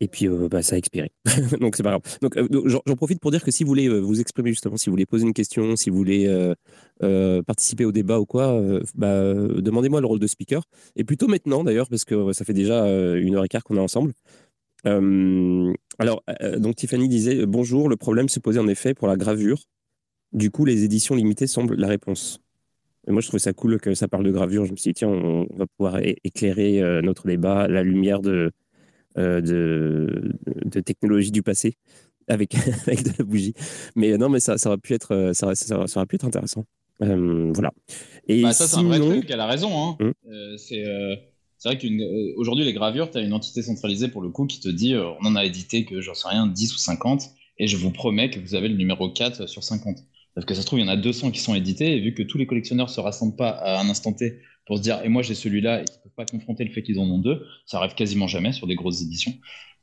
[0.00, 1.12] et puis bah, ça a expiré.
[1.60, 2.02] donc c'est pas grave.
[2.20, 2.36] Donc
[2.66, 5.24] j'en profite pour dire que si vous voulez vous exprimer justement, si vous voulez poser
[5.24, 6.54] une question, si vous voulez
[7.46, 8.60] participer au débat ou quoi,
[8.96, 10.64] bah, demandez-moi le rôle de speaker.
[10.96, 12.84] Et plutôt maintenant d'ailleurs, parce que ça fait déjà
[13.16, 14.12] une heure et quart qu'on est ensemble.
[14.86, 17.88] Euh, alors, euh, donc Tiffany disait bonjour.
[17.88, 19.64] Le problème se posait en effet pour la gravure.
[20.32, 22.40] Du coup, les éditions limitées semblent la réponse.
[23.06, 24.64] Et moi, je trouvais ça cool que ça parle de gravure.
[24.64, 28.52] Je me suis dit tiens, on, va pouvoir éclairer euh, notre débat, la lumière de,
[29.18, 30.32] euh, de,
[30.64, 31.76] de technologie du passé
[32.28, 32.54] avec,
[32.86, 33.54] avec de la bougie.
[33.96, 36.64] Mais non, mais ça, ça aurait pu être, ça, ça, ça aurait pu être intéressant.
[37.00, 37.72] voilà.
[38.28, 39.28] Et bah, ça, c'est un vrai truc.
[39.28, 39.70] Elle a raison.
[39.72, 39.96] Hein.
[40.00, 40.56] Hum.
[40.56, 40.84] c'est
[41.62, 44.68] c'est vrai qu'aujourd'hui, les gravures, tu as une entité centralisée pour le coup qui te
[44.68, 47.22] dit euh, on en a édité que j'en sais rien, 10 ou 50,
[47.58, 49.98] et je vous promets que vous avez le numéro 4 sur 50.
[50.34, 52.14] Parce que ça se trouve, il y en a 200 qui sont édités, et vu
[52.14, 55.08] que tous les collectionneurs se rassemblent pas à un instant T pour se dire et
[55.08, 57.46] moi j'ai celui-là, et qu'ils ne peuvent pas confronter le fait qu'ils en ont deux,
[57.64, 59.34] ça arrive quasiment jamais sur des grosses éditions,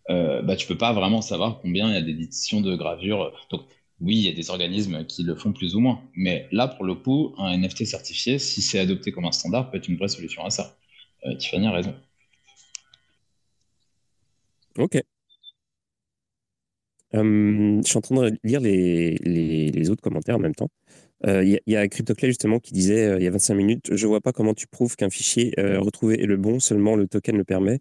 [0.10, 3.31] euh, bah, tu peux pas vraiment savoir combien il y a d'éditions de gravures.
[3.51, 3.61] Donc,
[4.01, 6.01] oui, il y a des organismes qui le font plus ou moins.
[6.14, 9.77] Mais là, pour le coup, un NFT certifié, si c'est adopté comme un standard, peut
[9.77, 10.76] être une vraie solution à ça.
[11.25, 11.93] Euh, Tiffany a raison.
[14.77, 15.01] Ok.
[17.11, 20.69] je suis en train de lire les, les, autres commentaires en même temps.
[21.25, 24.31] Il y, a CryptoClay justement qui disait il y a 25 minutes Je vois pas
[24.31, 27.79] comment tu prouves qu'un fichier retrouvé est le bon, seulement le token le permet.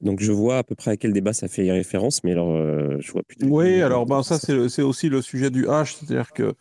[0.00, 2.54] Donc je vois à peu près à quel débat ça fait référence, mais alors
[3.00, 3.38] je vois plus.
[3.42, 6.54] Oui, alors ben, ça, c'est aussi le sujet du hash, c'est-à-dire que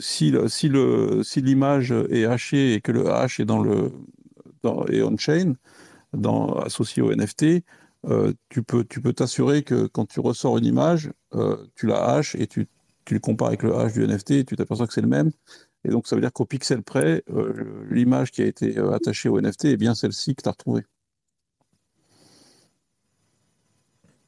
[0.00, 3.90] si, si, le, si l'image est hachée et que le hash est dans le
[4.88, 5.54] est on-chain,
[6.64, 7.64] associé au NFT,
[8.06, 12.04] euh, tu peux tu peux t'assurer que quand tu ressors une image, euh, tu la
[12.04, 12.66] hashes et tu,
[13.04, 15.30] tu le compares avec le hash du NFT et tu t'aperçois que c'est le même.
[15.84, 19.40] Et donc ça veut dire qu'au pixel près, euh, l'image qui a été attachée au
[19.40, 20.82] NFT est bien celle-ci que tu as retrouvée.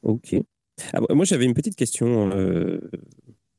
[0.03, 0.35] Ok.
[0.93, 2.29] Ah, moi j'avais une petite question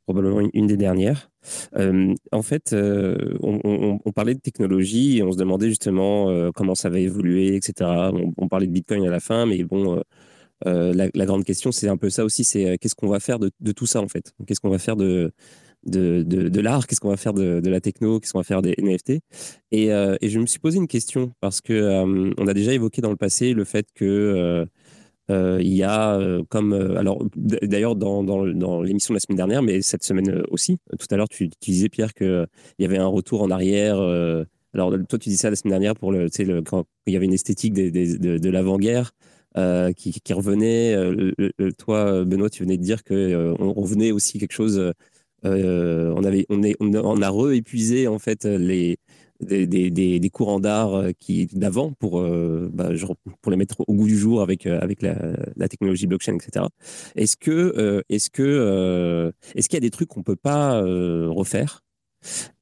[0.07, 1.31] probablement une des dernières.
[1.77, 6.75] Euh, en fait, euh, on, parlait de technologie et on se demandait justement euh, comment
[6.75, 7.91] ça va évoluer, etc.
[8.37, 10.01] On, parlait de Bitcoin à la fin, mais bon,
[10.65, 13.87] la, grande question, c'est un peu ça aussi, c'est qu'est-ce qu'on va faire de, tout
[13.87, 14.33] ça en fait?
[14.47, 15.33] Qu'est-ce qu'on va faire de,
[15.85, 16.87] de, de, l'art?
[16.87, 18.21] Qu'est-ce qu'on va faire de, la techno?
[18.21, 19.21] Qu'est-ce qu'on va faire des NFT
[19.73, 22.05] et, et, je me suis posé une question parce que
[22.39, 24.67] on a déjà évoqué dans le passé le fait que
[25.31, 29.37] euh, il y a euh, comme euh, alors d'ailleurs dans, dans, l'émission de la semaine
[29.37, 30.79] dernière, mais cette semaine aussi.
[30.99, 32.47] Tout à l'heure, tu, disais Pierre qu'il
[32.79, 33.97] y avait un retour en arrière.
[34.75, 37.27] alors toi, tu disais ça la semaine dernière pour le, le quand il y avait
[37.27, 39.13] une esthétique de, de l'avant-guerre.
[39.97, 40.97] qui, revenait.
[41.79, 44.93] toi, Benoît, tu venais de dire qu'on on revenait aussi quelque chose.
[45.43, 48.99] on avait, on, est, on a re-épuisé en fait les,
[49.41, 52.91] des, des, courants d'art euh, qui d'avant pour, euh, bah,
[53.43, 56.67] pour les mettre au goût du jour avec, euh, avec la, technologie blockchain, etc.
[57.15, 61.83] Est-ce que est-ce que est-ce qu'il y a des trucs qu'on peut pas refaire?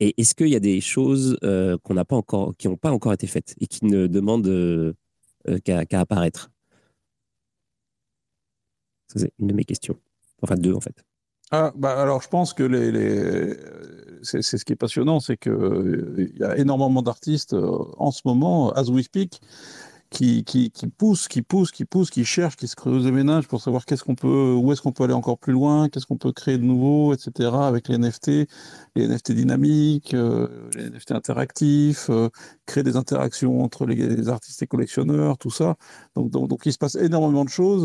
[0.00, 1.38] Et est-ce qu'il y a des choses
[1.82, 4.94] qu'on n'a pas encore qui n'ont pas encore été faites et qui ne demandent
[5.64, 6.50] qu'à apparaître?
[9.14, 9.96] C'est une de mes questions.
[10.42, 11.04] Enfin deux en fait.
[11.56, 13.56] Ah, bah alors je pense que les
[14.24, 18.22] c'est ce qui est passionnant, c'est qu'il euh, y a énormément d'artistes euh, en ce
[18.24, 19.40] moment, as we speak,
[20.10, 23.60] qui, qui, poussent, qui poussent, qui poussent, qui cherchent, qui se creusent les ménages pour
[23.60, 26.30] savoir qu'est-ce qu'on peut, où est-ce qu'on peut aller encore plus loin, qu'est-ce qu'on peut
[26.30, 27.50] créer de nouveau, etc.
[27.52, 28.48] avec les NFT,
[28.94, 32.10] les NFT dynamiques, euh, les NFT interactifs,
[32.64, 35.74] créer des interactions entre les, artistes et collectionneurs, tout ça.
[36.14, 37.84] Donc, il se passe énormément de choses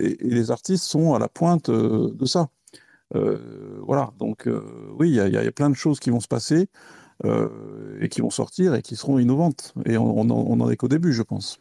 [0.00, 2.48] et, les artistes sont à la pointe de ça.
[3.14, 4.62] Euh, voilà, donc euh,
[4.98, 6.66] oui, il y, a plein de choses qui vont se passer
[7.24, 7.48] euh,
[8.00, 9.74] et qui vont sortir et qui seront innovantes.
[9.86, 11.58] Et on n'en est qu'au début, je pense.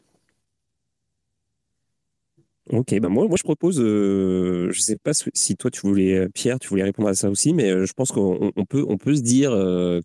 [2.70, 6.60] Ok, ben moi, moi je propose, je je sais pas si toi tu voulais, Pierre,
[6.60, 9.52] tu voulais répondre à ça aussi, mais je pense qu'on peut, on peut se dire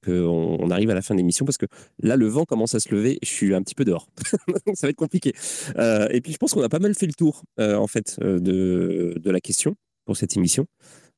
[0.04, 1.66] qu'on on arrive à la fin de l'émission parce que
[1.98, 4.06] là le vent commence à se lever, je suis un petit peu dehors,
[4.74, 5.32] ça va être compliqué.
[5.76, 9.30] et puis je pense qu'on a pas mal fait le tour en fait de, de
[9.32, 9.74] la question
[10.04, 10.68] pour cette émission.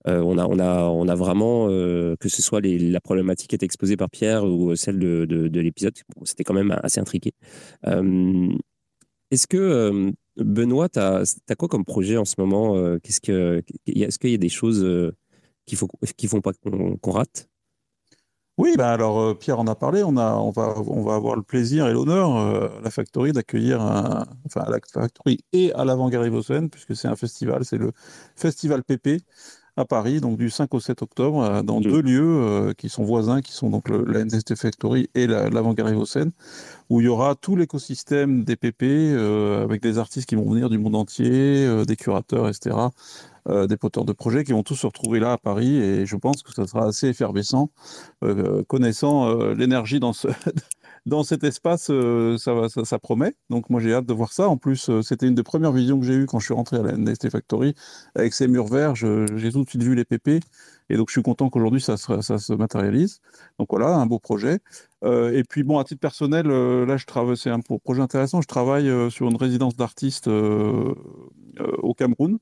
[0.06, 4.44] Euh, on, a, vraiment, euh, que ce soit la problématique qui était exposée par Pierre
[4.44, 5.94] ou celle de, de, l'épisode,
[6.24, 7.32] c'était quand même assez intriqué.
[7.86, 8.48] Euh,
[9.31, 11.24] est-ce que, Benoît, tu as,
[11.56, 15.12] quoi comme projet en ce moment Est-ce qu'il y a des choses
[15.64, 17.48] qu'il faut, qui font pas qu'on rate?
[18.56, 20.05] Oui, bah alors Pierre en a parlé.
[20.05, 23.81] On, a, on, va, on va avoir le plaisir et l'honneur à la Factory d'accueillir,
[23.81, 26.31] enfin à la Factory et à l'Avant-Garde
[26.70, 27.90] puisque c'est un festival, c'est le
[28.36, 29.24] Festival PP,
[29.77, 33.05] à Paris, donc du 5 au 7 octobre, euh, dans deux lieux euh, qui sont
[33.05, 35.95] voisins, qui sont donc la NST Factory et l'Avant-Garde
[36.91, 40.69] où il y aura tout l'écosystème des PP, euh, avec des artistes qui vont venir
[40.69, 42.77] du monde entier, des curateurs, etc.,
[43.69, 46.43] des porteurs de projets qui vont tous se retrouver là à Paris, et je pense
[46.43, 47.69] que ça sera assez effervescent,
[48.69, 50.29] connaissant l'énergie dans ce
[51.06, 53.35] dans cet espace, euh, ça, promet.
[53.51, 54.48] Donc moi j'ai hâte de voir ça.
[54.48, 56.78] En plus, euh, c'était une des premières visions que j'ai eues quand je suis rentré
[56.78, 57.74] à la NST Factory.
[58.14, 60.40] Avec ces murs verts, j'ai tout de suite vu les PP.
[60.90, 63.20] Et donc je suis content qu'aujourd'hui ça, se matérialise.
[63.59, 64.60] Donc voilà, un beau projet.
[65.02, 68.40] Euh, et puis bon, à titre personnel, là je travaille, c'est un projet intéressant.
[68.40, 72.39] Je travaille sur une résidence d'artistes au Cameroun.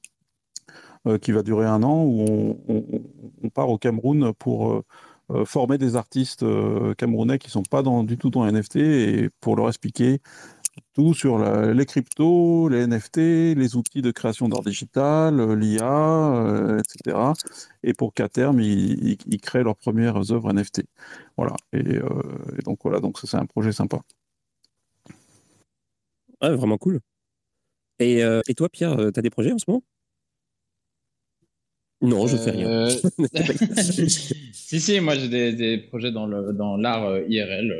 [1.20, 4.84] qui va durer un an, où on, part au Cameroun pour
[5.44, 9.30] former des artistes euh, camerounais qui sont pas dans, du tout dans les NFT et
[9.40, 10.20] pour leur expliquer
[10.94, 13.16] tout sur les cryptos, les NFT,
[13.56, 17.18] les outils de création d'art digital, euh, l'IA, etc.
[17.82, 20.84] Et pour qu'à terme, ils, créent leurs premières œuvres NFT.
[21.36, 21.54] Voilà.
[21.72, 22.00] Et,
[22.64, 24.00] donc voilà, donc c'est un projet sympa.
[26.40, 27.00] vraiment cool.
[27.98, 29.82] Et, et toi, Pierre, tu as des projets en ce moment?
[32.02, 32.68] Non, je fais rien.
[32.68, 32.90] Euh,
[34.52, 37.72] si, si, moi j'ai des, des, projets dans l'art dans euh, IRL.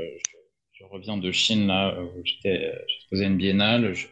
[0.73, 3.95] Je, reviens de Chine, là, où j'étais exposé à une biennale.
[3.95, 4.07] Je,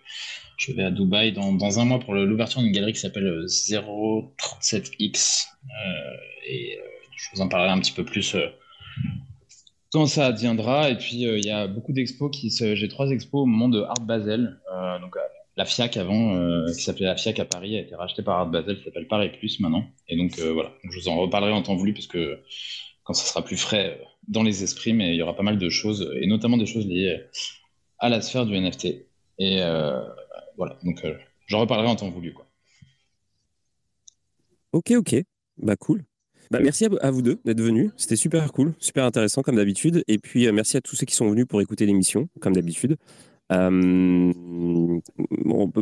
[0.57, 5.49] je vais à Dubaï dans, dans un mois pour l'ouverture d'une galerie qui s'appelle 037X.
[6.49, 6.78] et
[7.16, 8.35] je vous en parlerai un petit peu plus
[9.93, 10.89] quand ça adviendra.
[10.89, 14.01] Et puis, il y a beaucoup d'expos qui J'ai trois expos au moment de Art
[14.01, 14.59] Basel.
[15.03, 15.16] donc,
[15.56, 18.47] la FIAC avant, euh, qui s'appelait la FIAC à Paris, a été rachetée par Art
[18.47, 19.85] Basel, ça s'appelle Paris Plus maintenant.
[20.09, 22.40] Et donc euh, voilà, je vous en reparlerai en temps voulu parce que
[23.02, 25.59] quand ça sera plus frais euh, dans les esprits, mais il y aura pas mal
[25.59, 27.20] de choses, et notamment des choses liées
[27.98, 29.06] à la sphère du NFT.
[29.39, 29.60] Et
[30.56, 31.02] voilà, donc
[31.47, 32.35] j'en reparlerai en temps voulu.
[32.35, 32.47] Quoi.
[34.72, 35.16] Ok, ok,
[35.56, 36.05] bah cool.
[36.51, 37.90] Bah, merci à, vous deux d'être venus.
[37.97, 40.05] C'était super cool, super intéressant comme d'habitude.
[40.06, 42.97] Et puis merci à tous ceux qui sont venus pour écouter l'émission, comme d'habitude.
[43.51, 44.32] Euh,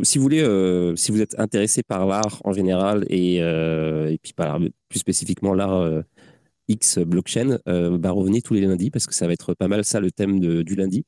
[0.03, 4.33] si vous voulez, euh, si vous êtes intéressé par l'art en général et, euh, puis
[4.89, 6.03] plus spécifiquement l'art
[6.67, 9.99] X blockchain, bah revenez tous les lundis parce que ça va être pas mal ça
[9.99, 11.05] le thème du lundi.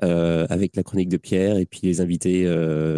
[0.00, 2.44] avec la chronique de Pierre et puis les invités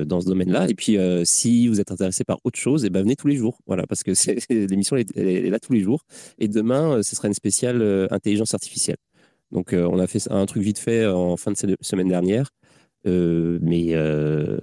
[0.07, 0.69] dans ce domaine-là.
[0.69, 3.59] Et puis, si vous êtes intéressé par autre chose, eh ben, venez tous les jours.
[3.67, 4.13] Voilà, parce que
[4.69, 5.17] l'émission est,
[5.51, 6.05] là tous les jours.
[6.39, 8.99] Et demain, ce sera une spéciale intelligence artificielle.
[9.53, 12.51] Donc, on a fait un truc vite fait en fin de semaine dernière.
[13.07, 14.59] Euh, mais, euh,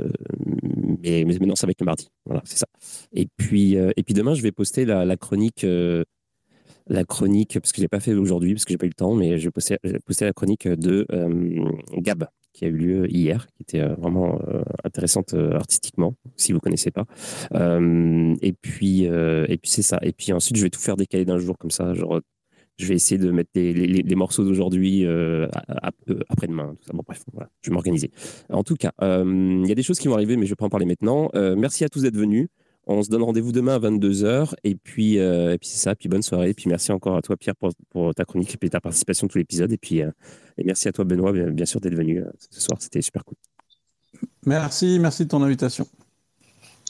[1.03, 2.07] mais, mais, maintenant, ça va être le mardi.
[2.25, 2.67] Voilà, c'est ça.
[3.13, 5.65] Et puis, euh, et puis demain, je vais poster la, chronique,
[6.87, 8.95] la chronique, parce que je l'ai pas fait aujourd'hui, parce que j'ai pas eu le
[8.95, 11.05] temps, mais je vais poster la chronique de
[11.97, 14.39] Gab, qui a eu lieu hier, qui était vraiment
[14.83, 17.05] intéressante artistiquement, si vous connaissez pas.
[17.53, 19.99] et puis, et puis c'est ça.
[20.01, 22.21] Et puis ensuite, je vais tout faire décaler d'un jour comme ça, genre
[22.77, 25.47] je vais essayer de mettre les, morceaux d'aujourd'hui euh,
[26.09, 26.75] euh, après-demain.
[26.93, 28.11] Bon, bref, voilà, je vais m'organiser.
[28.49, 30.53] En tout cas, euh, il y a des choses qui vont arriver, mais je ne
[30.53, 31.29] vais pas en parler maintenant.
[31.33, 32.49] merci à tous d'être venus.
[32.89, 34.53] On se donne rendez-vous demain à 22h.
[34.63, 35.95] Et puis, et puis c'est ça.
[35.95, 36.51] Puis bonne soirée.
[36.51, 39.37] Et puis merci encore à toi, Pierre, pour, ta chronique et ta participation à tout
[39.37, 39.71] l'épisode.
[39.73, 42.77] Et puis et merci à toi, Benoît, bien, sûr, d'être venu ce soir.
[42.79, 43.35] C'était super cool.
[44.45, 45.85] Merci, merci de ton invitation.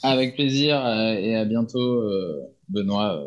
[0.02, 2.04] Avec plaisir et à bientôt,
[2.68, 3.24] Benoît.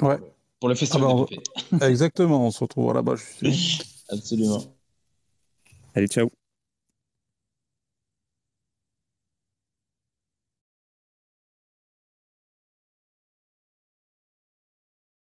[0.00, 0.18] Ouais
[0.60, 1.24] pour le festival ah
[1.72, 3.14] bah, Exactement, on se retrouvera là-bas.
[4.10, 4.62] Absolument.
[5.94, 6.30] Allez, ciao.